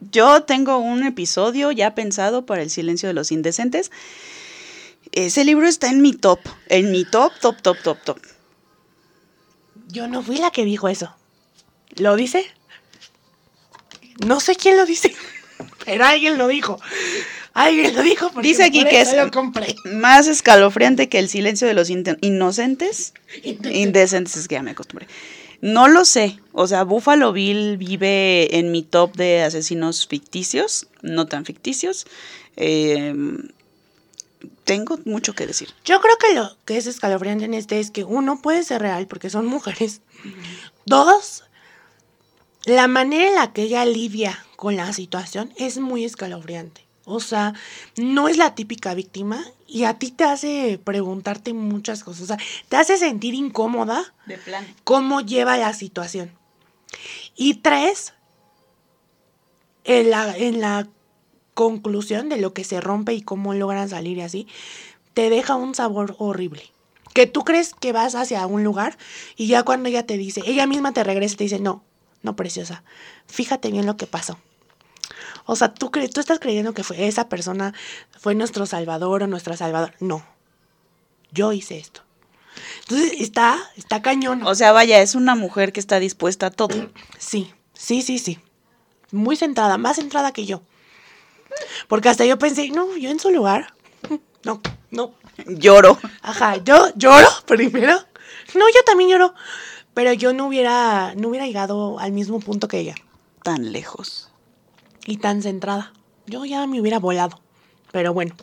Yo 0.00 0.44
tengo 0.44 0.78
un 0.78 1.04
episodio 1.04 1.72
ya 1.72 1.94
pensado 1.94 2.46
para 2.46 2.62
El 2.62 2.70
silencio 2.70 3.06
de 3.06 3.12
los 3.12 3.32
indecentes. 3.32 3.90
Ese 5.12 5.44
libro 5.44 5.68
está 5.68 5.90
en 5.90 6.00
mi 6.00 6.14
top. 6.14 6.40
En 6.70 6.90
mi 6.90 7.04
top, 7.04 7.34
top, 7.38 7.60
top, 7.60 7.76
top, 7.82 7.98
top. 8.02 8.18
Yo 9.88 10.08
no 10.08 10.22
fui 10.22 10.38
la 10.38 10.52
que 10.52 10.64
dijo 10.64 10.88
eso. 10.88 11.14
¿Lo 11.96 12.16
dice? 12.16 12.50
No 14.24 14.40
sé 14.40 14.56
quién 14.56 14.78
lo 14.78 14.86
dice, 14.86 15.14
pero 15.84 16.06
alguien 16.06 16.38
lo 16.38 16.48
dijo. 16.48 16.80
Alguien 17.54 17.94
lo 17.94 18.02
dijo 18.02 18.30
porque 18.32 18.48
Dice 18.48 18.64
aquí 18.64 18.84
que 18.84 19.00
es 19.00 19.14
lo 19.14 19.30
compré. 19.30 19.74
más 19.84 20.26
escalofriante 20.26 21.08
que 21.08 21.18
El 21.18 21.28
silencio 21.28 21.66
de 21.68 21.74
los 21.74 21.90
inocentes. 21.90 23.12
Indecentes, 23.42 24.36
es 24.36 24.48
que 24.48 24.54
ya 24.54 24.62
me 24.62 24.70
acostumbré. 24.70 25.06
No 25.60 25.86
lo 25.86 26.04
sé. 26.04 26.40
O 26.52 26.66
sea, 26.66 26.82
Buffalo 26.84 27.32
Bill 27.32 27.76
vive 27.76 28.58
en 28.58 28.72
mi 28.72 28.82
top 28.82 29.14
de 29.16 29.42
asesinos 29.42 30.06
ficticios, 30.06 30.88
no 31.02 31.26
tan 31.26 31.44
ficticios. 31.44 32.06
Eh, 32.56 33.14
tengo 34.64 34.98
mucho 35.04 35.34
que 35.34 35.46
decir. 35.46 35.68
Yo 35.84 36.00
creo 36.00 36.16
que 36.18 36.34
lo 36.34 36.56
que 36.64 36.76
es 36.78 36.86
escalofriante 36.86 37.44
en 37.44 37.54
este 37.54 37.80
es 37.80 37.90
que 37.90 38.04
uno 38.04 38.40
puede 38.40 38.62
ser 38.64 38.82
real 38.82 39.06
porque 39.06 39.30
son 39.30 39.46
mujeres. 39.46 40.00
Dos, 40.86 41.44
la 42.64 42.88
manera 42.88 43.28
en 43.28 43.34
la 43.34 43.52
que 43.52 43.62
ella 43.62 43.84
lidia 43.84 44.44
con 44.56 44.76
la 44.76 44.92
situación 44.92 45.52
es 45.56 45.78
muy 45.78 46.04
escalofriante. 46.04 46.81
O 47.04 47.20
sea, 47.20 47.54
no 47.96 48.28
es 48.28 48.36
la 48.36 48.54
típica 48.54 48.94
víctima 48.94 49.44
y 49.66 49.84
a 49.84 49.98
ti 49.98 50.10
te 50.10 50.24
hace 50.24 50.80
preguntarte 50.82 51.52
muchas 51.52 52.04
cosas. 52.04 52.22
O 52.22 52.26
sea, 52.26 52.38
te 52.68 52.76
hace 52.76 52.96
sentir 52.96 53.34
incómoda 53.34 54.14
De 54.26 54.38
plan. 54.38 54.66
cómo 54.84 55.20
lleva 55.20 55.56
la 55.56 55.72
situación. 55.72 56.30
Y 57.36 57.54
tres, 57.54 58.12
en 59.84 60.10
la, 60.10 60.36
en 60.36 60.60
la 60.60 60.88
conclusión 61.54 62.28
de 62.28 62.36
lo 62.38 62.52
que 62.54 62.64
se 62.64 62.80
rompe 62.80 63.14
y 63.14 63.22
cómo 63.22 63.54
logran 63.54 63.88
salir 63.88 64.18
y 64.18 64.22
así, 64.22 64.46
te 65.14 65.28
deja 65.28 65.56
un 65.56 65.74
sabor 65.74 66.14
horrible. 66.18 66.70
Que 67.14 67.26
tú 67.26 67.42
crees 67.42 67.74
que 67.74 67.92
vas 67.92 68.14
hacia 68.14 68.46
un 68.46 68.64
lugar 68.64 68.96
y 69.36 69.46
ya 69.48 69.64
cuando 69.64 69.88
ella 69.88 70.06
te 70.06 70.16
dice, 70.16 70.40
ella 70.46 70.66
misma 70.66 70.92
te 70.92 71.04
regresa 71.04 71.34
y 71.34 71.36
te 71.36 71.44
dice, 71.44 71.58
no, 71.58 71.82
no, 72.22 72.36
preciosa, 72.36 72.84
fíjate 73.26 73.70
bien 73.70 73.86
lo 73.86 73.96
que 73.96 74.06
pasó. 74.06 74.38
O 75.44 75.56
sea, 75.56 75.74
tú, 75.74 75.90
cre 75.90 76.08
tú 76.08 76.20
estás 76.20 76.38
creyendo 76.38 76.74
que 76.74 76.84
fue 76.84 77.06
esa 77.06 77.28
persona, 77.28 77.74
fue 78.18 78.34
nuestro 78.34 78.66
salvador 78.66 79.22
o 79.22 79.26
nuestra 79.26 79.56
salvadora. 79.56 79.94
No, 80.00 80.24
yo 81.32 81.52
hice 81.52 81.78
esto. 81.78 82.02
Entonces 82.80 83.20
está, 83.20 83.58
está 83.76 84.02
cañón. 84.02 84.46
O 84.46 84.54
sea, 84.54 84.72
vaya, 84.72 85.00
es 85.00 85.14
una 85.14 85.34
mujer 85.34 85.72
que 85.72 85.80
está 85.80 85.98
dispuesta 85.98 86.46
a 86.46 86.50
todo. 86.50 86.90
Sí, 87.18 87.52
sí, 87.72 88.02
sí, 88.02 88.18
sí. 88.18 88.38
Muy 89.10 89.36
centrada, 89.36 89.78
más 89.78 89.96
centrada 89.96 90.32
que 90.32 90.46
yo. 90.46 90.62
Porque 91.88 92.08
hasta 92.08 92.24
yo 92.24 92.38
pensé, 92.38 92.70
no, 92.70 92.96
yo 92.96 93.10
en 93.10 93.20
su 93.20 93.30
lugar. 93.30 93.74
No, 94.44 94.60
no. 94.90 95.14
Lloro. 95.46 95.98
Ajá, 96.20 96.56
yo 96.56 96.92
lloro 96.96 97.28
primero. 97.46 97.96
No, 98.54 98.68
yo 98.68 98.82
también 98.84 99.10
lloro. 99.10 99.34
Pero 99.94 100.12
yo 100.12 100.32
no 100.32 100.46
hubiera, 100.46 101.14
no 101.14 101.28
hubiera 101.28 101.46
llegado 101.46 101.98
al 101.98 102.12
mismo 102.12 102.40
punto 102.40 102.66
que 102.66 102.80
ella. 102.80 102.94
Tan 103.44 103.72
lejos. 103.72 104.31
Y 105.06 105.16
tan 105.18 105.42
centrada. 105.42 105.92
Yo 106.26 106.44
ya 106.44 106.66
me 106.66 106.80
hubiera 106.80 106.98
volado. 106.98 107.40
Pero 107.90 108.12
bueno. 108.12 108.34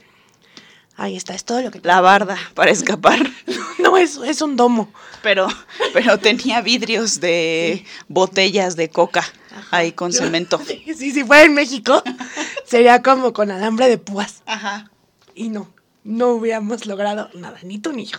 Ahí 0.98 1.16
está, 1.16 1.34
es 1.34 1.46
todo 1.46 1.62
lo 1.62 1.72
que... 1.72 1.80
La 1.84 2.02
barda 2.02 2.38
para 2.54 2.72
escapar. 2.72 3.20
No, 3.80 3.96
es, 3.96 4.18
es 4.18 4.42
un 4.42 4.58
domo. 4.58 4.92
Pero, 5.24 5.48
pero 5.94 6.20
tenía 6.20 6.60
vidrios 6.60 7.22
de 7.22 7.86
botellas 8.10 8.76
de 8.76 8.90
coca 8.90 9.24
ahí 9.72 9.94
con 9.94 10.12
cemento. 10.12 10.60
Sí, 10.68 10.84
sí, 10.98 11.12
si 11.12 11.24
fuera 11.24 11.46
en 11.46 11.54
México, 11.54 12.04
sería 12.66 13.02
como 13.02 13.32
con 13.32 13.52
alambre 13.52 13.88
de 13.88 13.98
púas. 13.98 14.44
Ajá. 14.46 14.92
Y 15.34 15.48
no, 15.48 15.74
no 16.04 16.32
hubiéramos 16.32 16.86
logrado 16.88 17.30
nada, 17.34 17.58
ni 17.64 17.80
tú 17.80 17.94
ni 17.94 18.06
yo. 18.06 18.18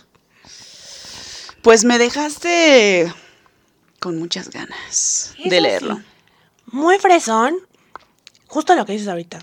Pues 1.61 1.85
me 1.85 1.99
dejaste 1.99 3.13
con 3.99 4.17
muchas 4.17 4.49
ganas 4.49 5.35
Eso 5.37 5.49
de 5.49 5.61
leerlo. 5.61 5.97
sí. 5.97 6.03
Muy 6.71 6.97
fresón. 6.97 7.55
Justo 8.51 8.75
lo 8.75 8.85
que 8.85 8.91
dices 8.91 9.07
ahorita. 9.07 9.39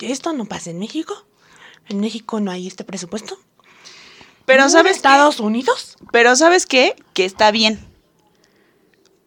Esto 0.00 0.34
no 0.34 0.44
pasa 0.44 0.68
en 0.68 0.78
México. 0.78 1.14
En 1.88 1.98
México 2.00 2.40
no 2.40 2.50
hay 2.50 2.66
este 2.66 2.84
presupuesto. 2.84 3.38
Pero 4.44 4.60
¿No 4.60 4.66
en 4.66 4.70
sabes 4.72 4.92
qué? 4.92 4.96
Estados 4.96 5.40
Unidos. 5.40 5.96
Pero 6.12 6.36
sabes 6.36 6.66
qué? 6.66 6.94
Que 7.14 7.24
está 7.24 7.50
bien. 7.50 7.80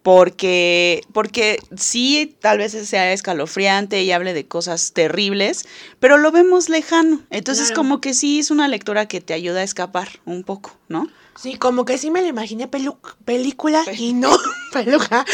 Porque, 0.03 1.01
porque 1.13 1.59
sí, 1.76 2.38
tal 2.39 2.59
vez 2.59 2.72
sea 2.88 3.11
escalofriante 3.11 4.03
y 4.03 4.11
hable 4.11 4.34
de 4.34 4.47
cosas 4.47 4.93
terribles, 4.93 5.65
pero 5.99 6.18
lo 6.18 6.32
vemos 6.32 6.70
lejano. 6.70 7.22
Entonces, 7.30 7.68
Claro. 7.70 7.82
como 7.82 8.01
que 8.01 8.13
sí 8.13 8.39
es 8.39 8.51
una 8.51 8.68
lectura 8.68 9.07
que 9.07 9.20
te 9.20 9.34
ayuda 9.34 9.59
a 9.61 9.63
escapar 9.63 10.07
un 10.26 10.43
poco, 10.43 10.72
¿no? 10.88 11.09
Sí, 11.36 11.55
como 11.57 11.84
que 11.86 11.97
sí 11.97 12.09
me 12.11 12.22
lo 12.22 12.28
imaginé 12.28 12.70
pelu- 12.72 12.97
película 13.26 13.84
y 13.97 14.13
no 14.13 14.30
peluca, 14.74 15.26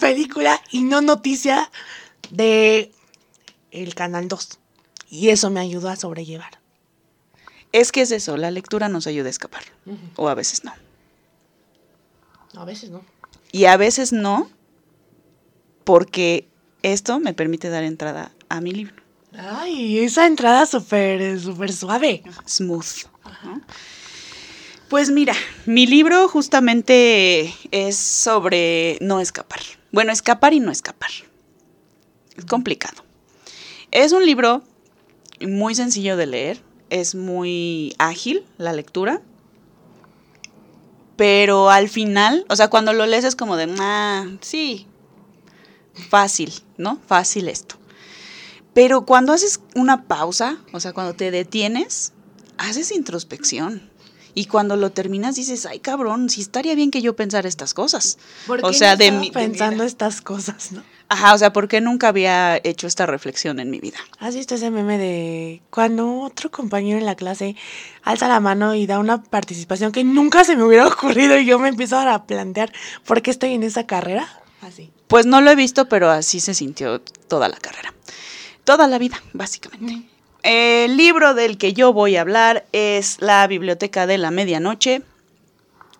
película 0.00 0.62
y 0.70 0.82
no 0.82 1.02
noticia 1.02 1.70
de 2.30 2.90
el 3.72 3.94
canal 3.94 4.28
2. 4.28 4.58
Y 5.10 5.30
eso 5.30 5.50
me 5.50 5.60
ayudó 5.60 5.88
a 5.88 5.96
sobrellevar. 5.96 6.60
Es 7.72 7.90
que 7.90 8.02
es 8.02 8.10
eso, 8.10 8.36
la 8.36 8.50
lectura 8.50 8.88
nos 8.88 9.06
ayuda 9.06 9.26
a 9.28 9.30
escapar. 9.30 9.62
O 10.16 10.28
a 10.28 10.34
veces 10.34 10.62
no. 10.64 10.72
A 12.54 12.64
veces 12.64 12.90
no. 12.90 13.02
Y 13.50 13.64
a 13.64 13.76
veces 13.76 14.12
no, 14.12 14.50
porque 15.84 16.48
esto 16.82 17.18
me 17.18 17.34
permite 17.34 17.70
dar 17.70 17.82
entrada 17.84 18.32
a 18.48 18.60
mi 18.60 18.72
libro. 18.72 19.02
Ay, 19.34 19.98
esa 19.98 20.26
entrada 20.26 20.66
súper, 20.66 21.40
súper 21.40 21.72
suave. 21.72 22.22
Smooth. 22.46 23.06
¿no? 23.44 23.62
Pues 24.88 25.10
mira, 25.10 25.34
mi 25.64 25.86
libro 25.86 26.28
justamente 26.28 27.54
es 27.70 27.96
sobre 27.96 28.98
no 29.00 29.20
escapar. 29.20 29.60
Bueno, 29.90 30.12
escapar 30.12 30.52
y 30.52 30.60
no 30.60 30.70
escapar. 30.70 31.10
Es 32.36 32.44
complicado. 32.44 33.02
Es 33.92 34.12
un 34.12 34.24
libro 34.24 34.62
muy 35.40 35.74
sencillo 35.74 36.16
de 36.16 36.26
leer, 36.26 36.62
es 36.88 37.14
muy 37.14 37.94
ágil 37.98 38.44
la 38.56 38.72
lectura, 38.72 39.20
pero 41.16 41.70
al 41.70 41.90
final, 41.90 42.46
o 42.48 42.56
sea, 42.56 42.68
cuando 42.68 42.94
lo 42.94 43.04
lees 43.04 43.24
es 43.24 43.36
como 43.36 43.56
de, 43.56 43.72
ah, 43.78 44.26
sí, 44.40 44.86
fácil, 46.08 46.52
¿no? 46.78 46.98
Fácil 47.06 47.48
esto. 47.48 47.76
Pero 48.72 49.04
cuando 49.04 49.34
haces 49.34 49.60
una 49.74 50.04
pausa, 50.04 50.56
o 50.72 50.80
sea, 50.80 50.94
cuando 50.94 51.14
te 51.14 51.30
detienes, 51.30 52.14
haces 52.56 52.92
introspección. 52.92 53.90
Y 54.34 54.46
cuando 54.46 54.76
lo 54.76 54.90
terminas 54.90 55.36
dices, 55.36 55.66
ay 55.66 55.80
cabrón, 55.80 56.30
sí 56.30 56.40
estaría 56.40 56.74
bien 56.74 56.90
que 56.90 57.02
yo 57.02 57.14
pensara 57.14 57.46
estas 57.46 57.74
cosas. 57.74 58.16
¿Por 58.46 58.64
o 58.64 58.70
qué 58.70 58.78
sea, 58.78 58.92
no 58.92 58.96
de 58.96 59.12
mi, 59.12 59.30
pensando 59.30 59.84
estas 59.84 60.22
cosas, 60.22 60.72
¿no? 60.72 60.82
Ajá, 61.12 61.34
o 61.34 61.38
sea, 61.38 61.52
porque 61.52 61.82
nunca 61.82 62.08
había 62.08 62.56
hecho 62.64 62.86
esta 62.86 63.04
reflexión 63.04 63.60
en 63.60 63.68
mi 63.68 63.80
vida. 63.80 63.98
¿Has 64.18 64.34
visto 64.34 64.54
ese 64.54 64.70
meme 64.70 64.96
de 64.96 65.60
cuando 65.68 66.20
otro 66.20 66.50
compañero 66.50 66.98
en 66.98 67.04
la 67.04 67.16
clase 67.16 67.54
alza 68.02 68.28
la 68.28 68.40
mano 68.40 68.74
y 68.74 68.86
da 68.86 68.98
una 68.98 69.22
participación 69.22 69.92
que 69.92 70.04
nunca 70.04 70.42
se 70.42 70.56
me 70.56 70.62
hubiera 70.62 70.86
ocurrido 70.88 71.36
y 71.36 71.44
yo 71.44 71.58
me 71.58 71.68
empiezo 71.68 71.98
a 71.98 72.24
plantear 72.24 72.72
por 73.04 73.20
qué 73.20 73.30
estoy 73.30 73.52
en 73.52 73.62
esa 73.62 73.86
carrera? 73.86 74.26
Así. 74.62 74.90
Pues 75.06 75.26
no 75.26 75.42
lo 75.42 75.50
he 75.50 75.54
visto, 75.54 75.86
pero 75.86 76.08
así 76.08 76.40
se 76.40 76.54
sintió 76.54 77.02
toda 77.28 77.46
la 77.50 77.58
carrera. 77.58 77.92
Toda 78.64 78.86
la 78.86 78.96
vida, 78.96 79.22
básicamente. 79.34 80.08
El 80.42 80.96
libro 80.96 81.34
del 81.34 81.58
que 81.58 81.74
yo 81.74 81.92
voy 81.92 82.16
a 82.16 82.22
hablar 82.22 82.64
es 82.72 83.18
La 83.20 83.46
Biblioteca 83.46 84.06
de 84.06 84.16
la 84.16 84.30
Medianoche, 84.30 85.02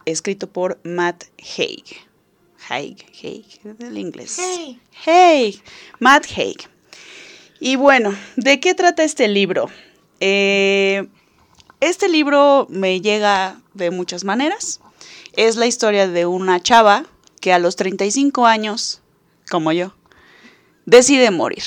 escrito 0.06 0.46
por 0.46 0.80
Matt 0.84 1.24
Haig. 1.38 2.11
Haig, 2.68 3.04
Haig, 3.22 3.60
del 3.78 3.98
inglés. 3.98 4.38
Hey. 4.38 4.80
Haig, 5.04 5.62
Matt 5.98 6.26
Haig. 6.36 6.68
Y 7.60 7.76
bueno, 7.76 8.14
¿de 8.36 8.60
qué 8.60 8.74
trata 8.74 9.04
este 9.04 9.28
libro? 9.28 9.68
Eh, 10.20 11.06
este 11.80 12.08
libro 12.08 12.66
me 12.70 13.00
llega 13.00 13.60
de 13.74 13.90
muchas 13.90 14.24
maneras. 14.24 14.80
Es 15.34 15.56
la 15.56 15.66
historia 15.66 16.08
de 16.08 16.26
una 16.26 16.60
chava 16.60 17.04
que 17.40 17.52
a 17.52 17.58
los 17.58 17.76
35 17.76 18.46
años, 18.46 19.02
como 19.50 19.72
yo, 19.72 19.94
decide 20.86 21.30
morir. 21.30 21.64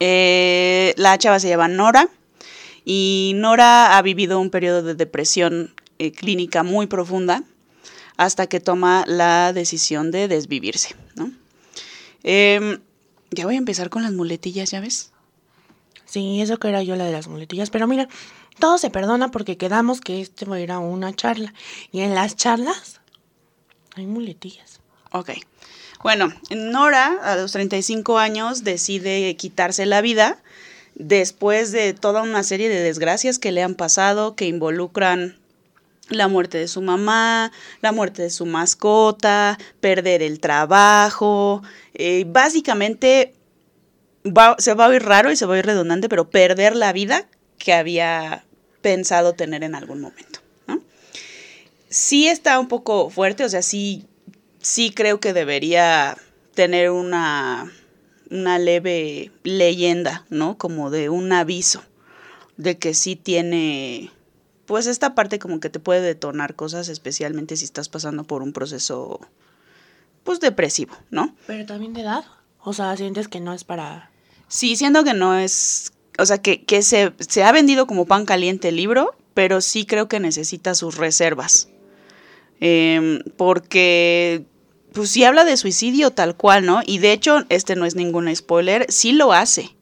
Eh, 0.00 0.94
la 0.96 1.16
chava 1.18 1.40
se 1.40 1.48
llama 1.48 1.68
Nora 1.68 2.08
y 2.84 3.32
Nora 3.36 3.96
ha 3.96 4.02
vivido 4.02 4.40
un 4.40 4.50
periodo 4.50 4.82
de 4.82 4.94
depresión 4.94 5.74
eh, 5.98 6.12
clínica 6.12 6.62
muy 6.62 6.86
profunda 6.86 7.44
hasta 8.16 8.46
que 8.46 8.60
toma 8.60 9.04
la 9.06 9.52
decisión 9.52 10.10
de 10.10 10.28
desvivirse. 10.28 10.94
¿no? 11.14 11.32
Em, 12.22 12.80
ya 13.30 13.44
voy 13.44 13.56
a 13.56 13.58
empezar 13.58 13.90
con 13.90 14.02
las 14.02 14.12
muletillas, 14.12 14.70
¿ya 14.70 14.80
ves? 14.80 15.12
Sí, 16.04 16.40
eso 16.40 16.58
que 16.58 16.68
era 16.68 16.82
yo 16.82 16.96
la 16.96 17.04
de 17.04 17.12
las 17.12 17.28
muletillas. 17.28 17.70
Pero 17.70 17.86
mira, 17.86 18.08
todo 18.58 18.78
se 18.78 18.90
perdona 18.90 19.30
porque 19.30 19.56
quedamos 19.56 20.00
que 20.00 20.20
este 20.20 20.44
va 20.46 20.56
a 20.56 20.60
ir 20.60 20.72
a 20.72 20.78
una 20.78 21.14
charla. 21.14 21.52
Y 21.92 22.00
en 22.00 22.14
las 22.14 22.36
charlas 22.36 23.00
hay 23.94 24.06
muletillas. 24.06 24.80
Ok. 25.10 25.30
Bueno, 26.02 26.32
Nora, 26.50 27.18
a 27.22 27.36
los 27.36 27.52
35 27.52 28.18
años, 28.18 28.64
decide 28.64 29.34
quitarse 29.36 29.86
la 29.86 30.00
vida 30.00 30.42
después 30.94 31.72
de 31.72 31.94
toda 31.94 32.22
una 32.22 32.42
serie 32.42 32.68
de 32.68 32.80
desgracias 32.80 33.38
que 33.38 33.52
le 33.52 33.62
han 33.62 33.74
pasado, 33.74 34.36
que 34.36 34.46
involucran 34.46 35.38
la 36.08 36.28
muerte 36.28 36.58
de 36.58 36.68
su 36.68 36.82
mamá, 36.82 37.52
la 37.80 37.92
muerte 37.92 38.22
de 38.22 38.30
su 38.30 38.46
mascota, 38.46 39.58
perder 39.80 40.22
el 40.22 40.40
trabajo, 40.40 41.62
eh, 41.94 42.24
básicamente 42.26 43.34
se 44.58 44.74
va 44.74 44.84
a 44.86 44.88
oír 44.88 45.02
raro 45.02 45.30
y 45.30 45.36
se 45.36 45.46
va 45.46 45.54
a 45.54 45.56
oír 45.56 45.66
redundante, 45.66 46.08
pero 46.08 46.30
perder 46.30 46.76
la 46.76 46.92
vida 46.92 47.26
que 47.58 47.72
había 47.72 48.44
pensado 48.82 49.34
tener 49.34 49.64
en 49.64 49.74
algún 49.74 50.00
momento. 50.00 50.40
Sí 51.88 52.26
está 52.26 52.58
un 52.58 52.68
poco 52.68 53.10
fuerte, 53.10 53.44
o 53.44 53.48
sea, 53.48 53.62
sí 53.62 54.06
sí 54.66 54.90
creo 54.90 55.20
que 55.20 55.32
debería 55.32 56.18
tener 56.54 56.90
una, 56.90 57.70
una 58.30 58.58
leve 58.58 59.30
leyenda, 59.44 60.26
¿no? 60.28 60.58
Como 60.58 60.90
de 60.90 61.08
un 61.08 61.32
aviso 61.32 61.84
de 62.56 62.76
que 62.76 62.92
sí 62.92 63.14
tiene, 63.14 64.10
pues 64.66 64.86
esta 64.86 65.14
parte 65.14 65.38
como 65.38 65.60
que 65.60 65.70
te 65.70 65.80
puede 65.80 66.00
detonar 66.00 66.54
cosas, 66.54 66.88
especialmente 66.88 67.56
si 67.56 67.64
estás 67.64 67.88
pasando 67.88 68.24
por 68.24 68.42
un 68.42 68.52
proceso, 68.52 69.20
pues 70.24 70.40
depresivo, 70.40 70.94
¿no? 71.10 71.34
Pero 71.46 71.64
también 71.66 71.94
de 71.94 72.02
edad. 72.02 72.24
O 72.62 72.72
sea, 72.72 72.96
sientes 72.96 73.28
que 73.28 73.40
no 73.40 73.52
es 73.52 73.64
para... 73.64 74.10
Sí, 74.48 74.76
siendo 74.76 75.04
que 75.04 75.14
no 75.14 75.36
es, 75.36 75.92
o 76.18 76.26
sea, 76.26 76.38
que, 76.38 76.64
que 76.64 76.82
se, 76.82 77.12
se 77.18 77.44
ha 77.44 77.52
vendido 77.52 77.86
como 77.86 78.06
pan 78.06 78.26
caliente 78.26 78.68
el 78.68 78.76
libro, 78.76 79.16
pero 79.34 79.60
sí 79.60 79.86
creo 79.86 80.08
que 80.08 80.20
necesita 80.20 80.74
sus 80.74 80.96
reservas. 80.96 81.68
Em, 82.60 83.20
porque 83.36 84.46
pues 84.92 85.10
sí 85.10 85.24
habla 85.24 85.44
de 85.44 85.58
suicidio 85.58 86.10
tal 86.10 86.36
cual, 86.36 86.64
¿no? 86.64 86.80
Y 86.86 86.98
de 86.98 87.12
hecho, 87.12 87.44
este 87.50 87.76
no 87.76 87.84
es 87.84 87.94
ningún 87.96 88.34
spoiler, 88.34 88.86
sí 88.88 89.12
lo 89.12 89.32
hace. 89.34 89.75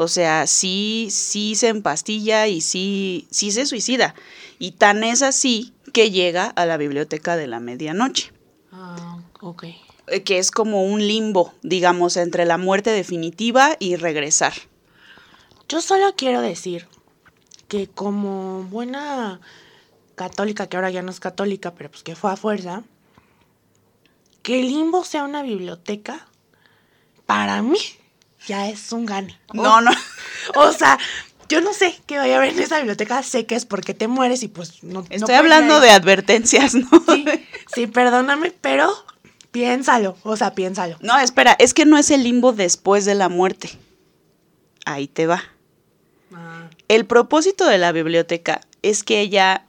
O 0.00 0.06
sea, 0.06 0.46
sí, 0.46 1.08
sí 1.10 1.56
se 1.56 1.66
empastilla 1.66 2.46
y 2.46 2.60
sí, 2.60 3.26
sí 3.32 3.50
se 3.50 3.66
suicida. 3.66 4.14
Y 4.60 4.70
tan 4.70 5.02
es 5.02 5.22
así 5.22 5.72
que 5.92 6.12
llega 6.12 6.44
a 6.46 6.66
la 6.66 6.76
biblioteca 6.76 7.36
de 7.36 7.48
la 7.48 7.58
medianoche. 7.58 8.32
Ah, 8.70 9.18
ok. 9.40 9.64
eh, 10.06 10.22
Que 10.22 10.38
es 10.38 10.52
como 10.52 10.84
un 10.84 11.04
limbo, 11.04 11.52
digamos, 11.62 12.16
entre 12.16 12.44
la 12.44 12.58
muerte 12.58 12.90
definitiva 12.90 13.74
y 13.80 13.96
regresar. 13.96 14.52
Yo 15.68 15.80
solo 15.80 16.14
quiero 16.16 16.42
decir 16.42 16.86
que 17.66 17.88
como 17.88 18.62
buena 18.70 19.40
católica, 20.14 20.68
que 20.68 20.76
ahora 20.76 20.90
ya 20.90 21.02
no 21.02 21.10
es 21.10 21.18
católica, 21.18 21.74
pero 21.74 21.90
pues 21.90 22.04
que 22.04 22.14
fue 22.14 22.30
a 22.30 22.36
fuerza, 22.36 22.84
que 24.44 24.60
el 24.60 24.68
limbo 24.68 25.04
sea 25.04 25.24
una 25.24 25.42
biblioteca, 25.42 26.28
para 27.26 27.62
mí 27.62 27.78
ya 28.46 28.68
es 28.68 28.92
un 28.92 29.06
gane. 29.06 29.38
No, 29.52 29.80
no. 29.80 29.90
O 30.54 30.72
sea, 30.72 30.98
yo 31.48 31.60
no 31.60 31.72
sé 31.74 31.94
qué 32.06 32.16
vaya 32.18 32.34
a 32.34 32.38
haber 32.38 32.54
en 32.54 32.60
esa 32.60 32.76
biblioteca, 32.78 33.22
sé 33.22 33.44
que 33.46 33.54
es 33.54 33.66
porque 33.66 33.92
te 33.94 34.08
mueres 34.08 34.42
y 34.42 34.48
pues 34.48 34.82
no... 34.82 35.04
Estoy 35.10 35.34
hablando 35.34 35.80
de 35.80 35.90
advertencias, 35.90 36.74
¿no? 36.74 36.88
Sí, 37.08 37.24
sí, 37.74 37.86
perdóname, 37.86 38.52
pero 38.60 38.90
piénsalo, 39.50 40.16
o 40.22 40.36
sea, 40.36 40.54
piénsalo. 40.54 40.96
No, 41.00 41.18
espera, 41.18 41.56
es 41.58 41.74
que 41.74 41.84
no 41.86 41.98
es 41.98 42.10
el 42.10 42.22
limbo 42.22 42.52
después 42.52 43.04
de 43.04 43.14
la 43.14 43.28
muerte. 43.28 43.70
Ahí 44.86 45.06
te 45.08 45.26
va. 45.26 45.42
El 46.88 47.04
propósito 47.04 47.66
de 47.66 47.76
la 47.78 47.92
biblioteca 47.92 48.60
es 48.82 49.02
que 49.04 49.20
ella 49.20 49.66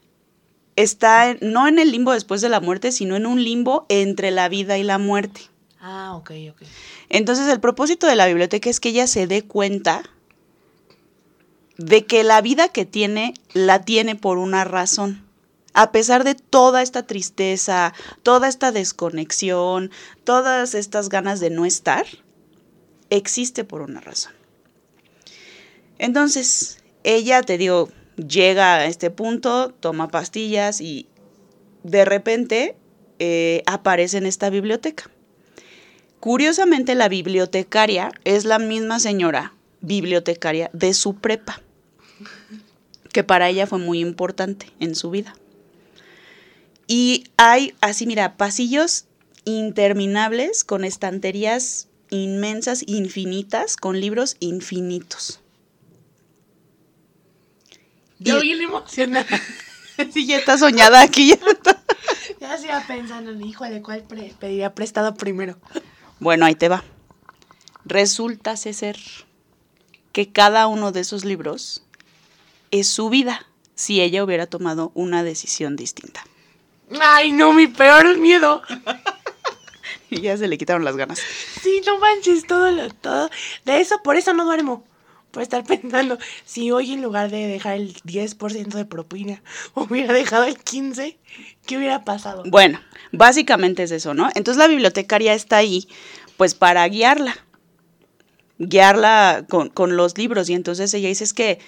está 0.78 1.30
en- 1.32 1.40
no 1.42 1.68
en 1.68 1.80
el 1.80 1.92
limbo 1.92 2.14
después 2.14 2.40
de 2.42 2.48
la 2.50 2.62
muerte, 2.62 2.92
sino 2.94 3.16
en 3.18 3.26
un 3.26 3.44
limbo 3.44 3.86
entre 3.90 4.32
la 4.32 4.48
vida 4.48 4.78
y 4.78 4.84
la 4.84 4.98
muerte. 4.98 5.42
Ah, 5.80 6.16
ok, 6.16 6.32
ok. 6.52 6.62
Entonces 7.10 7.48
el 7.48 7.60
propósito 7.60 8.08
de 8.08 8.16
la 8.16 8.28
biblioteca 8.28 8.70
es 8.70 8.80
que 8.80 8.90
ella 8.90 9.08
se 9.08 9.28
dé 9.28 9.44
cuenta 9.44 10.04
de 11.78 12.06
que 12.06 12.24
la 12.24 12.42
vida 12.42 12.68
que 12.68 12.86
tiene 12.86 13.34
la 13.54 13.84
tiene 13.84 14.16
por 14.16 14.38
una 14.38 14.66
razón. 14.66 15.26
A 15.74 15.92
pesar 15.92 16.26
de 16.26 16.36
toda 16.36 16.82
esta 16.82 17.08
tristeza, 17.08 17.94
toda 18.24 18.50
esta 18.50 18.74
desconexión, 18.74 19.92
todas 20.26 20.74
estas 20.76 21.08
ganas 21.08 21.40
de 21.40 21.50
no 21.50 21.66
estar, 21.66 22.06
existe 23.10 23.64
por 23.64 23.82
una 23.82 24.02
razón. 24.02 24.34
Entonces, 25.98 26.80
ella, 27.04 27.42
te 27.44 27.58
digo, 27.58 27.90
llega 28.18 28.76
a 28.76 28.86
este 28.86 29.10
punto, 29.10 29.74
toma 29.80 30.10
pastillas 30.10 30.82
y 30.82 31.08
de 31.84 32.04
repente 32.04 32.76
eh, 33.20 33.64
aparece 33.66 34.18
en 34.18 34.26
esta 34.26 34.50
biblioteca. 34.50 35.10
Curiosamente, 36.20 36.96
la 36.96 37.08
bibliotecaria 37.08 38.12
es 38.26 38.46
la 38.46 38.60
misma 38.60 39.00
señora 39.00 39.54
bibliotecaria 39.82 40.70
de 40.74 40.94
su 40.94 41.16
prepa, 41.16 41.62
que 43.14 43.24
para 43.24 43.48
ella 43.50 43.68
fue 43.68 43.80
muy 43.80 44.00
importante 44.00 44.72
en 44.80 44.96
su 44.96 45.10
vida. 45.12 45.34
Y 46.88 47.26
hay, 47.38 47.74
así 47.82 48.06
mira, 48.06 48.36
pasillos 48.36 49.06
interminables 49.46 50.64
con 50.66 50.84
estanterías 50.84 51.88
inmensas, 52.10 52.84
infinitas, 52.88 53.78
con 53.78 54.02
libros 54.02 54.36
infinitos. 54.40 55.40
Yo 58.20 58.42
bien 58.42 58.62
emocionada. 58.62 59.28
Sí, 60.14 60.26
ya 60.26 60.38
está 60.38 60.58
soñada 60.58 61.02
aquí. 61.02 61.30
ya 61.30 61.36
está. 61.52 61.82
Ya 62.42 62.58
se 62.58 62.66
iba 62.66 62.84
pensando, 62.88 63.32
híjole, 63.46 63.82
¿cuál 63.82 64.04
pre- 64.04 64.34
pediría 64.40 64.74
prestado 64.74 65.14
primero? 65.16 65.58
Bueno, 66.20 66.46
ahí 66.46 66.56
te 66.56 66.70
va. 66.70 66.84
Resulta 67.86 68.56
ser 68.58 68.98
que 70.12 70.32
cada 70.32 70.68
uno 70.68 70.92
de 70.92 71.02
esos 71.02 71.26
libros 71.26 71.84
es 72.72 72.88
su 72.88 73.10
vida 73.10 73.48
si 73.76 74.02
ella 74.02 74.24
hubiera 74.24 74.46
tomado 74.46 74.92
una 74.94 75.24
decisión 75.24 75.76
distinta. 75.76 76.26
Ay, 77.00 77.32
no, 77.32 77.54
mi 77.54 77.68
peor 77.68 78.18
miedo. 78.18 78.62
Y 80.12 80.22
ya 80.22 80.36
se 80.38 80.48
le 80.48 80.58
quitaron 80.58 80.84
las 80.84 80.98
ganas. 80.98 81.20
Sí, 81.62 81.84
no 81.86 82.00
manches, 82.00 82.48
todo 82.48 82.72
lo, 82.72 82.90
todo. 82.90 83.30
De 83.64 83.80
eso, 83.80 84.02
por 84.02 84.16
eso 84.16 84.34
no 84.34 84.44
duermo. 84.44 84.84
Por 85.32 85.44
estar 85.44 85.64
pensando, 85.64 86.18
si 86.46 86.72
hoy 86.72 86.94
en 86.94 87.02
lugar 87.02 87.30
de 87.30 87.48
dejar 87.48 87.76
el 87.76 87.94
10% 88.04 88.70
de 88.70 88.86
propina, 88.86 89.42
hubiera 89.76 90.14
dejado 90.14 90.46
el 90.46 90.58
15%, 90.58 91.18
¿qué 91.66 91.78
hubiera 91.78 92.04
pasado? 92.04 92.44
Bueno, 92.46 92.80
básicamente 93.12 93.84
es 93.84 93.92
eso, 93.92 94.14
¿no? 94.14 94.30
Entonces 94.36 94.58
la 94.58 94.68
bibliotecaria 94.68 95.34
está 95.34 95.58
ahí, 95.58 95.88
pues 96.38 96.56
para 96.56 96.88
guiarla, 96.88 97.36
guiarla 98.60 99.46
con, 99.50 99.70
con 99.70 99.98
los 99.98 100.18
libros. 100.18 100.50
Y 100.50 100.54
entonces 100.54 100.94
ella 100.94 101.08
dice, 101.08 101.24
es 101.24 101.34
que, 101.34 101.60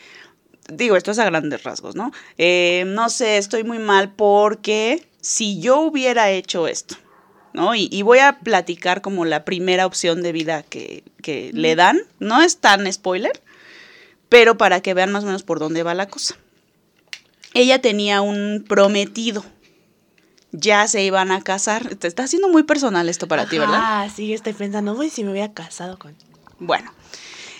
digo, 0.72 0.96
esto 0.96 1.12
es 1.12 1.20
a 1.20 1.26
grandes 1.26 1.64
rasgos, 1.64 1.96
¿no? 1.96 2.12
Eh, 2.38 2.84
no 2.88 3.10
sé, 3.10 3.38
estoy 3.38 3.64
muy 3.64 3.80
mal 3.80 4.14
porque 4.14 5.08
si 5.20 5.60
yo 5.60 5.80
hubiera 5.80 6.30
hecho 6.30 6.68
esto, 6.68 6.96
¿no? 7.54 7.76
Y, 7.76 7.90
y 7.92 8.02
voy 8.02 8.20
a 8.20 8.40
platicar 8.40 9.02
como 9.02 9.26
la 9.26 9.46
primera 9.46 9.86
opción 9.86 10.22
de 10.22 10.32
vida 10.32 10.64
que, 10.64 11.04
que 11.22 11.52
le 11.54 11.76
dan. 11.76 12.00
No 12.20 12.42
es 12.42 12.58
tan 12.58 12.92
spoiler, 12.92 13.42
pero 14.32 14.58
para 14.58 14.80
que 14.80 14.94
vean 14.94 15.12
más 15.12 15.26
o 15.26 15.28
menos 15.28 15.44
por 15.44 15.60
dónde 15.60 15.84
va 15.84 15.94
la 15.94 16.08
cosa. 16.08 16.38
Ella 17.54 17.82
tenía 17.82 18.22
un 18.22 18.64
prometido 18.66 19.44
ya 20.52 20.88
se 20.88 21.04
iban 21.04 21.32
a 21.32 21.42
casar. 21.42 21.96
Te 21.96 22.08
está 22.08 22.24
haciendo 22.24 22.50
muy 22.50 22.64
personal 22.64 23.10
esto 23.10 23.28
para 23.28 23.48
ti, 23.48 23.58
¿verdad? 23.58 23.80
Ah, 23.82 24.10
sí, 24.14 24.34
estoy 24.34 24.54
pensando, 24.54 24.94
uy, 24.94 25.10
si 25.10 25.24
me 25.24 25.32
hubiera 25.32 25.54
casado 25.54 25.98
con... 25.98 26.16
Bueno, 26.60 26.94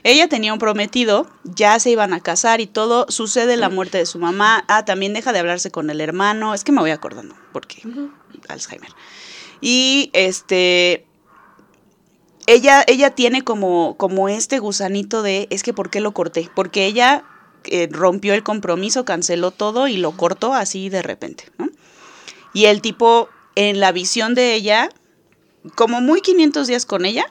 ella 0.04 0.28
tenía 0.28 0.54
un 0.54 0.60
prometido, 0.60 1.30
ya 1.44 1.80
se 1.80 1.90
iban 1.90 2.14
a 2.14 2.20
casar 2.20 2.62
y 2.62 2.68
todo. 2.68 3.06
Sucede 3.10 3.58
la 3.58 3.70
muerte 3.70 3.98
de 3.98 4.06
su 4.06 4.20
mamá. 4.20 4.66
Ah, 4.68 4.86
también 4.86 5.14
deja 5.14 5.34
de 5.34 5.40
hablarse 5.40 5.72
con 5.72 5.90
el 5.90 6.02
hermano. 6.02 6.54
Es 6.54 6.64
que 6.64 6.72
me 6.72 6.82
voy 6.82 6.92
acordando, 6.92 7.36
porque 7.52 7.82
Alzheimer. 8.48 8.92
Y 9.62 10.10
este. 10.14 11.06
Ella, 12.52 12.84
ella 12.86 13.12
tiene 13.12 13.44
como, 13.44 13.96
como 13.96 14.28
este 14.28 14.60
gusanito 14.60 15.24
de, 15.24 15.48
es 15.52 15.64
que 15.64 15.72
¿por 15.72 15.90
qué 15.90 16.02
lo 16.02 16.12
corté? 16.12 16.50
Porque 16.54 16.86
ella 16.86 17.24
eh, 17.64 17.88
rompió 17.90 18.34
el 18.34 18.44
compromiso, 18.44 19.06
canceló 19.06 19.52
todo 19.52 19.88
y 19.88 19.96
lo 19.96 20.18
cortó 20.18 20.54
así 20.54 20.90
de 20.90 21.02
repente, 21.02 21.46
¿no? 21.58 21.70
Y 22.54 22.66
el 22.66 22.82
tipo, 22.82 23.30
en 23.56 23.80
la 23.80 23.94
visión 23.94 24.36
de 24.36 24.54
ella, 24.54 24.90
como 25.76 26.02
muy 26.02 26.20
500 26.20 26.68
días 26.68 26.86
con 26.86 27.06
ella, 27.06 27.26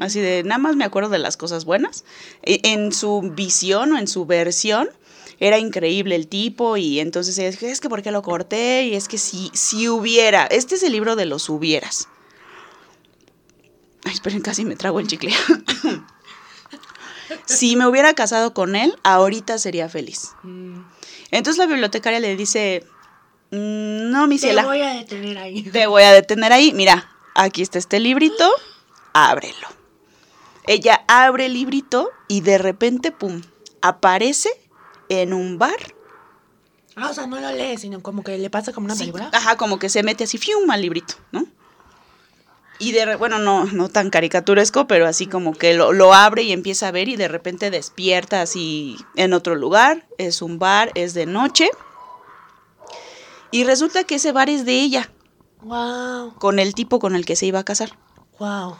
así 0.00 0.20
de 0.20 0.42
nada 0.44 0.56
más 0.56 0.76
me 0.76 0.84
acuerdo 0.84 1.10
de 1.10 1.18
las 1.18 1.36
cosas 1.36 1.66
buenas, 1.66 2.06
e- 2.42 2.60
en 2.62 2.90
su 2.92 3.20
visión 3.34 3.92
o 3.92 3.98
en 3.98 4.08
su 4.08 4.24
versión, 4.24 4.88
era 5.40 5.58
increíble 5.58 6.14
el 6.14 6.26
tipo 6.26 6.78
y 6.78 7.00
entonces 7.00 7.36
ella 7.36 7.50
dijo, 7.50 7.66
es 7.66 7.82
que 7.82 7.90
¿por 7.90 8.00
qué 8.00 8.12
lo 8.12 8.22
corté? 8.22 8.84
Y 8.86 8.94
es 8.94 9.08
que 9.08 9.18
si, 9.18 9.50
si 9.52 9.90
hubiera, 9.90 10.46
este 10.46 10.76
es 10.76 10.82
el 10.84 10.92
libro 10.92 11.16
de 11.16 11.26
los 11.26 11.50
hubieras. 11.50 12.08
Ay, 14.04 14.12
esperen, 14.12 14.42
casi 14.42 14.64
me 14.64 14.76
trago 14.76 15.00
el 15.00 15.06
chicle. 15.06 15.32
si 17.46 17.76
me 17.76 17.86
hubiera 17.86 18.14
casado 18.14 18.54
con 18.54 18.76
él, 18.76 18.94
ahorita 19.02 19.58
sería 19.58 19.88
feliz. 19.88 20.32
Mm, 20.42 20.80
Entonces 21.30 21.58
la 21.58 21.66
bibliotecaria 21.66 22.20
le 22.20 22.36
dice, 22.36 22.84
"Mm, 23.50 24.10
no, 24.10 24.26
mi 24.26 24.36
Te 24.36 24.42
ciela. 24.46 24.64
voy 24.64 24.80
a 24.82 24.90
detener 24.94 25.38
ahí. 25.38 25.62
Te 25.64 25.86
voy 25.86 26.02
a 26.02 26.12
detener 26.12 26.52
ahí. 26.52 26.72
Mira, 26.72 27.10
aquí 27.34 27.62
está 27.62 27.78
este 27.78 28.00
librito. 28.00 28.48
Ábrelo. 29.12 29.68
Ella 30.66 31.04
abre 31.08 31.46
el 31.46 31.54
librito 31.54 32.10
y 32.28 32.40
de 32.40 32.58
repente, 32.58 33.12
pum, 33.12 33.42
aparece 33.82 34.48
en 35.08 35.32
un 35.34 35.58
bar. 35.58 35.94
Ah, 36.96 37.08
o 37.10 37.14
sea, 37.14 37.26
no 37.26 37.38
lo 37.40 37.50
lees, 37.52 37.80
sino 37.80 38.00
como 38.02 38.22
que 38.22 38.38
le 38.38 38.50
pasa 38.50 38.72
como 38.72 38.86
una 38.86 38.94
Sí, 38.94 39.00
película. 39.00 39.30
ajá, 39.32 39.56
como 39.56 39.78
que 39.78 39.88
se 39.88 40.02
mete 40.02 40.24
así, 40.24 40.38
fium, 40.38 40.70
al 40.70 40.80
librito, 40.80 41.14
¿no? 41.32 41.44
Y 42.78 42.92
de, 42.92 43.14
bueno, 43.16 43.38
no, 43.38 43.66
no 43.66 43.88
tan 43.88 44.10
caricaturesco, 44.10 44.86
pero 44.86 45.06
así 45.06 45.26
como 45.26 45.52
que 45.54 45.74
lo, 45.74 45.92
lo 45.92 46.12
abre 46.12 46.42
y 46.42 46.52
empieza 46.52 46.88
a 46.88 46.90
ver 46.90 47.08
y 47.08 47.16
de 47.16 47.28
repente 47.28 47.70
despierta 47.70 48.42
así 48.42 48.96
en 49.14 49.32
otro 49.32 49.54
lugar. 49.54 50.06
Es 50.18 50.42
un 50.42 50.58
bar, 50.58 50.90
es 50.94 51.14
de 51.14 51.26
noche. 51.26 51.70
Y 53.50 53.64
resulta 53.64 54.04
que 54.04 54.16
ese 54.16 54.32
bar 54.32 54.50
es 54.50 54.64
de 54.64 54.80
ella. 54.80 55.10
Wow, 55.62 56.34
con 56.34 56.58
el 56.58 56.74
tipo 56.74 56.98
con 56.98 57.14
el 57.14 57.24
que 57.24 57.36
se 57.36 57.46
iba 57.46 57.60
a 57.60 57.64
casar. 57.64 57.96
wow. 58.38 58.76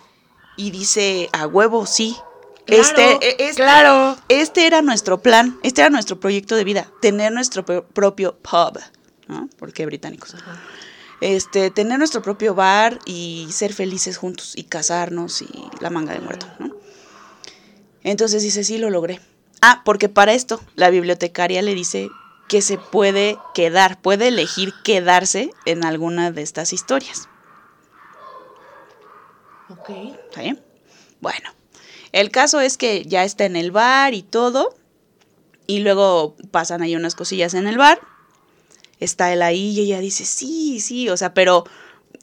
Y 0.56 0.70
dice, 0.70 1.30
a 1.32 1.46
huevo, 1.48 1.84
sí. 1.86 2.16
Claro, 2.66 2.82
este, 2.82 3.02
e- 3.26 3.36
este, 3.48 3.62
claro. 3.62 4.16
este 4.28 4.66
era 4.66 4.82
nuestro 4.82 5.18
plan, 5.20 5.58
este 5.62 5.80
era 5.82 5.90
nuestro 5.90 6.20
proyecto 6.20 6.54
de 6.56 6.64
vida, 6.64 6.88
tener 7.02 7.32
nuestro 7.32 7.64
pro- 7.64 7.84
propio 7.88 8.36
pub, 8.38 8.78
¿no? 9.26 9.48
Porque 9.58 9.84
británicos. 9.84 10.34
Este, 11.26 11.70
tener 11.70 11.98
nuestro 11.98 12.20
propio 12.20 12.54
bar 12.54 12.98
y 13.06 13.48
ser 13.50 13.72
felices 13.72 14.18
juntos 14.18 14.52
y 14.56 14.64
casarnos 14.64 15.40
y 15.40 15.48
la 15.80 15.88
manga 15.88 16.12
de 16.12 16.20
muerto, 16.20 16.46
¿no? 16.58 16.76
Entonces 18.02 18.42
dice, 18.42 18.62
sí, 18.62 18.76
lo 18.76 18.90
logré. 18.90 19.22
Ah, 19.62 19.80
porque 19.86 20.10
para 20.10 20.34
esto 20.34 20.60
la 20.74 20.90
bibliotecaria 20.90 21.62
le 21.62 21.74
dice 21.74 22.10
que 22.46 22.60
se 22.60 22.76
puede 22.76 23.38
quedar, 23.54 24.02
puede 24.02 24.28
elegir 24.28 24.74
quedarse 24.84 25.50
en 25.64 25.86
alguna 25.86 26.30
de 26.30 26.42
estas 26.42 26.74
historias. 26.74 27.30
Ok. 29.70 29.88
¿Está 30.28 30.42
bien? 30.42 30.62
Bueno, 31.22 31.48
el 32.12 32.30
caso 32.30 32.60
es 32.60 32.76
que 32.76 33.02
ya 33.06 33.24
está 33.24 33.46
en 33.46 33.56
el 33.56 33.70
bar 33.70 34.12
y 34.12 34.22
todo, 34.22 34.76
y 35.66 35.78
luego 35.78 36.36
pasan 36.50 36.82
ahí 36.82 36.94
unas 36.96 37.14
cosillas 37.14 37.54
en 37.54 37.66
el 37.66 37.78
bar, 37.78 37.98
está 39.00 39.32
él 39.32 39.42
ahí 39.42 39.70
y 39.70 39.80
ella 39.80 40.00
dice, 40.00 40.24
sí, 40.24 40.80
sí, 40.80 41.08
o 41.08 41.16
sea, 41.16 41.34
pero 41.34 41.64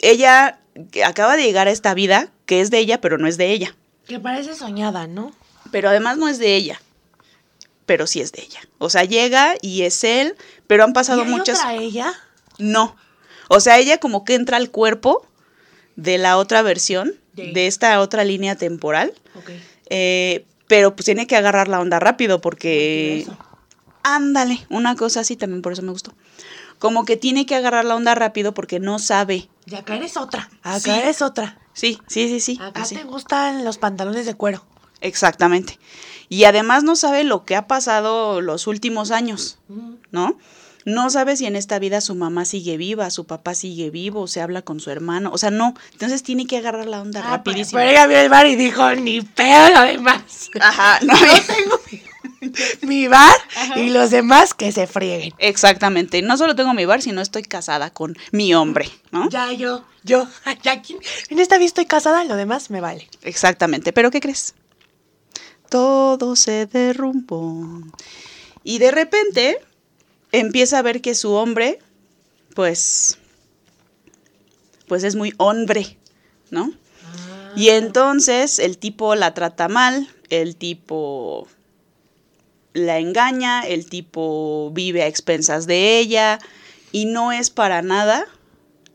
ella 0.02 0.60
acaba 1.06 1.36
de 1.38 1.44
llegar 1.44 1.68
a 1.68 1.72
esta 1.72 1.94
vida 1.94 2.30
que 2.46 2.62
es 2.62 2.70
de 2.72 2.80
ella, 2.80 3.02
pero 3.02 3.18
no 3.18 3.28
es 3.28 3.38
de 3.38 3.52
ella, 3.52 3.76
Que 4.08 4.20
parece 4.20 4.56
soñada, 4.56 5.08
¿no? 5.08 5.34
pero 5.72 5.90
además 5.90 6.18
no 6.18 6.28
es 6.28 6.38
de 6.40 6.56
ella, 6.56 6.82
pero 7.86 8.08
sí 8.08 8.20
es 8.22 8.32
de 8.32 8.42
ella. 8.42 8.60
O 8.78 8.90
sea, 8.90 9.04
llega 9.06 9.56
y 9.62 9.84
es 9.84 10.04
él, 10.04 10.36
pero 10.68 10.84
han 10.84 10.94
pasado 10.94 11.22
¿Y 11.22 11.26
hay 11.26 11.32
muchas... 11.32 11.60
otra 11.60 11.76
ella? 11.76 12.14
No. 12.58 12.96
O 13.48 13.60
sea, 13.60 13.80
ella 13.80 13.98
como 14.00 14.24
que 14.26 14.36
entra 14.36 14.58
al 14.58 14.70
cuerpo 14.72 15.26
de 15.96 16.18
la 16.18 16.38
otra 16.38 16.62
versión, 16.62 17.14
De- 17.34 17.52
de 17.54 17.68
esta 17.68 18.00
otra 18.02 18.24
línea 18.24 18.56
temporal. 18.56 19.14
Ok. 19.36 19.52
Eh, 19.90 20.46
pero 20.68 20.96
pues 20.96 21.06
tiene 21.06 21.28
que 21.28 21.36
agarrar 21.36 21.68
la 21.68 21.80
onda 21.82 22.00
rápido 22.00 22.40
porque... 22.42 23.20
Eso. 23.22 23.38
Ándale, 24.04 24.66
una 24.70 24.96
cosa 24.96 25.22
así 25.22 25.36
también, 25.36 25.62
por 25.62 25.74
eso 25.74 25.82
me 25.82 25.92
gustó. 25.92 26.14
Como 26.80 27.06
que 27.06 27.16
tiene 27.18 27.46
que 27.46 27.56
agarrar 27.56 27.86
la 27.86 27.96
onda 27.96 28.16
rápido 28.16 28.54
porque 28.54 28.80
no 28.80 28.98
sabe. 29.00 29.50
Y 29.68 29.76
acá 29.76 29.96
eres 29.96 30.18
otra. 30.18 30.50
Acá 30.64 30.80
Sí. 30.80 30.90
eres 30.90 31.22
otra. 31.22 31.60
Sí, 31.74 32.00
sí, 32.08 32.28
sí, 32.28 32.40
sí. 32.40 32.60
Acá 32.62 32.82
así. 32.82 32.96
te 32.96 33.04
gustan 33.04 33.64
los 33.64 33.78
pantalones 33.78 34.26
de 34.26 34.34
cuero. 34.34 34.66
Exactamente. 35.00 35.80
Y 36.30 36.46
además 36.46 36.84
no 36.84 36.96
sabe 36.96 37.24
lo 37.24 37.44
que 37.46 37.56
ha 37.56 37.68
pasado 37.68 38.42
los 38.42 38.68
últimos 38.68 39.12
años, 39.12 39.60
¿no? 40.12 40.38
No 40.84 41.12
sabe 41.12 41.38
si 41.38 41.46
en 41.46 41.56
esta 41.56 41.78
vida 41.78 42.02
su 42.02 42.16
mamá 42.16 42.44
sigue 42.46 42.76
viva, 42.78 43.12
su 43.12 43.26
papá 43.28 43.54
sigue 43.54 43.92
vivo, 43.92 44.26
se 44.28 44.42
habla 44.42 44.64
con 44.64 44.80
su 44.80 44.90
hermano. 44.90 45.30
O 45.32 45.38
sea, 45.38 45.52
no. 45.52 45.76
Entonces 45.92 46.24
tiene 46.24 46.48
que 46.48 46.58
agarrar 46.58 46.88
la 46.88 47.02
onda 47.02 47.22
Ah, 47.24 47.30
rapidísimo. 47.38 47.78
Pero 47.80 47.92
ella 47.92 48.08
vio 48.08 48.18
el 48.20 48.30
bar 48.30 48.48
y 48.48 48.56
dijo, 48.56 48.90
ni 48.96 49.22
pedo 49.22 49.70
lo 49.76 49.82
demás. 49.82 50.50
Ajá, 50.60 51.00
no. 51.04 51.14
Yo 51.20 51.44
tengo 51.46 51.80
mi, 52.82 53.08
bar 53.08 53.38
y 53.76 53.90
los 53.90 54.10
demás 54.10 54.54
que 54.54 54.72
se 54.72 54.88
frieguen. 54.88 55.34
Exactamente. 55.38 56.22
No 56.22 56.38
solo 56.38 56.56
tengo 56.56 56.74
mi 56.74 56.86
bar, 56.86 57.02
sino 57.02 57.22
estoy 57.22 57.44
casada 57.44 57.92
con 57.92 58.18
mi 58.32 58.54
hombre, 58.54 58.90
¿no? 59.12 59.30
Ya 59.30 59.52
yo, 59.52 59.86
yo, 60.04 60.28
ya 60.64 60.74
aquí, 60.74 60.98
en 61.30 61.40
esta 61.40 61.58
vida 61.58 61.68
estoy 61.68 61.86
casada, 61.86 62.24
lo 62.24 62.36
demás 62.36 62.70
me 62.70 62.82
vale. 62.82 63.08
Exactamente. 63.22 63.94
¿Pero 63.94 64.12
qué 64.12 64.20
crees? 64.20 64.56
Todo 65.70 66.36
se 66.36 66.66
derrumbó. 66.66 67.82
Y 68.64 68.80
de 68.80 68.92
repente 68.92 69.58
empieza 70.32 70.80
a 70.80 70.82
ver 70.82 71.02
que 71.02 71.16
su 71.16 71.32
hombre, 71.32 71.80
pues, 72.56 73.18
pues 74.88 75.04
es 75.04 75.16
muy 75.16 75.34
hombre, 75.38 75.98
¿no? 76.50 76.74
Y 77.56 77.70
entonces 77.70 78.60
el 78.60 78.78
tipo 78.78 79.16
la 79.16 79.34
trata 79.34 79.68
mal, 79.68 80.10
el 80.30 80.56
tipo 80.56 81.48
la 82.74 83.00
engaña, 83.00 83.62
el 83.62 83.86
tipo 83.88 84.72
vive 84.74 85.04
a 85.04 85.08
expensas 85.08 85.68
de 85.68 86.00
ella 86.00 86.40
y 86.92 87.06
no 87.06 87.32
es 87.32 87.50
para 87.50 87.82
nada 87.82 88.26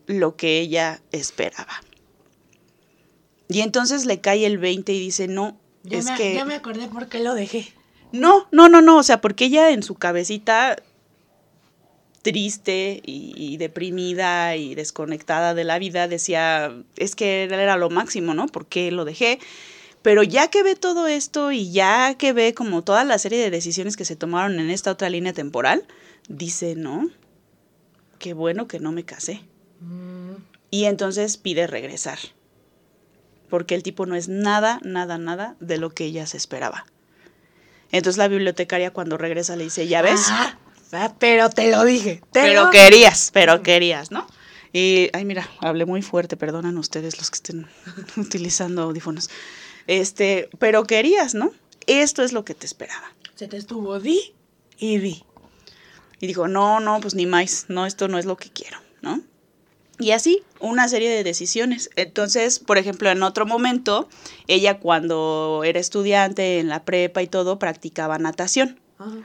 lo 0.07 0.37
que 0.37 0.61
ella 0.61 1.01
esperaba. 1.13 1.83
Y 3.49 3.61
entonces 3.61 4.07
le 4.07 4.21
cae 4.21 4.47
el 4.47 4.59
20 4.59 4.93
y 4.93 4.99
dice, 4.99 5.29
no, 5.29 5.57
Ya, 5.83 5.99
es 5.99 6.07
me, 6.07 6.17
que... 6.17 6.35
ya 6.35 6.45
me 6.45 6.55
acordé 6.55 6.89
por 6.89 7.09
qué 7.09 7.21
lo 7.21 7.35
dejé. 7.35 7.73
No, 8.13 8.49
no, 8.51 8.69
no, 8.69 8.83
no, 8.83 8.99
o 8.99 9.03
sea, 9.03 9.21
porque 9.21 9.47
ella 9.47 9.71
en 9.71 9.83
su 9.83 9.95
cabecita 9.95 10.77
triste 12.23 13.03
y, 13.05 13.35
y 13.37 13.57
deprimida 13.57 14.57
y 14.57 14.75
desconectada 14.75 15.55
de 15.55 15.65
la 15.65 15.79
vida 15.79 16.09
decía, 16.09 16.75
es 16.97 17.15
que 17.15 17.45
él 17.45 17.53
era 17.53 17.77
lo 17.77 17.89
máximo, 17.89 18.35
¿no? 18.35 18.47
¿Por 18.47 18.67
qué 18.67 18.91
lo 18.91 19.05
dejé? 19.05 19.39
Pero 20.07 20.23
ya 20.23 20.47
que 20.51 20.63
ve 20.63 20.77
todo 20.77 21.09
esto 21.09 21.51
y 21.51 21.73
ya 21.73 22.15
que 22.15 22.33
ve 22.33 22.55
como 22.55 22.85
toda 22.85 23.03
la 23.03 23.19
serie 23.19 23.41
de 23.43 23.51
decisiones 23.51 23.97
que 23.97 24.05
se 24.05 24.15
tomaron 24.15 24.61
en 24.61 24.71
esta 24.71 24.93
otra 24.93 25.11
línea 25.11 25.33
temporal, 25.33 25.85
dice, 26.29 26.77
no, 26.77 27.11
qué 28.21 28.33
bueno 28.33 28.69
que 28.69 28.79
no 28.79 28.93
me 28.93 29.05
casé. 29.05 29.41
Y 30.71 30.85
entonces 30.85 31.39
pide 31.39 31.67
regresar. 31.67 32.21
Porque 33.51 33.75
el 33.75 33.83
tipo 33.83 34.07
no 34.07 34.15
es 34.15 34.29
nada, 34.29 34.79
nada, 34.85 35.19
nada 35.19 35.57
de 35.59 35.77
lo 35.77 35.91
que 35.91 36.05
ella 36.05 36.25
se 36.29 36.37
esperaba. 36.37 36.87
Entonces 37.91 38.17
la 38.17 38.29
bibliotecaria 38.29 38.93
cuando 38.93 39.19
regresa 39.19 39.57
le 39.57 39.65
dice, 39.65 39.89
¿ya 39.89 40.03
ves? 40.03 40.21
Ah, 40.29 40.57
ah, 40.93 41.15
pero 41.19 41.51
te 41.51 41.69
lo 41.69 41.85
dije. 41.85 42.21
te 42.31 42.43
pero 42.43 42.67
lo- 42.67 42.71
querías, 42.71 43.33
pero 43.35 43.61
querías, 43.65 44.13
¿no? 44.13 44.25
Y, 44.73 45.11
ay, 45.15 45.25
mira, 45.25 45.51
hablé 45.59 45.85
muy 45.85 46.03
fuerte, 46.03 46.37
perdonan 46.37 46.79
ustedes 46.79 47.19
los 47.19 47.33
que 47.33 47.37
estén 47.39 47.67
utilizando 48.17 48.83
audífonos. 48.83 49.31
Este, 49.87 50.49
pero 50.59 50.85
querías, 50.85 51.35
¿no? 51.35 51.53
Esto 51.87 52.23
es 52.23 52.33
lo 52.33 52.45
que 52.45 52.55
te 52.55 52.67
esperaba. 52.67 53.13
Se 53.35 53.49
te 53.49 53.57
estuvo 53.57 54.01
di 54.01 54.35
y 54.79 54.99
di. 54.99 55.25
Y 56.21 56.27
dijo, 56.27 56.49
no, 56.49 56.81
no, 56.81 57.01
pues 57.01 57.15
ni 57.15 57.27
más, 57.27 57.67
no, 57.69 57.87
esto 57.87 58.09
no 58.09 58.19
es 58.19 58.25
lo 58.25 58.37
que 58.37 58.51
quiero, 58.51 58.79
¿no? 59.03 59.21
Y 59.99 60.11
así, 60.11 60.43
una 60.61 60.89
serie 60.89 61.11
de 61.11 61.25
decisiones. 61.25 61.91
Entonces, 61.97 62.59
por 62.59 62.79
ejemplo, 62.79 63.11
en 63.11 63.23
otro 63.23 63.47
momento, 63.47 64.09
ella 64.47 64.79
cuando 64.79 65.63
era 65.65 65.81
estudiante 65.81 66.59
en 66.59 66.69
la 66.69 66.85
prepa 66.85 67.23
y 67.23 67.27
todo, 67.27 67.59
practicaba 67.59 68.19
natación. 68.19 68.81
Ajá. 68.99 69.17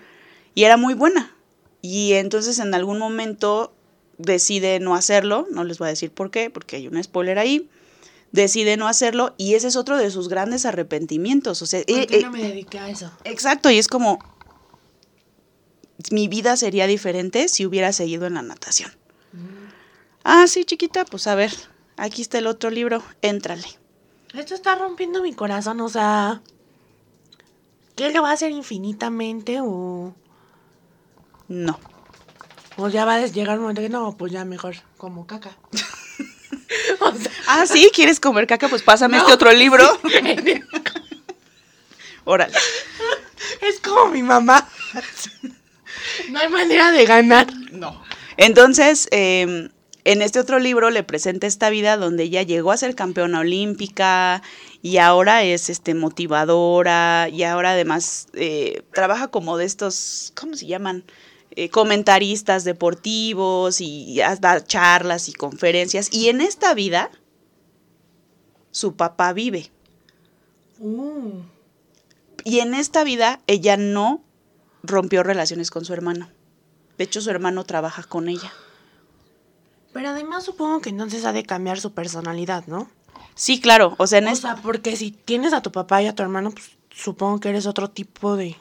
Y 0.54 0.64
era 0.64 0.78
muy 0.78 0.94
buena. 0.94 1.36
Y 1.82 2.14
entonces 2.14 2.60
en 2.60 2.74
algún 2.74 3.00
momento 3.00 3.74
decide 4.18 4.80
no 4.80 4.96
hacerlo, 4.96 5.48
no 5.52 5.64
les 5.64 5.80
voy 5.80 5.88
a 5.88 5.90
decir 5.90 6.12
por 6.12 6.30
qué, 6.30 6.50
porque 6.50 6.76
hay 6.76 6.88
un 6.88 7.02
spoiler 7.04 7.40
ahí. 7.40 7.70
Decide 8.32 8.78
no 8.78 8.88
hacerlo 8.88 9.34
y 9.38 9.56
ese 9.56 9.68
es 9.68 9.76
otro 9.76 9.98
de 9.98 10.10
sus 10.10 10.30
grandes 10.30 10.66
arrepentimientos. 10.66 11.62
O 11.62 11.66
sea, 11.66 11.82
¿Por 11.84 11.98
eh, 11.98 12.08
qué 12.08 12.20
eh, 12.20 12.24
no 12.24 12.32
me 12.32 12.42
dediqué 12.42 12.80
a 12.80 12.90
eso? 12.90 13.12
exacto, 13.26 13.70
y 13.70 13.78
es 13.78 13.88
como 13.88 14.20
mi 16.12 16.28
vida 16.28 16.58
sería 16.58 16.88
diferente 16.88 17.48
si 17.48 17.66
hubiera 17.66 17.92
seguido 17.94 18.26
en 18.26 18.36
la 18.36 18.42
natación. 18.42 18.92
Ah, 20.24 20.48
sí, 20.48 20.66
chiquita, 20.66 21.06
pues 21.06 21.28
a 21.28 21.36
ver, 21.36 21.52
aquí 21.98 22.22
está 22.22 22.38
el 22.38 22.48
otro 22.48 22.70
libro, 22.70 23.04
éntrale. 23.22 23.68
Esto 24.34 24.56
está 24.56 24.76
rompiendo 24.76 25.22
mi 25.22 25.34
corazón, 25.34 25.82
o 25.82 25.90
sea... 25.90 26.42
¿Qué 27.96 28.10
lo 28.12 28.22
va 28.22 28.30
a 28.30 28.34
hacer 28.34 28.52
infinitamente 28.52 29.60
o...? 29.62 30.16
No. 31.48 31.80
O 32.78 32.88
ya 32.88 33.04
va 33.04 33.16
a 33.16 33.28
llegar 33.28 33.58
un 33.58 33.64
momento 33.64 33.82
que 33.82 33.90
no, 33.90 34.16
pues 34.16 34.32
ya 34.32 34.46
mejor 34.46 34.76
como 34.98 35.28
caca. 35.28 35.58
o 37.00 37.12
sea, 37.14 37.32
Ah, 37.48 37.66
sí, 37.66 37.90
¿quieres 37.94 38.20
comer 38.20 38.48
caca? 38.48 38.70
Pues 38.70 38.84
pásame 38.84 39.18
este 39.18 39.34
otro 39.34 39.52
libro. 39.52 40.00
Órale. 42.24 42.54
es 43.62 43.80
como 43.80 44.12
mi 44.12 44.24
mamá. 44.24 44.68
no 46.30 46.40
hay 46.40 46.50
manera 46.50 46.92
de 46.92 47.06
ganar. 47.06 47.48
No. 47.72 48.02
Entonces, 48.38 49.08
eh, 49.12 49.70
en 50.04 50.22
este 50.22 50.40
otro 50.40 50.60
libro 50.60 50.90
le 50.90 51.04
presenta 51.04 51.48
esta 51.48 51.70
vida 51.70 51.98
donde 51.98 52.24
ella 52.24 52.42
llegó 52.42 52.72
a 52.72 52.78
ser 52.78 52.96
campeona 52.96 53.40
olímpica 53.40 54.42
y 54.82 54.98
ahora 54.98 55.44
es 55.44 55.70
este 55.70 55.94
motivadora 55.94 57.30
y 57.32 57.44
ahora 57.44 57.72
además 57.72 58.28
eh, 58.34 58.84
trabaja 58.94 59.28
como 59.28 59.58
de 59.58 59.66
estos, 59.66 60.34
¿cómo 60.36 60.56
se 60.56 60.66
llaman? 60.66 61.04
Eh, 61.54 61.70
comentaristas 61.70 62.64
deportivos 62.64 63.82
y 63.82 64.20
charlas 64.68 65.28
y 65.28 65.34
conferencias. 65.34 66.12
Y 66.14 66.30
en 66.30 66.40
esta 66.40 66.74
vida, 66.74 67.12
su 68.72 68.96
papá 68.96 69.34
vive. 69.34 69.70
Uh, 70.80 71.42
Y 72.46 72.60
en 72.60 72.74
esta 72.74 73.04
vida, 73.04 73.42
ella 73.48 73.76
no 73.78 74.24
rompió 74.82 75.24
relaciones 75.24 75.70
con 75.72 75.84
su 75.84 75.94
hermano. 75.94 76.30
De 76.98 77.04
hecho, 77.04 77.22
su 77.22 77.30
hermano 77.30 77.66
trabaja 77.66 78.04
con 78.04 78.30
ella. 78.30 78.52
pero 79.94 80.10
además 80.10 80.46
supongo 80.46 80.80
que 80.80 80.90
entonces 80.90 81.26
ha 81.26 81.34
de 81.34 81.44
cambiar 81.44 81.80
su 81.80 81.92
personalidad, 81.94 82.66
¿no? 82.68 82.90
Sí, 83.36 83.60
claro. 83.60 83.96
O 83.98 84.08
sea, 84.08 84.20
en 84.20 84.28
O 84.30 84.36
sea, 84.36 84.56
porque 84.56 84.96
si 84.96 85.12
tienes 85.12 85.52
a 85.54 85.62
tu 85.62 85.72
papá 85.72 86.02
y 86.02 86.08
a 86.08 86.16
tu 86.16 86.24
hermano, 86.24 86.52
pues 86.52 86.78
supongo 86.90 87.40
que 87.40 87.50
eres 87.50 87.66
otro 87.66 87.90
tipo 87.90 88.38
de 88.38 88.56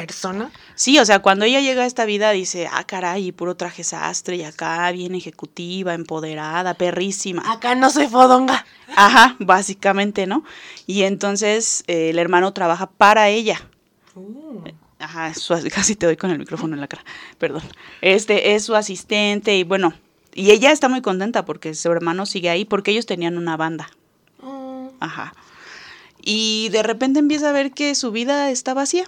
persona. 0.00 0.50
Sí, 0.74 0.98
o 0.98 1.04
sea, 1.04 1.20
cuando 1.20 1.44
ella 1.44 1.60
llega 1.60 1.82
a 1.82 1.86
esta 1.86 2.04
vida 2.04 2.30
dice, 2.30 2.68
ah, 2.70 2.84
caray, 2.84 3.32
puro 3.32 3.56
traje 3.56 3.84
sastre 3.84 4.36
y 4.36 4.44
acá 4.44 4.90
bien 4.92 5.14
ejecutiva, 5.14 5.94
empoderada, 5.94 6.74
perrísima. 6.74 7.42
Acá 7.52 7.74
no 7.74 7.90
soy 7.90 8.06
fodonga. 8.08 8.64
Ajá, 8.96 9.36
básicamente, 9.38 10.26
¿no? 10.26 10.44
Y 10.86 11.02
entonces 11.02 11.84
eh, 11.86 12.10
el 12.10 12.18
hermano 12.18 12.52
trabaja 12.52 12.86
para 12.88 13.28
ella. 13.28 13.60
Uh. 14.14 14.62
Ajá, 14.98 15.32
su- 15.34 15.54
casi 15.74 15.94
te 15.94 16.06
doy 16.06 16.16
con 16.16 16.30
el 16.30 16.38
micrófono 16.38 16.74
en 16.74 16.80
la 16.80 16.88
cara, 16.88 17.04
perdón. 17.38 17.62
Este 18.00 18.54
es 18.54 18.64
su 18.64 18.74
asistente 18.74 19.56
y 19.56 19.64
bueno, 19.64 19.92
y 20.34 20.50
ella 20.50 20.72
está 20.72 20.88
muy 20.88 21.02
contenta 21.02 21.44
porque 21.44 21.74
su 21.74 21.90
hermano 21.90 22.26
sigue 22.26 22.50
ahí 22.50 22.64
porque 22.64 22.90
ellos 22.90 23.06
tenían 23.06 23.36
una 23.38 23.56
banda. 23.56 23.90
Mm. 24.42 24.88
Ajá. 25.00 25.34
Y 26.22 26.68
de 26.70 26.82
repente 26.82 27.20
empieza 27.20 27.48
a 27.48 27.52
ver 27.52 27.72
que 27.72 27.94
su 27.94 28.10
vida 28.10 28.50
está 28.50 28.74
vacía. 28.74 29.04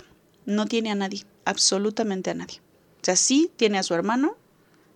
No 0.51 0.67
tiene 0.67 0.91
a 0.91 0.95
nadie, 0.95 1.25
absolutamente 1.45 2.31
a 2.31 2.35
nadie. 2.35 2.59
O 3.01 3.05
sea, 3.05 3.17
sí 3.17 3.51
tiene 3.57 3.79
a 3.79 3.83
su 3.83 3.95
hermano, 3.95 4.37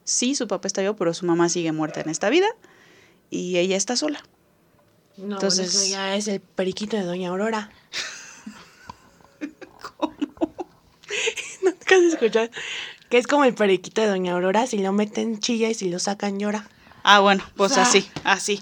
sí 0.04 0.34
su 0.34 0.46
papá 0.48 0.66
está 0.66 0.82
vivo, 0.82 0.96
pero 0.96 1.14
su 1.14 1.24
mamá 1.26 1.48
sigue 1.48 1.72
muerta 1.72 2.00
en 2.00 2.10
esta 2.10 2.28
vida 2.28 2.48
y 3.30 3.56
ella 3.58 3.76
está 3.76 3.96
sola. 3.96 4.22
No, 5.16 5.36
Entonces- 5.36 5.74
eso 5.74 5.90
ya 5.90 6.16
es 6.16 6.28
el 6.28 6.40
periquito 6.40 6.96
de 6.96 7.04
Doña 7.04 7.30
Aurora. 7.30 7.70
¿Cómo? 9.96 10.14
Nunca 11.62 11.96
se 11.96 12.06
escuchado 12.08 12.48
que 13.10 13.18
es 13.18 13.26
como 13.28 13.44
el 13.44 13.54
periquito 13.54 14.00
de 14.00 14.08
Doña 14.08 14.32
Aurora, 14.32 14.66
si 14.66 14.78
lo 14.78 14.92
meten 14.92 15.38
chilla 15.38 15.68
y 15.68 15.74
si 15.74 15.88
lo 15.88 16.00
sacan 16.00 16.40
llora. 16.40 16.68
Ah, 17.04 17.20
bueno, 17.20 17.44
pues 17.56 17.72
O 17.72 17.74
sea- 17.74 17.84
así, 17.84 18.08
así. 18.24 18.60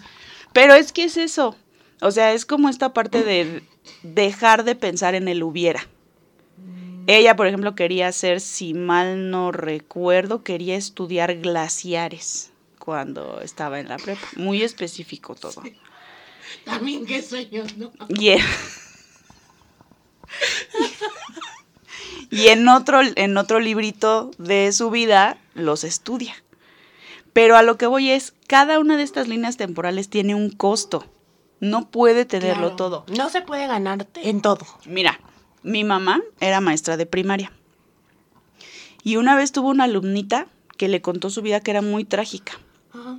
Pero 0.53 0.75
es 0.75 0.93
que 0.93 1.05
es 1.05 1.17
eso. 1.17 1.57
O 2.03 2.11
sea, 2.11 2.35
es 2.35 2.45
como 2.45 2.69
esta 2.69 2.93
parte 2.93 3.23
de 3.25 3.63
dejar 4.03 4.65
de 4.65 4.75
pensar 4.75 5.15
en 5.15 5.29
el 5.29 5.43
hubiera. 5.43 5.89
Ella, 7.07 7.37
por 7.37 7.47
ejemplo, 7.47 7.75
quería 7.75 8.09
hacer, 8.09 8.41
si 8.41 8.75
mal 8.75 9.31
no 9.31 9.53
recuerdo, 9.53 10.43
quería 10.43 10.77
estudiar 10.77 11.37
glaciares 11.39 12.51
cuando 12.79 13.41
estaba 13.41 13.81
en 13.81 13.89
la 13.89 13.97
prepa. 13.97 14.27
Muy 14.37 14.63
específico 14.63 15.35
todo. 15.35 15.63
También 16.65 17.07
qué 17.07 17.23
sueños, 17.23 17.77
¿no? 17.77 17.93
Y 18.09 18.31
en, 18.31 18.41
y 22.31 22.49
en 22.49 22.69
otro, 22.69 23.01
en 23.03 23.37
otro 23.37 23.61
librito 23.61 24.31
de 24.39 24.73
su 24.73 24.91
vida 24.91 25.39
los 25.55 25.85
estudia. 25.85 26.35
Pero 27.33 27.57
a 27.57 27.63
lo 27.63 27.79
que 27.79 27.87
voy 27.87 28.11
es, 28.11 28.35
cada 28.47 28.79
una 28.79 28.97
de 28.97 29.03
estas 29.05 29.29
líneas 29.29 29.57
temporales 29.57 30.11
tiene 30.11 30.35
un 30.35 30.51
costo. 30.51 31.07
No 31.61 31.89
puede 31.91 32.25
tenerlo 32.25 32.69
Claro. 32.69 32.77
todo. 32.77 33.07
No 33.17 33.31
se 33.31 33.41
puede 33.41 33.67
ganar 33.67 34.07
en 34.17 34.43
todo. 34.43 34.67
Mira, 34.85 35.19
mi 35.63 35.85
mamá 35.85 36.23
era 36.41 36.61
maestra 36.61 36.97
de 36.97 37.07
primaria. 37.07 37.53
Y 39.03 39.17
una 39.17 39.37
vez 39.37 39.53
tuvo 39.53 39.71
una 39.71 39.85
alumnita 39.85 40.47
que 40.77 40.89
le 40.89 41.03
contó 41.03 41.31
su 41.31 41.43
vida 41.43 41.61
que 41.61 41.71
era 41.71 41.83
muy 41.83 42.05
trágica. 42.05 42.59
Ajá. 42.93 43.19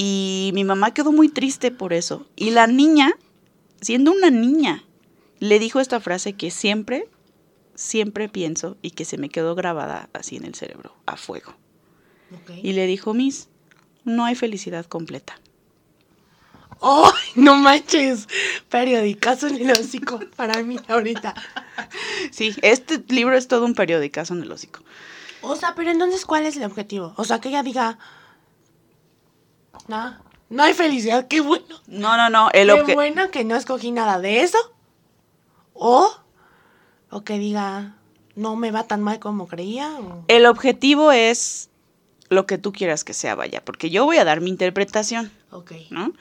Y 0.00 0.52
mi 0.54 0.62
mamá 0.62 0.94
quedó 0.94 1.10
muy 1.10 1.28
triste 1.28 1.72
por 1.72 1.92
eso. 1.92 2.24
Y 2.36 2.50
la 2.50 2.68
niña, 2.68 3.14
siendo 3.80 4.12
una 4.12 4.30
niña, 4.30 4.84
le 5.40 5.58
dijo 5.58 5.80
esta 5.80 5.98
frase 5.98 6.34
que 6.34 6.52
siempre, 6.52 7.08
siempre 7.74 8.28
pienso 8.28 8.76
y 8.80 8.92
que 8.92 9.04
se 9.04 9.18
me 9.18 9.28
quedó 9.28 9.56
grabada 9.56 10.08
así 10.12 10.36
en 10.36 10.44
el 10.44 10.54
cerebro, 10.54 10.94
a 11.04 11.16
fuego. 11.16 11.56
Y 12.62 12.74
le 12.74 12.86
dijo, 12.86 13.12
Miss, 13.12 13.48
no 14.04 14.24
hay 14.24 14.36
felicidad 14.36 14.86
completa. 14.86 15.40
¡Ay, 16.80 17.12
no 17.36 17.56
manches! 17.56 18.28
Periodicazo 18.68 19.48
en 19.48 19.56
el 19.56 19.70
hocico 19.72 20.20
para 20.36 20.62
mí 20.62 20.78
ahorita. 20.88 21.34
Sí, 22.30 22.54
este 22.62 23.02
libro 23.08 23.36
es 23.36 23.48
todo 23.48 23.64
un 23.64 23.74
periodicazo 23.74 24.34
en 24.34 24.42
el 24.42 24.52
hocico. 24.52 24.80
O 25.42 25.56
sea, 25.56 25.74
pero 25.74 25.90
entonces, 25.90 26.24
¿cuál 26.24 26.46
es 26.46 26.56
el 26.56 26.64
objetivo? 26.64 27.14
O 27.16 27.24
sea, 27.24 27.40
que 27.40 27.48
ella 27.48 27.62
diga. 27.62 27.98
No, 29.86 30.16
no 30.50 30.62
hay 30.62 30.74
felicidad, 30.74 31.26
qué 31.28 31.40
bueno. 31.40 31.64
No, 31.86 32.16
no, 32.16 32.28
no. 32.30 32.50
El 32.52 32.70
qué 32.84 32.94
bueno 32.94 33.30
que 33.30 33.44
no 33.44 33.56
escogí 33.56 33.90
nada 33.90 34.18
de 34.20 34.42
eso. 34.42 34.58
O, 35.74 36.10
o 37.10 37.22
que 37.22 37.38
diga, 37.38 37.94
no 38.34 38.56
me 38.56 38.70
va 38.70 38.84
tan 38.84 39.00
mal 39.02 39.18
como 39.20 39.46
creía. 39.46 39.90
o- 39.98 40.24
el 40.28 40.46
objetivo 40.46 41.12
es 41.12 41.70
lo 42.28 42.46
que 42.46 42.58
tú 42.58 42.72
quieras 42.72 43.04
que 43.04 43.14
sea, 43.14 43.34
vaya, 43.34 43.64
porque 43.64 43.88
yo 43.90 44.04
voy 44.04 44.18
a 44.18 44.24
dar 44.24 44.40
mi 44.40 44.50
interpretación, 44.50 45.30
Ok, 45.50 45.72
¿no? 45.90 46.12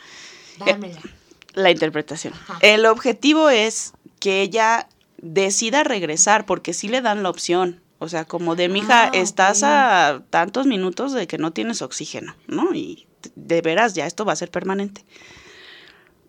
Dámela. 0.60 1.00
La 1.54 1.72
interpretación. 1.72 2.34
Ajá. 2.34 2.60
El 2.62 2.86
objetivo 2.86 3.50
es 3.50 3.94
que 4.20 4.42
ella 4.42 4.88
decida 5.18 5.84
regresar, 5.84 6.46
porque 6.46 6.74
sí 6.74 6.88
le 6.88 7.02
dan 7.02 7.24
la 7.24 7.30
opción. 7.30 7.82
O 8.00 8.10
sea, 8.10 8.26
como 8.26 8.56
de 8.56 8.70
mi 8.70 8.80
hija, 8.80 9.06
Ah, 9.06 9.12
estás 9.14 9.64
a 9.64 10.22
tantos 10.30 10.68
minutos 10.68 11.14
de 11.14 11.26
que 11.26 11.40
no 11.40 11.52
tienes 11.52 11.82
oxígeno, 11.82 12.36
¿no? 12.46 12.74
Y 12.76 13.08
de 13.36 13.62
veras, 13.62 13.96
ya 13.96 14.06
esto 14.06 14.24
va 14.24 14.34
a 14.34 14.38
ser 14.38 14.52
permanente. 14.52 15.04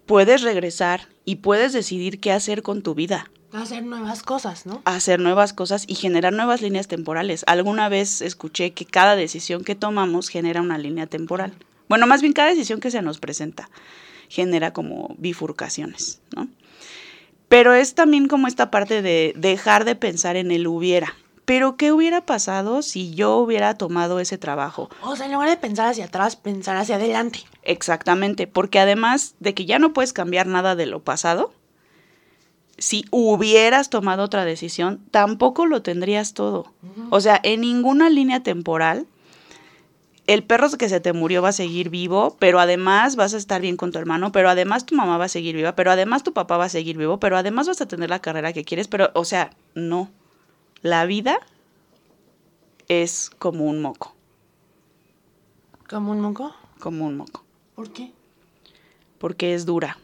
Puedes 0.06 0.40
regresar 0.40 1.08
y 1.26 1.36
puedes 1.36 1.74
decidir 1.74 2.20
qué 2.20 2.32
hacer 2.32 2.62
con 2.62 2.82
tu 2.82 2.94
vida. 2.94 3.30
Hacer 3.52 3.82
nuevas 3.82 4.22
cosas, 4.22 4.66
¿no? 4.66 4.82
hacer 4.84 5.20
nuevas 5.20 5.52
cosas 5.52 5.84
y 5.86 5.94
generar 5.94 6.32
nuevas 6.32 6.60
líneas 6.62 6.88
temporales. 6.88 7.44
Alguna 7.46 7.88
vez 7.88 8.20
escuché 8.22 8.72
que 8.72 8.84
cada 8.84 9.16
decisión 9.16 9.64
que 9.64 9.74
tomamos 9.74 10.28
genera 10.28 10.60
una 10.60 10.78
línea 10.78 11.06
temporal. 11.06 11.54
Bueno, 11.88 12.06
más 12.06 12.20
bien 12.20 12.34
cada 12.34 12.48
decisión 12.48 12.80
que 12.80 12.90
se 12.90 13.00
nos 13.00 13.18
presenta 13.18 13.70
genera 14.28 14.72
como 14.72 15.14
bifurcaciones, 15.18 16.20
¿no? 16.34 16.48
Pero 17.48 17.74
es 17.74 17.94
también 17.94 18.28
como 18.28 18.46
esta 18.46 18.70
parte 18.70 19.00
de 19.02 19.32
dejar 19.36 19.84
de 19.84 19.94
pensar 19.94 20.36
en 20.36 20.50
el 20.50 20.66
hubiera. 20.66 21.14
Pero 21.46 21.78
¿qué 21.78 21.92
hubiera 21.92 22.26
pasado 22.26 22.82
si 22.82 23.14
yo 23.14 23.36
hubiera 23.36 23.72
tomado 23.72 24.20
ese 24.20 24.36
trabajo? 24.36 24.90
O 25.02 25.16
sea, 25.16 25.24
en 25.24 25.32
lugar 25.32 25.48
de 25.48 25.56
pensar 25.56 25.88
hacia 25.88 26.04
atrás, 26.04 26.36
pensar 26.36 26.76
hacia 26.76 26.96
adelante. 26.96 27.40
Exactamente, 27.62 28.46
porque 28.46 28.78
además 28.78 29.34
de 29.40 29.54
que 29.54 29.64
ya 29.64 29.78
no 29.78 29.94
puedes 29.94 30.12
cambiar 30.12 30.46
nada 30.46 30.76
de 30.76 30.84
lo 30.84 31.02
pasado, 31.02 31.54
si 32.76 33.06
hubieras 33.10 33.88
tomado 33.88 34.24
otra 34.24 34.44
decisión, 34.44 35.00
tampoco 35.10 35.64
lo 35.64 35.80
tendrías 35.80 36.34
todo. 36.34 36.72
O 37.08 37.22
sea, 37.22 37.40
en 37.42 37.62
ninguna 37.62 38.10
línea 38.10 38.42
temporal, 38.42 39.06
el 40.28 40.44
perro 40.44 40.70
que 40.78 40.88
se 40.88 41.00
te 41.00 41.12
murió 41.12 41.40
va 41.42 41.48
a 41.48 41.52
seguir 41.52 41.88
vivo, 41.90 42.36
pero 42.38 42.60
además 42.60 43.16
vas 43.16 43.32
a 43.34 43.38
estar 43.38 43.60
bien 43.62 43.76
con 43.76 43.90
tu 43.90 43.98
hermano, 43.98 44.30
pero 44.30 44.48
además 44.50 44.84
tu 44.86 44.94
mamá 44.94 45.16
va 45.16 45.24
a 45.24 45.28
seguir 45.28 45.56
viva, 45.56 45.74
pero 45.74 45.90
además 45.90 46.22
tu 46.22 46.32
papá 46.34 46.56
va 46.58 46.66
a 46.66 46.68
seguir 46.68 46.96
vivo, 46.98 47.18
pero 47.18 47.36
además 47.38 47.66
vas 47.66 47.80
a 47.80 47.88
tener 47.88 48.10
la 48.10 48.20
carrera 48.20 48.52
que 48.52 48.62
quieres, 48.64 48.88
pero, 48.88 49.10
o 49.14 49.24
sea, 49.24 49.50
no. 49.74 50.10
La 50.82 51.06
vida 51.06 51.40
es 52.88 53.30
como 53.38 53.64
un 53.64 53.80
moco, 53.82 54.14
¿Como 55.88 56.12
un 56.12 56.20
moco? 56.20 56.54
como 56.78 57.06
un 57.06 57.16
moco, 57.16 57.44
¿Por 57.74 57.90
qué? 57.92 58.12
porque 59.18 59.54
es 59.54 59.64
dura 59.66 59.98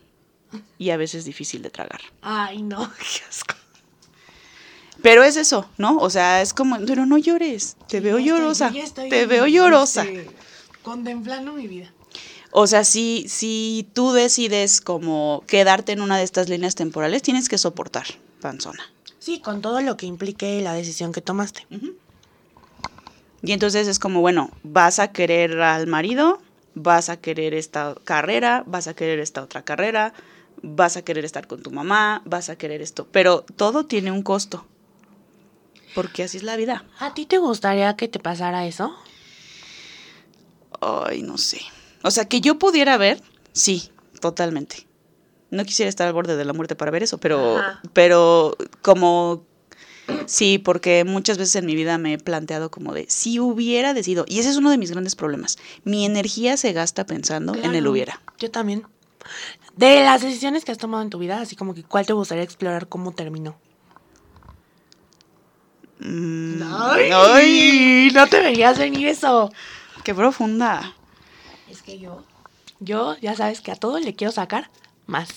y 0.78 0.90
a 0.90 0.96
veces 0.96 1.24
difícil 1.24 1.62
de 1.62 1.70
tragar. 1.70 2.00
Ay, 2.22 2.62
no, 2.62 2.90
qué 2.98 3.24
asco. 3.28 3.54
Pero 5.02 5.22
es 5.22 5.36
eso, 5.36 5.68
¿no? 5.76 5.98
O 5.98 6.08
sea, 6.10 6.40
es 6.40 6.54
como, 6.54 6.78
pero 6.86 7.04
no 7.06 7.18
llores, 7.18 7.76
te 7.88 8.00
veo 8.00 8.18
estoy- 8.18 8.28
llorosa, 8.28 8.72
te 9.10 9.26
veo 9.26 9.46
llorosa. 9.46 10.02
este, 10.04 10.30
contemplando 10.82 11.52
mi 11.52 11.66
vida. 11.68 11.92
O 12.52 12.66
sea, 12.66 12.84
si, 12.84 13.26
si 13.28 13.88
tú 13.94 14.12
decides 14.12 14.80
como 14.80 15.42
quedarte 15.46 15.92
en 15.92 16.00
una 16.00 16.16
de 16.16 16.22
estas 16.24 16.48
líneas 16.48 16.74
temporales, 16.76 17.22
tienes 17.22 17.48
que 17.48 17.58
soportar, 17.58 18.06
panzona. 18.40 18.82
Sí, 19.18 19.40
con 19.40 19.60
todo 19.60 19.80
lo 19.80 19.96
que 19.96 20.06
implique 20.06 20.60
la 20.62 20.72
decisión 20.74 21.12
que 21.12 21.20
tomaste. 21.20 21.66
Y 23.42 23.52
entonces 23.52 23.88
es 23.88 23.98
como, 23.98 24.20
bueno, 24.20 24.50
vas 24.62 24.98
a 25.00 25.12
querer 25.12 25.60
al 25.60 25.86
marido, 25.86 26.40
vas 26.74 27.08
a 27.08 27.16
querer 27.18 27.54
esta 27.54 27.94
carrera, 28.04 28.62
vas 28.66 28.86
a 28.86 28.94
querer 28.94 29.18
esta 29.18 29.42
otra 29.42 29.62
carrera, 29.62 30.14
vas 30.62 30.96
a 30.96 31.02
querer 31.02 31.24
estar 31.24 31.46
con 31.46 31.62
tu 31.62 31.70
mamá, 31.70 32.22
vas 32.24 32.48
a 32.48 32.56
querer 32.56 32.80
esto, 32.80 33.06
pero 33.10 33.44
todo 33.56 33.84
tiene 33.84 34.12
un 34.12 34.22
costo. 34.22 34.64
Porque 35.94 36.24
así 36.24 36.38
es 36.38 36.42
la 36.42 36.56
vida. 36.56 36.84
¿A 36.98 37.14
ti 37.14 37.26
te 37.26 37.38
gustaría 37.38 37.94
que 37.96 38.08
te 38.08 38.18
pasara 38.18 38.66
eso? 38.66 38.94
Ay, 40.80 41.22
no 41.22 41.38
sé. 41.38 41.60
O 42.02 42.10
sea, 42.10 42.26
que 42.26 42.40
yo 42.40 42.58
pudiera 42.58 42.96
ver, 42.96 43.22
sí, 43.52 43.90
totalmente. 44.20 44.86
No 45.50 45.64
quisiera 45.64 45.88
estar 45.88 46.06
al 46.06 46.12
borde 46.12 46.36
de 46.36 46.44
la 46.44 46.52
muerte 46.52 46.74
para 46.76 46.90
ver 46.90 47.02
eso, 47.02 47.18
pero, 47.18 47.58
Ajá. 47.58 47.80
pero 47.92 48.56
como 48.82 49.44
sí, 50.26 50.58
porque 50.58 51.04
muchas 51.04 51.38
veces 51.38 51.56
en 51.56 51.66
mi 51.66 51.74
vida 51.74 51.96
me 51.98 52.14
he 52.14 52.18
planteado 52.18 52.70
como 52.70 52.92
de 52.92 53.06
si 53.08 53.38
hubiera 53.38 53.94
decidido, 53.94 54.24
y 54.28 54.40
ese 54.40 54.50
es 54.50 54.56
uno 54.56 54.70
de 54.70 54.78
mis 54.78 54.90
grandes 54.90 55.14
problemas. 55.14 55.58
Mi 55.84 56.04
energía 56.04 56.56
se 56.56 56.72
gasta 56.72 57.06
pensando 57.06 57.54
en 57.54 57.74
el 57.74 57.86
hubiera. 57.86 58.20
Yo 58.38 58.50
también. 58.50 58.86
De 59.76 60.02
las 60.04 60.22
decisiones 60.22 60.64
que 60.64 60.72
has 60.72 60.78
tomado 60.78 61.02
en 61.02 61.10
tu 61.10 61.18
vida, 61.18 61.40
así 61.40 61.56
como 61.56 61.74
que 61.74 61.82
cuál 61.82 62.04
te 62.04 62.12
gustaría 62.12 62.44
explorar 62.44 62.88
cómo 62.88 63.12
terminó. 63.12 63.56
Mm, 66.00 66.62
¡Ay! 66.62 67.10
ay, 67.12 68.08
No 68.12 68.26
te 68.26 68.40
veías 68.40 68.78
venir 68.78 69.08
eso. 69.08 69.50
qué 70.02 70.14
profunda. 70.14 70.94
Es 71.70 71.82
que 71.82 71.98
yo, 71.98 72.22
yo 72.80 73.16
ya 73.20 73.34
sabes 73.36 73.60
que 73.60 73.70
a 73.72 73.76
todo 73.76 73.98
le 73.98 74.14
quiero 74.14 74.32
sacar 74.32 74.70
más. 75.06 75.28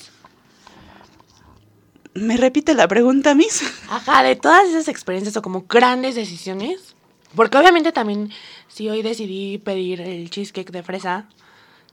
¿Me 2.14 2.36
repite 2.38 2.74
la 2.74 2.88
pregunta, 2.88 3.36
Miss? 3.36 3.64
Ajá, 3.90 4.24
de 4.24 4.36
todas 4.36 4.68
esas 4.68 4.88
experiencias 4.88 5.38
o 5.38 5.42
como 5.42 5.66
grandes 5.70 6.16
decisiones. 6.16 6.96
Porque 7.36 7.58
obviamente 7.58 7.92
también, 7.92 8.32
si 8.68 8.90
hoy 8.90 9.04
decidí 9.04 9.60
pedir 9.60 10.02
el 10.02 10.30
cheesecake 10.30 10.72
de 10.72 10.82
fresa 10.82 11.28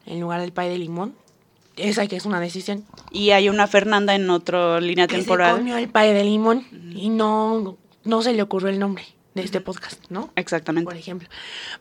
en 0.06 0.20
lugar 0.20 0.40
del 0.40 0.52
pie 0.52 0.64
de 0.70 0.78
limón, 0.78 1.14
esa 1.76 2.06
que 2.06 2.16
es 2.16 2.24
una 2.24 2.40
decisión. 2.40 2.84
Y 3.10 3.30
hay 3.30 3.48
una 3.50 3.66
Fernanda 3.66 4.14
en 4.14 4.30
otra 4.30 4.80
línea 4.80 5.06
Que 5.06 5.16
se 5.16 5.22
temporal. 5.22 5.56
comió 5.56 5.76
el 5.76 5.88
pie 5.90 6.14
de 6.14 6.24
limón 6.24 6.66
y 6.96 7.10
no, 7.10 7.76
no 8.04 8.22
se 8.22 8.32
le 8.32 8.42
ocurrió 8.42 8.68
el 8.68 8.78
nombre 8.78 9.04
de 9.34 9.42
este 9.42 9.60
podcast, 9.60 10.00
¿no? 10.10 10.30
Exactamente. 10.36 10.84
Por 10.84 10.96
ejemplo. 10.96 11.28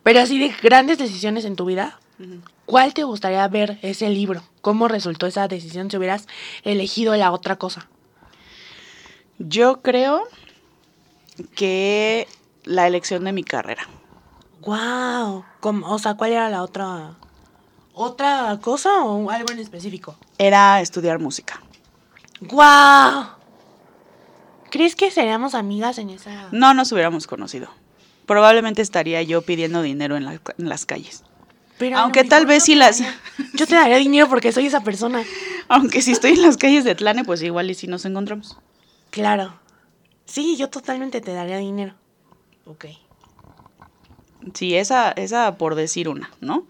Pero 0.02 0.20
así 0.22 0.40
de 0.40 0.54
grandes 0.62 0.98
decisiones 0.98 1.46
en 1.46 1.56
tu 1.56 1.66
vida, 1.66 2.00
¿cuál 2.66 2.94
te 2.94 3.04
gustaría 3.04 3.48
ver 3.48 3.78
ese 3.82 4.10
libro? 4.10 4.44
¿Cómo 4.62 4.88
resultó 4.88 5.28
esa 5.28 5.48
decisión 5.48 5.92
si 5.92 5.98
hubieras 5.98 6.28
elegido 6.64 7.16
la 7.16 7.32
otra 7.32 7.58
cosa? 7.58 7.88
Yo 9.38 9.82
creo 9.82 10.24
que 11.56 12.28
la 12.64 12.88
elección 12.88 13.24
de 13.24 13.34
mi 13.34 13.44
carrera. 13.44 13.88
Wow. 14.62 15.44
O 15.62 16.00
sea, 16.00 16.16
¿cuál 16.16 16.32
era 16.32 16.50
la 16.50 16.64
otra? 16.64 17.16
¿Otra 17.94 18.58
cosa 18.62 19.04
o 19.04 19.30
algo 19.30 19.52
en 19.52 19.60
específico? 19.60 20.16
Era 20.38 20.82
estudiar 20.82 21.20
música. 21.20 21.62
Wow. 22.42 23.33
¿Crees 24.74 24.96
que 24.96 25.12
seríamos 25.12 25.54
amigas 25.54 26.00
en 26.00 26.10
esa? 26.10 26.48
No 26.52 26.74
nos 26.74 26.92
hubiéramos 26.92 27.28
conocido. 27.28 27.68
Probablemente 28.26 28.82
estaría 28.82 29.22
yo 29.22 29.44
pidiendo 29.44 29.84
dinero 29.84 30.18
en, 30.18 30.26
la- 30.26 30.42
en 30.58 30.68
las 30.68 30.88
calles. 30.88 31.24
Pero 31.78 32.00
Aunque 32.00 32.24
tal 32.24 32.48
vez 32.48 32.64
sí 32.64 32.72
te 32.74 32.80
las- 32.80 32.98
daría- 33.00 33.20
Yo 33.54 33.68
te 33.68 33.76
daría 33.76 33.98
dinero 33.98 34.28
porque 34.28 34.52
soy 34.52 34.66
esa 34.66 34.82
persona. 34.82 35.24
Aunque 35.68 36.02
si 36.02 36.12
estoy 36.12 36.32
en 36.32 36.42
las 36.42 36.58
calles 36.58 36.86
de 36.86 36.96
Tlane, 36.96 37.24
pues 37.24 37.44
igual 37.44 37.70
y 37.70 37.76
si 37.76 37.86
nos 37.86 38.04
encontramos. 38.06 38.58
Claro. 39.12 39.60
Sí, 40.26 40.56
yo 40.58 40.70
totalmente 40.72 41.22
te 41.22 41.34
daría 41.34 41.58
dinero. 41.58 41.94
Ok. 42.66 42.86
Sí, 44.56 44.76
esa, 44.76 45.12
esa 45.12 45.56
por 45.58 45.76
decir 45.76 46.10
una, 46.10 46.32
¿no? 46.42 46.66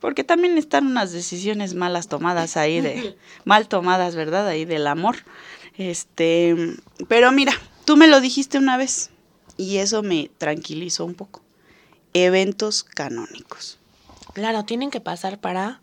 Porque 0.00 0.22
también 0.22 0.56
están 0.58 0.86
unas 0.86 1.12
decisiones 1.12 1.74
malas 1.74 2.06
tomadas 2.08 2.56
ahí 2.56 2.80
de, 2.80 3.16
mal 3.44 3.68
tomadas, 3.68 4.14
¿verdad? 4.16 4.46
Ahí 4.46 4.64
del 4.64 4.86
amor. 4.86 5.16
Este, 5.78 6.74
pero 7.06 7.30
mira, 7.30 7.52
tú 7.84 7.96
me 7.96 8.08
lo 8.08 8.20
dijiste 8.20 8.58
una 8.58 8.76
vez 8.76 9.10
y 9.56 9.78
eso 9.78 10.02
me 10.02 10.30
tranquilizó 10.36 11.04
un 11.04 11.14
poco. 11.14 11.40
Eventos 12.12 12.82
canónicos. 12.82 13.78
Claro, 14.34 14.64
tienen 14.64 14.90
que 14.90 15.00
pasar 15.00 15.38
para 15.38 15.80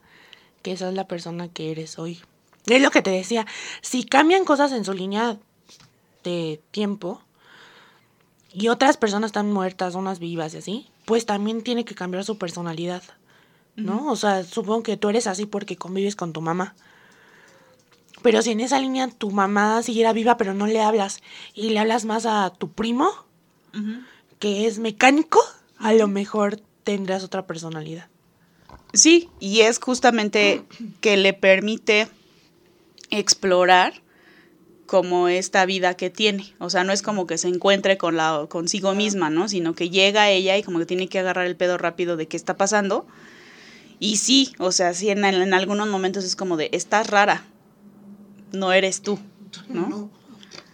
que 0.62 0.76
seas 0.76 0.94
la 0.94 1.08
persona 1.08 1.48
que 1.48 1.72
eres 1.72 1.98
hoy. 1.98 2.20
Es 2.68 2.82
lo 2.82 2.92
que 2.92 3.02
te 3.02 3.12
decía. 3.12 3.46
Si 3.82 4.04
cambian 4.04 4.44
cosas 4.44 4.74
en 4.74 4.84
su 4.84 4.94
línea 4.94 5.38
de 6.24 6.62
tiempo 6.72 7.22
y 8.52 8.68
otras 8.68 8.98
personas 8.98 9.30
están 9.30 9.52
muertas, 9.52 9.96
unas 9.96 10.20
vivas 10.20 10.54
y 10.56 10.58
así, 10.58 10.88
pues 11.06 11.26
también 11.26 11.62
tiene 11.62 11.86
que 11.86 11.96
cambiar 11.96 12.26
su 12.26 12.38
personalidad. 12.38 13.04
¿No? 13.78 14.10
O 14.10 14.16
sea, 14.16 14.44
supongo 14.44 14.84
que 14.84 14.96
tú 14.96 15.10
eres 15.10 15.28
así 15.28 15.46
porque 15.46 15.76
convives 15.76 16.16
con 16.16 16.32
tu 16.32 16.42
mamá. 16.42 16.76
Pero 18.26 18.42
si 18.42 18.50
en 18.50 18.60
esa 18.60 18.80
línea 18.80 19.08
tu 19.08 19.30
mamá 19.30 19.84
siguiera 19.84 20.12
viva 20.12 20.36
pero 20.36 20.56
no 20.56 20.66
le 20.66 20.82
hablas 20.82 21.20
y 21.54 21.70
le 21.70 21.78
hablas 21.78 22.06
más 22.06 22.26
a 22.26 22.50
tu 22.50 22.72
primo, 22.72 23.08
que 24.40 24.66
es 24.66 24.80
mecánico, 24.80 25.40
a 25.78 25.94
lo 25.94 26.08
mejor 26.08 26.60
tendrás 26.84 27.24
otra 27.24 27.46
personalidad. 27.46 28.08
Sí, 28.94 29.30
y 29.40 29.62
es 29.62 29.78
justamente 29.78 30.64
que 31.02 31.18
le 31.18 31.34
permite 31.34 32.08
explorar 33.12 34.02
como 34.88 35.28
esta 35.28 35.64
vida 35.68 35.94
que 35.94 36.10
tiene. 36.10 36.56
O 36.58 36.72
sea, 36.72 36.84
no 36.84 36.94
es 36.94 37.04
como 37.04 37.28
que 37.28 37.38
se 37.38 37.50
encuentre 37.50 38.00
con 38.00 38.18
la, 38.18 38.48
consigo 38.50 38.96
misma, 38.96 39.30
¿no? 39.30 39.48
Sino 39.48 39.76
que 39.76 39.92
llega 39.92 40.32
ella 40.32 40.58
y 40.58 40.64
como 40.64 40.80
que 40.80 40.88
tiene 40.88 41.10
que 41.10 41.20
agarrar 41.20 41.46
el 41.46 41.58
pedo 41.58 41.78
rápido 41.78 42.18
de 42.18 42.28
qué 42.28 42.38
está 42.38 42.58
pasando. 42.58 43.06
Y 44.00 44.18
sí, 44.18 44.56
o 44.58 44.72
sea, 44.72 44.96
sí, 44.96 45.12
en, 45.12 45.24
en 45.24 45.54
algunos 45.54 45.88
momentos 45.88 46.24
es 46.24 46.36
como 46.36 46.58
de, 46.58 46.70
estás 46.74 47.08
rara, 47.12 47.46
no 48.52 48.72
eres 48.72 49.02
tú, 49.02 49.20
¿no? 49.70 50.10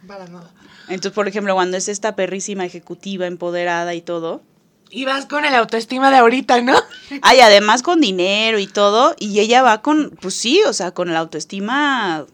para 0.07 0.27
nada. 0.27 0.51
Entonces, 0.87 1.13
por 1.13 1.27
ejemplo, 1.27 1.53
cuando 1.53 1.77
es 1.77 1.87
esta 1.87 2.15
perrísima 2.15 2.65
ejecutiva, 2.65 3.27
empoderada 3.27 3.93
y 3.93 4.01
todo, 4.01 4.41
Y 4.89 5.05
vas 5.05 5.25
con 5.25 5.45
el 5.45 5.55
autoestima 5.55 6.11
de 6.11 6.17
ahorita, 6.17 6.59
¿no? 6.61 6.75
Ay, 7.21 7.39
además 7.39 7.81
con 7.81 8.01
dinero 8.01 8.59
y 8.59 8.67
todo, 8.67 9.15
y 9.19 9.39
ella 9.39 9.61
va 9.61 9.81
con, 9.81 10.17
pues 10.21 10.35
sí, 10.35 10.61
o 10.67 10.73
sea, 10.73 10.91
con 10.91 11.13
la 11.13 11.19
autoestima 11.19 12.25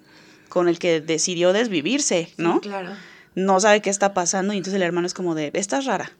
con 0.49 0.67
el 0.67 0.79
que 0.79 1.01
decidió 1.01 1.53
desvivirse, 1.53 2.33
¿no? 2.37 2.55
Sí, 2.55 2.61
claro. 2.61 2.95
No 3.35 3.59
sabe 3.59 3.83
qué 3.83 3.91
está 3.91 4.15
pasando 4.15 4.53
y 4.53 4.57
entonces 4.57 4.77
el 4.77 4.81
hermano 4.81 5.05
es 5.05 5.13
como 5.13 5.35
de, 5.35 5.51
estás 5.53 5.85
rara. 5.85 6.11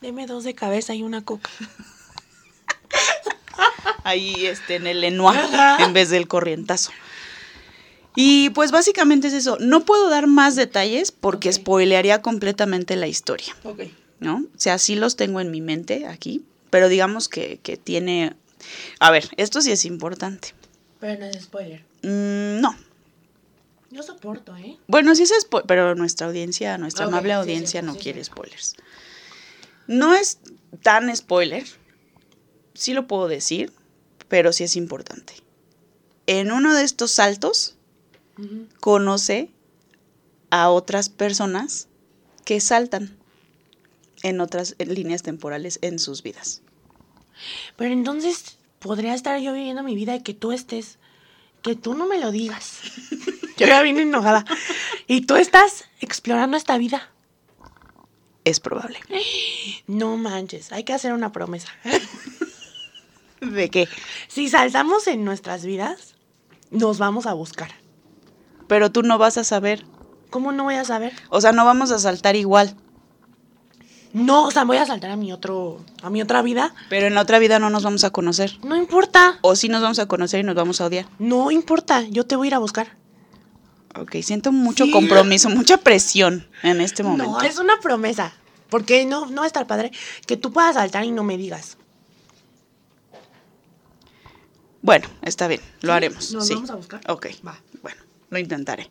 Deme 0.00 0.28
dos 0.28 0.44
de 0.44 0.54
cabeza 0.54 0.94
y 0.94 1.02
una 1.02 1.24
coca. 1.24 1.50
Ahí 4.04 4.46
este, 4.46 4.76
en 4.76 4.86
el 4.86 5.00
lenoir 5.00 5.40
en 5.80 5.92
vez 5.92 6.10
del 6.10 6.28
corrientazo. 6.28 6.92
Y 8.20 8.50
pues 8.50 8.72
básicamente 8.72 9.28
es 9.28 9.32
eso. 9.32 9.58
No 9.60 9.84
puedo 9.84 10.10
dar 10.10 10.26
más 10.26 10.56
detalles 10.56 11.12
porque 11.12 11.50
Ok. 11.50 11.54
spoilearía 11.54 12.20
completamente 12.20 12.96
la 12.96 13.06
historia, 13.06 13.54
Ok. 13.62 13.82
¿no? 14.18 14.38
O 14.38 14.58
sea, 14.58 14.78
sí 14.78 14.96
los 14.96 15.14
tengo 15.14 15.38
en 15.40 15.52
mi 15.52 15.60
mente 15.60 16.04
aquí, 16.04 16.42
pero 16.70 16.88
digamos 16.88 17.28
que, 17.28 17.60
que 17.62 17.76
tiene... 17.76 18.34
A 18.98 19.12
ver, 19.12 19.28
esto 19.36 19.60
sí 19.60 19.70
es 19.70 19.84
importante. 19.84 20.52
Pero 20.98 21.20
no 21.20 21.26
es 21.26 21.44
spoiler. 21.44 21.84
Mm, 22.02 22.60
no, 22.60 22.74
Yo 23.92 24.02
soporto, 24.02 24.56
¿eh? 24.56 24.76
Bueno, 24.88 25.14
sí 25.14 25.22
es 25.22 25.32
spo- 25.48 25.62
pero 25.64 25.94
nuestra 25.94 26.26
audiencia, 26.26 26.76
nuestra 26.76 27.04
amable 27.04 27.28
sí, 27.34 27.38
audiencia 27.38 27.80
sí, 27.82 27.86
no 27.86 27.92
sí, 27.94 28.00
quiere 28.00 28.24
spoilers. 28.24 28.74
No 29.86 30.12
es 30.16 30.38
tan 30.82 31.14
spoiler, 31.16 31.64
sí 32.74 32.94
lo 32.94 33.06
puedo 33.06 33.28
decir, 33.28 33.72
pero 34.26 34.52
sí 34.52 34.64
es 34.64 34.74
importante. 34.74 35.34
En 36.26 36.50
uno 36.50 36.74
de 36.74 36.82
estos 36.82 37.12
saltos 37.12 37.76
conoce 38.80 39.50
a 40.50 40.70
otras 40.70 41.08
personas 41.08 41.88
que 42.44 42.60
saltan 42.60 43.16
en 44.22 44.40
otras 44.40 44.76
líneas 44.78 45.22
temporales 45.22 45.78
en 45.82 45.98
sus 45.98 46.22
vidas. 46.22 46.62
Pero 47.76 47.92
entonces 47.92 48.58
podría 48.78 49.14
estar 49.14 49.40
yo 49.40 49.52
viviendo 49.52 49.82
mi 49.82 49.94
vida 49.94 50.16
y 50.16 50.22
que 50.22 50.34
tú 50.34 50.52
estés. 50.52 50.98
Que 51.62 51.74
tú 51.74 51.94
no 51.94 52.06
me 52.06 52.18
lo 52.18 52.30
digas. 52.30 52.80
yo 53.56 53.66
ya 53.66 53.82
vine 53.82 54.02
enojada. 54.02 54.44
Y 55.06 55.22
tú 55.22 55.36
estás 55.36 55.84
explorando 56.00 56.56
esta 56.56 56.78
vida. 56.78 57.10
Es 58.44 58.60
probable. 58.60 58.98
No 59.86 60.16
manches, 60.16 60.72
hay 60.72 60.84
que 60.84 60.92
hacer 60.92 61.12
una 61.12 61.32
promesa. 61.32 61.68
¿De 63.40 63.70
qué? 63.70 63.88
si 64.26 64.48
saltamos 64.48 65.06
en 65.06 65.24
nuestras 65.24 65.64
vidas, 65.64 66.14
nos 66.70 66.98
vamos 66.98 67.26
a 67.26 67.34
buscar. 67.34 67.72
Pero 68.68 68.92
tú 68.92 69.02
no 69.02 69.18
vas 69.18 69.36
a 69.38 69.44
saber. 69.44 69.84
¿Cómo 70.30 70.52
no 70.52 70.64
voy 70.64 70.76
a 70.76 70.84
saber? 70.84 71.12
O 71.30 71.40
sea, 71.40 71.52
no 71.52 71.64
vamos 71.64 71.90
a 71.90 71.98
saltar 71.98 72.36
igual. 72.36 72.76
No, 74.12 74.44
o 74.46 74.50
sea, 74.50 74.64
voy 74.64 74.76
a 74.78 74.86
saltar 74.86 75.10
a 75.10 75.16
mi 75.16 75.32
otro, 75.32 75.84
a 76.02 76.10
mi 76.10 76.22
otra 76.22 76.40
vida. 76.42 76.74
Pero 76.88 77.06
en 77.06 77.14
la 77.14 77.20
otra 77.22 77.38
vida 77.38 77.58
no 77.58 77.68
nos 77.70 77.82
vamos 77.82 78.04
a 78.04 78.10
conocer. 78.10 78.58
No 78.62 78.76
importa. 78.76 79.38
O 79.42 79.54
sí 79.56 79.68
nos 79.68 79.82
vamos 79.82 79.98
a 79.98 80.06
conocer 80.06 80.40
y 80.40 80.42
nos 80.44 80.54
vamos 80.54 80.80
a 80.80 80.86
odiar. 80.86 81.06
No 81.18 81.50
importa. 81.50 82.02
Yo 82.02 82.24
te 82.26 82.36
voy 82.36 82.46
a 82.46 82.48
ir 82.48 82.54
a 82.54 82.58
buscar. 82.58 82.96
Ok, 83.98 84.16
siento 84.22 84.52
mucho 84.52 84.84
Sí. 84.84 84.90
compromiso, 84.92 85.48
mucha 85.50 85.78
presión 85.78 86.46
en 86.62 86.80
este 86.80 87.02
momento. 87.02 87.32
No, 87.32 87.42
es 87.42 87.58
una 87.58 87.80
promesa. 87.80 88.32
Porque 88.70 89.06
no, 89.06 89.26
no 89.26 89.36
va 89.40 89.44
a 89.44 89.46
estar 89.46 89.66
padre 89.66 89.92
que 90.26 90.36
tú 90.36 90.52
puedas 90.52 90.74
saltar 90.74 91.04
y 91.04 91.10
no 91.10 91.24
me 91.24 91.36
digas. 91.38 91.78
Bueno, 94.82 95.08
está 95.22 95.48
bien, 95.48 95.60
lo 95.80 95.92
¿Sí? 95.92 95.96
haremos. 95.96 96.32
¿Nos 96.32 96.46
sí. 96.46 96.54
vamos 96.54 96.70
a 96.70 96.74
buscar? 96.76 97.00
Ok, 97.08 97.26
Va. 97.46 97.58
Lo 98.30 98.38
intentaré. 98.38 98.90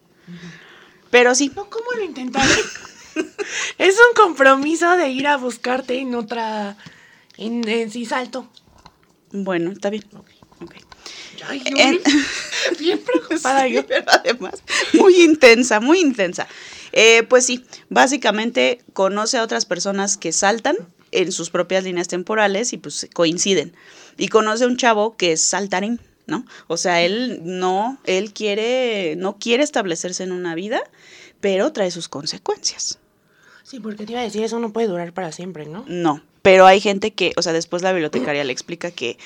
Pero 1.12 1.36
sí, 1.36 1.52
No, 1.56 1.70
¿cómo 1.70 1.92
lo 1.96 2.04
intentaré? 2.04 2.52
es 3.78 3.96
un 3.96 4.14
compromiso 4.16 4.96
de 4.98 5.10
ir 5.10 5.28
a 5.28 5.38
buscarte 5.38 6.00
en 6.00 6.16
otra. 6.16 6.78
En, 7.38 7.68
en 7.68 7.92
sí 7.92 8.06
salto. 8.06 8.50
bueno, 9.32 9.72
está 9.72 9.90
bien. 9.90 10.04
Ok. 10.16 10.30
Ok. 10.62 10.76
Ay, 11.48 11.62
En- 11.66 12.02
bien 12.80 13.00
preocupada 13.00 13.66
Sí, 13.68 13.74
yo. 13.74 13.86
pero 13.86 14.06
además, 14.12 14.64
muy 14.94 15.22
intensa, 15.22 15.80
muy 15.80 16.00
intensa. 16.00 16.48
Eh, 16.94 17.24
pues 17.30 17.46
sí, 17.46 17.64
básicamente 17.90 18.82
conoce 18.94 19.38
a 19.38 19.44
otras 19.44 19.66
personas 19.66 20.18
que 20.18 20.32
saltan 20.32 20.76
en 21.12 21.32
sus 21.32 21.52
propias 21.52 21.84
líneas 21.84 22.08
temporales 22.08 22.74
y 22.74 22.78
pues 22.78 23.08
coinciden. 23.14 23.76
Y 24.18 24.30
conoce 24.30 24.64
a 24.64 24.68
un 24.68 24.78
chavo 24.78 25.16
que 25.16 25.34
es 25.34 25.42
saltarín, 25.42 26.02
¿no? 26.28 26.46
O 26.68 26.78
sea, 26.78 27.02
él 27.02 27.40
no, 27.44 27.98
él 28.04 28.34
quiere, 28.34 29.16
no 29.18 29.38
quiere 29.38 29.64
establecerse 29.64 30.24
en 30.24 30.32
una 30.32 30.54
vida, 30.56 30.82
pero 31.40 31.72
trae 31.74 31.90
sus 31.92 32.08
consecuencias. 32.10 33.00
Sí, 33.64 33.80
porque 33.80 34.06
te 34.06 34.12
iba 34.14 34.22
a 34.22 34.24
decir, 34.24 34.44
eso 34.44 34.60
no 34.60 34.72
puede 34.72 34.88
durar 34.88 35.14
para 35.14 35.32
siempre, 35.32 35.66
¿no? 35.66 35.84
No, 35.88 36.22
pero 36.42 36.66
hay 36.66 36.80
gente 36.80 37.12
que, 37.12 37.34
o 37.36 37.42
sea, 37.42 37.54
después 37.54 37.82
la 37.82 37.92
bibliotecaria 37.92 38.44
le 38.44 38.54
explica 38.54 38.92
que 38.92 39.18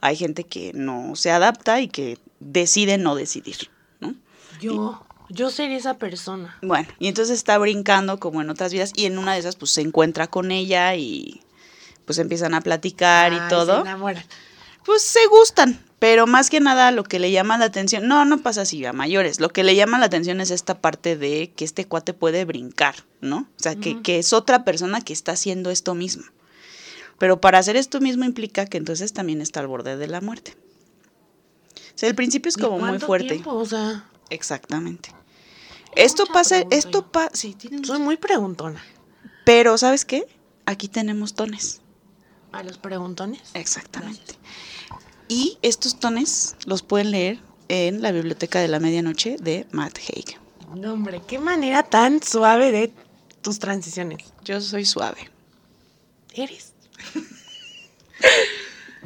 hay 0.00 0.16
gente 0.16 0.44
que 0.44 0.72
no 0.74 1.16
se 1.16 1.30
adapta 1.30 1.80
y 1.80 1.88
que 1.88 2.18
decide 2.40 2.98
no 2.98 3.14
decidir, 3.14 3.70
¿no? 4.00 4.14
Yo. 4.60 5.02
Yo 5.28 5.50
sería 5.50 5.76
esa 5.76 5.94
persona. 5.98 6.56
Bueno, 6.62 6.86
y 7.00 7.08
entonces 7.08 7.36
está 7.36 7.58
brincando 7.58 8.20
como 8.20 8.42
en 8.42 8.48
otras 8.48 8.72
vidas 8.72 8.92
y 8.94 9.06
en 9.06 9.18
una 9.18 9.32
de 9.34 9.40
esas 9.40 9.56
pues 9.56 9.72
se 9.72 9.80
encuentra 9.80 10.28
con 10.28 10.52
ella 10.52 10.94
y 10.94 11.40
pues 12.04 12.18
empiezan 12.18 12.54
a 12.54 12.60
platicar 12.60 13.32
Ay, 13.32 13.38
y 13.38 13.40
Se 13.40 13.48
todo. 13.48 13.80
enamoran. 13.80 14.22
Pues 14.84 15.02
se 15.02 15.26
gustan, 15.26 15.84
pero 15.98 16.26
más 16.26 16.50
que 16.50 16.60
nada 16.60 16.90
lo 16.90 17.04
que 17.04 17.18
le 17.18 17.30
llama 17.30 17.56
la 17.58 17.66
atención, 17.66 18.06
no, 18.06 18.24
no 18.24 18.38
pasa 18.38 18.62
así 18.62 18.84
a 18.84 18.92
mayores, 18.92 19.40
lo 19.40 19.48
que 19.50 19.64
le 19.64 19.74
llama 19.74 19.98
la 19.98 20.06
atención 20.06 20.40
es 20.40 20.50
esta 20.50 20.80
parte 20.80 21.16
de 21.16 21.52
que 21.56 21.64
este 21.64 21.86
cuate 21.86 22.12
puede 22.12 22.44
brincar, 22.44 22.96
¿no? 23.20 23.48
O 23.58 23.62
sea, 23.62 23.76
que, 23.76 24.02
que 24.02 24.18
es 24.18 24.32
otra 24.32 24.64
persona 24.64 25.00
que 25.00 25.12
está 25.12 25.32
haciendo 25.32 25.70
esto 25.70 25.94
mismo. 25.94 26.24
Pero 27.18 27.40
para 27.40 27.58
hacer 27.58 27.76
esto 27.76 28.00
mismo 28.00 28.24
implica 28.24 28.66
que 28.66 28.76
entonces 28.76 29.14
también 29.14 29.40
está 29.40 29.60
al 29.60 29.68
borde 29.68 29.96
de 29.96 30.06
la 30.06 30.20
muerte. 30.20 30.54
O 31.94 31.98
sea, 31.98 32.10
el 32.10 32.14
principio 32.14 32.50
es 32.50 32.58
¿Y 32.58 32.60
como 32.60 32.78
muy 32.78 32.98
fuerte. 32.98 33.28
tiempo? 33.28 33.54
O 33.54 33.64
sea, 33.64 34.04
Exactamente. 34.28 35.10
Esto 35.94 36.26
pasa, 36.26 36.62
esto 36.70 37.10
pasa, 37.10 37.30
sí, 37.32 37.56
soy 37.84 38.00
muy 38.00 38.18
preguntona. 38.18 38.84
pero 39.46 39.78
¿sabes 39.78 40.04
qué? 40.04 40.26
Aquí 40.66 40.88
tenemos 40.88 41.34
tones. 41.34 41.80
A 42.52 42.62
los 42.62 42.76
preguntones. 42.76 43.40
Exactamente. 43.54 44.34
Y 45.28 45.58
estos 45.62 45.98
tones 45.98 46.56
los 46.66 46.82
pueden 46.82 47.10
leer 47.10 47.38
en 47.68 48.02
la 48.02 48.12
Biblioteca 48.12 48.60
de 48.60 48.68
la 48.68 48.80
Medianoche 48.80 49.36
de 49.40 49.66
Matt 49.72 49.98
Haig. 49.98 50.38
No, 50.74 50.92
hombre, 50.92 51.22
qué 51.26 51.38
manera 51.38 51.82
tan 51.82 52.22
suave 52.22 52.70
de 52.70 52.92
tus 53.42 53.58
transiciones. 53.58 54.32
Yo 54.44 54.60
soy 54.60 54.84
suave. 54.84 55.30
Eres. 56.34 56.72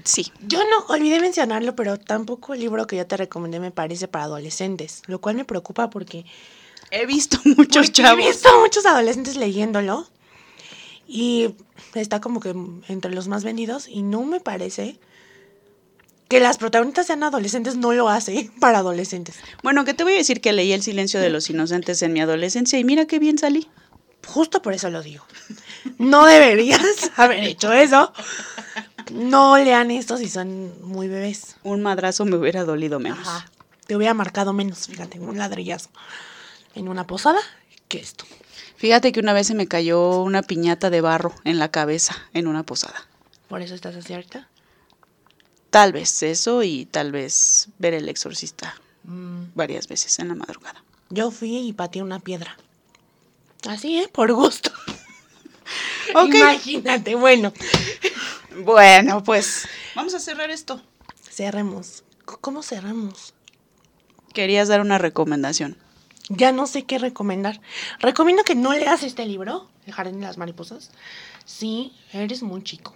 Sí. 0.03 0.33
Yo 0.47 0.61
no 0.61 0.87
olvidé 0.89 1.21
mencionarlo, 1.21 1.77
pero 1.77 1.99
tampoco 1.99 2.55
el 2.55 2.61
libro 2.61 2.87
que 2.87 2.97
yo 2.97 3.07
te 3.07 3.18
recomendé 3.18 3.61
me 3.61 3.71
parece 3.71 4.09
para 4.09 4.25
adolescentes, 4.25 5.03
lo 5.07 5.21
cual 5.21 5.37
me 5.37 5.45
preocupa 5.45 5.91
porque 5.91 6.25
He 6.91 7.07
visto 7.07 7.39
muchos 7.57 7.93
chavos. 7.93 8.25
He 8.25 8.29
visto 8.29 8.49
muchos 8.61 8.85
adolescentes 8.87 9.37
leyéndolo 9.37 10.09
y 11.07 11.55
está 11.95 12.21
como 12.21 12.41
que 12.41 12.55
entre 12.89 13.12
los 13.12 13.29
más 13.29 13.45
vendidos 13.45 13.89
y 13.89 14.03
no 14.03 14.25
me 14.25 14.41
parece 14.41 14.99
que 16.31 16.39
las 16.39 16.59
protagonistas 16.59 17.09
sean 17.09 17.24
adolescentes, 17.24 17.76
no 17.76 17.93
lo 17.93 18.09
hace 18.09 18.51
para 18.61 18.78
adolescentes. 18.78 19.41
Bueno, 19.64 19.85
que 19.85 19.95
te 19.95 20.05
voy 20.05 20.14
a 20.14 20.16
decir 20.16 20.41
que 20.41 20.53
leí 20.53 20.72
El 20.72 20.83
silencio 20.83 21.20
de 21.20 21.28
los 21.28 21.51
inocentes 21.51 22.01
en 22.03 22.12
mi 22.12 22.20
adolescencia 22.20 22.78
y 22.78 22.85
mira 22.85 23.07
qué 23.07 23.18
bien 23.18 23.37
salí. 23.37 23.68
Justo 24.26 24.62
por 24.62 24.72
eso 24.72 24.91
lo 24.91 25.03
digo. 25.03 25.24
No 25.99 26.26
deberías 26.26 27.11
haber 27.16 27.43
hecho 27.43 27.72
eso. 27.72 28.12
No 29.12 29.59
lean 29.59 29.91
esto 29.91 30.16
si 30.16 30.28
son 30.28 30.72
muy 30.87 31.09
bebés. 31.09 31.57
Un 31.64 31.83
madrazo 31.83 32.24
me 32.24 32.37
hubiera 32.37 32.64
dolido 32.64 33.01
menos. 33.01 33.26
Ajá. 33.26 33.51
Te 33.89 33.97
hubiera 33.97 34.14
marcado 34.14 34.53
menos, 34.53 34.87
fíjate, 34.87 35.18
un 35.18 35.37
ladrillazo. 35.37 35.91
En 36.76 36.87
una 36.87 37.09
posada 37.09 37.41
que 37.89 37.99
esto. 37.99 38.24
Fíjate 38.76 39.11
que 39.11 39.18
una 39.18 39.33
vez 39.33 39.49
se 39.49 39.55
me 39.55 39.66
cayó 39.66 40.22
una 40.22 40.43
piñata 40.43 40.91
de 40.91 41.01
barro 41.01 41.35
en 41.43 41.59
la 41.59 41.72
cabeza 41.72 42.14
en 42.35 42.47
una 42.47 42.62
posada. 42.62 43.09
Por 43.49 43.62
eso 43.62 43.74
estás 43.74 43.97
así 43.97 44.14
ahorita. 44.14 44.49
Tal 45.71 45.93
vez 45.93 46.23
eso 46.23 46.62
y 46.62 46.85
tal 46.87 47.12
vez 47.12 47.68
ver 47.79 47.95
el 47.95 48.09
exorcista 48.09 48.75
Mm. 49.05 49.53
varias 49.55 49.89
veces 49.89 50.18
en 50.18 50.29
la 50.29 50.35
madrugada. 50.35 50.85
Yo 51.09 51.31
fui 51.31 51.57
y 51.57 51.73
pateé 51.73 52.03
una 52.03 52.21
piedra. 52.21 52.57
Así, 53.66 53.99
¿eh? 53.99 54.09
Por 54.12 54.33
gusto. 54.33 54.71
Imagínate, 56.27 57.14
bueno. 57.14 57.53
Bueno, 58.64 59.23
pues 59.23 59.66
vamos 59.95 60.14
a 60.14 60.21
cerrar 60.21 60.51
esto. 60.51 60.83
Cerremos. 61.31 62.05
¿Cómo 62.25 62.62
cerramos? 62.62 63.35
Querías 64.35 64.68
dar 64.68 64.81
una 64.81 64.99
recomendación. 64.99 65.77
Ya 66.29 66.53
no 66.53 66.66
sé 66.66 66.85
qué 66.85 66.99
recomendar. 66.99 67.61
Recomiendo 67.99 68.45
que 68.45 68.55
no 68.55 68.73
leas 68.73 69.03
este 69.03 69.27
libro, 69.27 69.68
El 69.87 69.93
Jardín 69.95 70.21
de 70.21 70.27
las 70.27 70.39
Mariposas, 70.39 70.91
si 71.45 71.93
eres 72.12 72.43
muy 72.43 72.62
chico. 72.62 72.95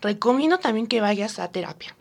Recomiendo 0.00 0.58
también 0.58 0.86
que 0.86 1.00
vayas 1.00 1.38
a 1.38 1.48
terapia. 1.48 1.96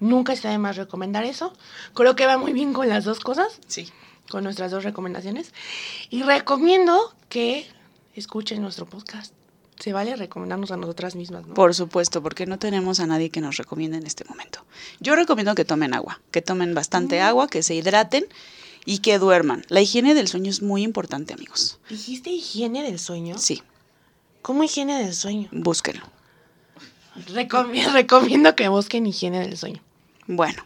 Nunca 0.00 0.32
está 0.32 0.50
de 0.50 0.58
más 0.58 0.76
recomendar 0.76 1.24
eso. 1.24 1.52
Creo 1.94 2.16
que 2.16 2.26
va 2.26 2.36
muy 2.38 2.52
bien 2.52 2.72
con 2.72 2.88
las 2.88 3.04
dos 3.04 3.20
cosas, 3.20 3.60
Sí. 3.68 3.88
con 4.28 4.44
nuestras 4.44 4.70
dos 4.70 4.84
recomendaciones. 4.84 5.52
Y 6.10 6.22
recomiendo 6.22 7.14
que 7.28 7.66
escuchen 8.14 8.60
nuestro 8.62 8.86
podcast. 8.86 9.32
Se 9.78 9.92
vale 9.92 10.14
recomendarnos 10.14 10.70
a 10.70 10.76
nosotras 10.76 11.16
mismas, 11.16 11.46
¿no? 11.46 11.54
Por 11.54 11.74
supuesto, 11.74 12.22
porque 12.22 12.46
no 12.46 12.58
tenemos 12.58 13.00
a 13.00 13.06
nadie 13.06 13.30
que 13.30 13.40
nos 13.40 13.56
recomiende 13.56 13.96
en 13.96 14.06
este 14.06 14.24
momento. 14.24 14.64
Yo 15.00 15.16
recomiendo 15.16 15.54
que 15.56 15.64
tomen 15.64 15.94
agua, 15.94 16.20
que 16.30 16.42
tomen 16.42 16.74
bastante 16.74 17.20
agua, 17.20 17.48
que 17.48 17.62
se 17.62 17.74
hidraten 17.74 18.24
y 18.84 18.98
que 18.98 19.18
duerman. 19.18 19.64
La 19.68 19.80
higiene 19.80 20.14
del 20.14 20.28
sueño 20.28 20.50
es 20.50 20.62
muy 20.62 20.82
importante, 20.84 21.34
amigos. 21.34 21.80
¿Dijiste 21.90 22.30
higiene 22.30 22.82
del 22.84 22.98
sueño? 23.00 23.36
Sí, 23.38 23.62
¿Cómo 24.42 24.62
higiene 24.62 25.02
del 25.02 25.14
sueño? 25.14 25.48
búsquenlo. 25.52 26.04
Recomi- 27.28 27.86
recomiendo 27.92 28.54
que 28.56 28.68
busquen 28.68 29.06
higiene 29.06 29.40
del 29.40 29.56
sueño. 29.56 29.82
Bueno, 30.26 30.62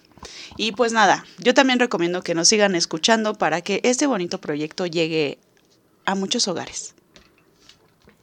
y 0.57 0.73
pues 0.73 0.93
nada, 0.93 1.25
yo 1.39 1.53
también 1.55 1.79
recomiendo 1.79 2.23
que 2.23 2.35
nos 2.35 2.49
sigan 2.49 2.75
escuchando 2.75 3.35
para 3.35 3.61
que 3.61 3.81
este 3.85 4.07
bonito 4.07 4.41
proyecto 4.41 4.87
llegue 4.87 5.39
a 6.05 6.15
muchos 6.15 6.49
hogares. 6.49 6.95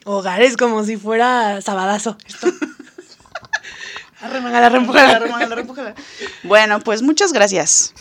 Hogares 0.05 0.55
como 0.57 0.83
si 0.83 0.97
fuera 0.97 1.61
sabadazo. 1.61 2.17
Esto. 2.27 2.47
Arremangala. 4.65 5.15
Bueno, 6.43 6.79
pues 6.79 7.01
muchas 7.01 7.33
gracias. 7.33 7.93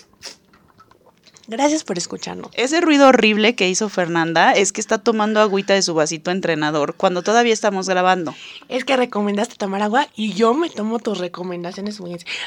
Gracias 1.47 1.85
por 1.85 1.99
escucharnos. 1.99 2.51
Ese 2.55 2.81
ruido 2.81 3.09
horrible 3.09 3.55
que 3.55 3.69
hizo 3.69 3.89
Fernanda 3.91 4.53
es 4.53 4.73
que 4.73 4.81
está 4.81 4.99
tomando 4.99 5.41
agüita 5.41 5.75
de 5.75 5.83
su 5.83 5.93
vasito 5.93 6.31
entrenador 6.31 6.95
cuando 6.95 7.23
todavía 7.23 7.53
estamos 7.53 7.87
grabando. 7.89 8.35
Es 8.69 8.85
que 8.85 8.97
recomendaste 8.97 9.57
tomar 9.57 9.83
agua 9.83 10.09
y 10.17 10.33
yo 10.33 10.55
me 10.55 10.71
tomo 10.71 10.99
tus 11.01 11.19
recomendaciones. 11.19 11.99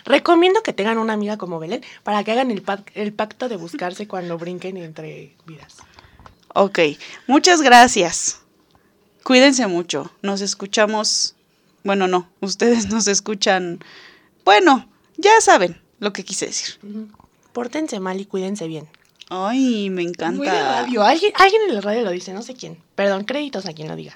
Recomiendo 0.06 0.64
que 0.64 0.74
tengan 0.74 0.98
una 0.98 1.14
amiga 1.14 1.38
como 1.38 1.60
Belén 1.60 1.84
para 2.04 2.24
que 2.24 2.32
hagan 2.32 2.50
el, 2.50 2.64
pac- 2.66 2.92
el 2.96 3.14
pacto 3.14 3.50
de 3.50 3.58
buscarse 3.58 4.08
cuando 4.08 4.38
brinquen 4.38 4.78
entre 4.78 5.36
vidas. 5.46 5.76
Ok, 6.56 6.80
muchas 7.28 7.62
gracias. 7.62 8.40
Cuídense 9.24 9.68
mucho. 9.68 10.12
Nos 10.24 10.42
escuchamos. 10.42 11.36
Bueno, 11.84 12.08
no, 12.08 12.30
ustedes 12.40 12.88
nos 12.90 13.08
escuchan. 13.08 13.80
Bueno, 14.44 14.90
ya 15.18 15.40
saben 15.42 15.80
lo 16.00 16.14
que 16.14 16.24
quise 16.26 16.48
decir. 16.48 16.80
Pórtense 17.58 18.00
mal 18.00 18.22
y 18.22 18.26
cuídense 18.26 18.68
bien. 18.68 18.88
Ay, 19.30 19.90
me 19.90 19.96
Muy 19.96 20.06
de 20.06 20.10
encanta. 20.12 20.82
radio. 20.84 21.02
Alguien, 21.02 21.34
alguien 21.38 21.64
en 21.68 21.74
la 21.74 21.82
radio 21.82 22.04
lo 22.04 22.12
dice, 22.12 22.32
no 22.32 22.44
sé 22.44 22.54
quién. 22.54 22.78
Perdón, 22.94 23.24
créditos 23.24 23.66
a 23.66 23.74
quien 23.74 23.88
lo 23.88 23.96
diga. 23.96 24.16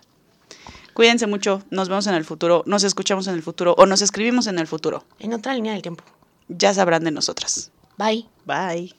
Cuídense 0.93 1.25
mucho. 1.25 1.63
Nos 1.71 1.89
vemos 1.89 2.05
en 2.05 2.13
el 2.13 2.23
futuro. 2.23 2.61
Nos 2.67 2.83
escuchamos 2.83 3.25
en 3.25 3.33
el 3.33 3.41
futuro 3.41 3.73
o 3.79 3.87
nos 3.87 4.03
escribimos 4.03 4.45
en 4.45 4.59
el 4.59 4.67
futuro. 4.67 5.05
En 5.17 5.33
otra 5.33 5.55
línea 5.55 5.73
del 5.73 5.81
tiempo. 5.81 6.03
Ya 6.49 6.71
sabrán 6.75 7.03
de 7.03 7.09
nosotras. 7.09 7.71
Bye. 7.97 8.27
Bye. 8.45 8.93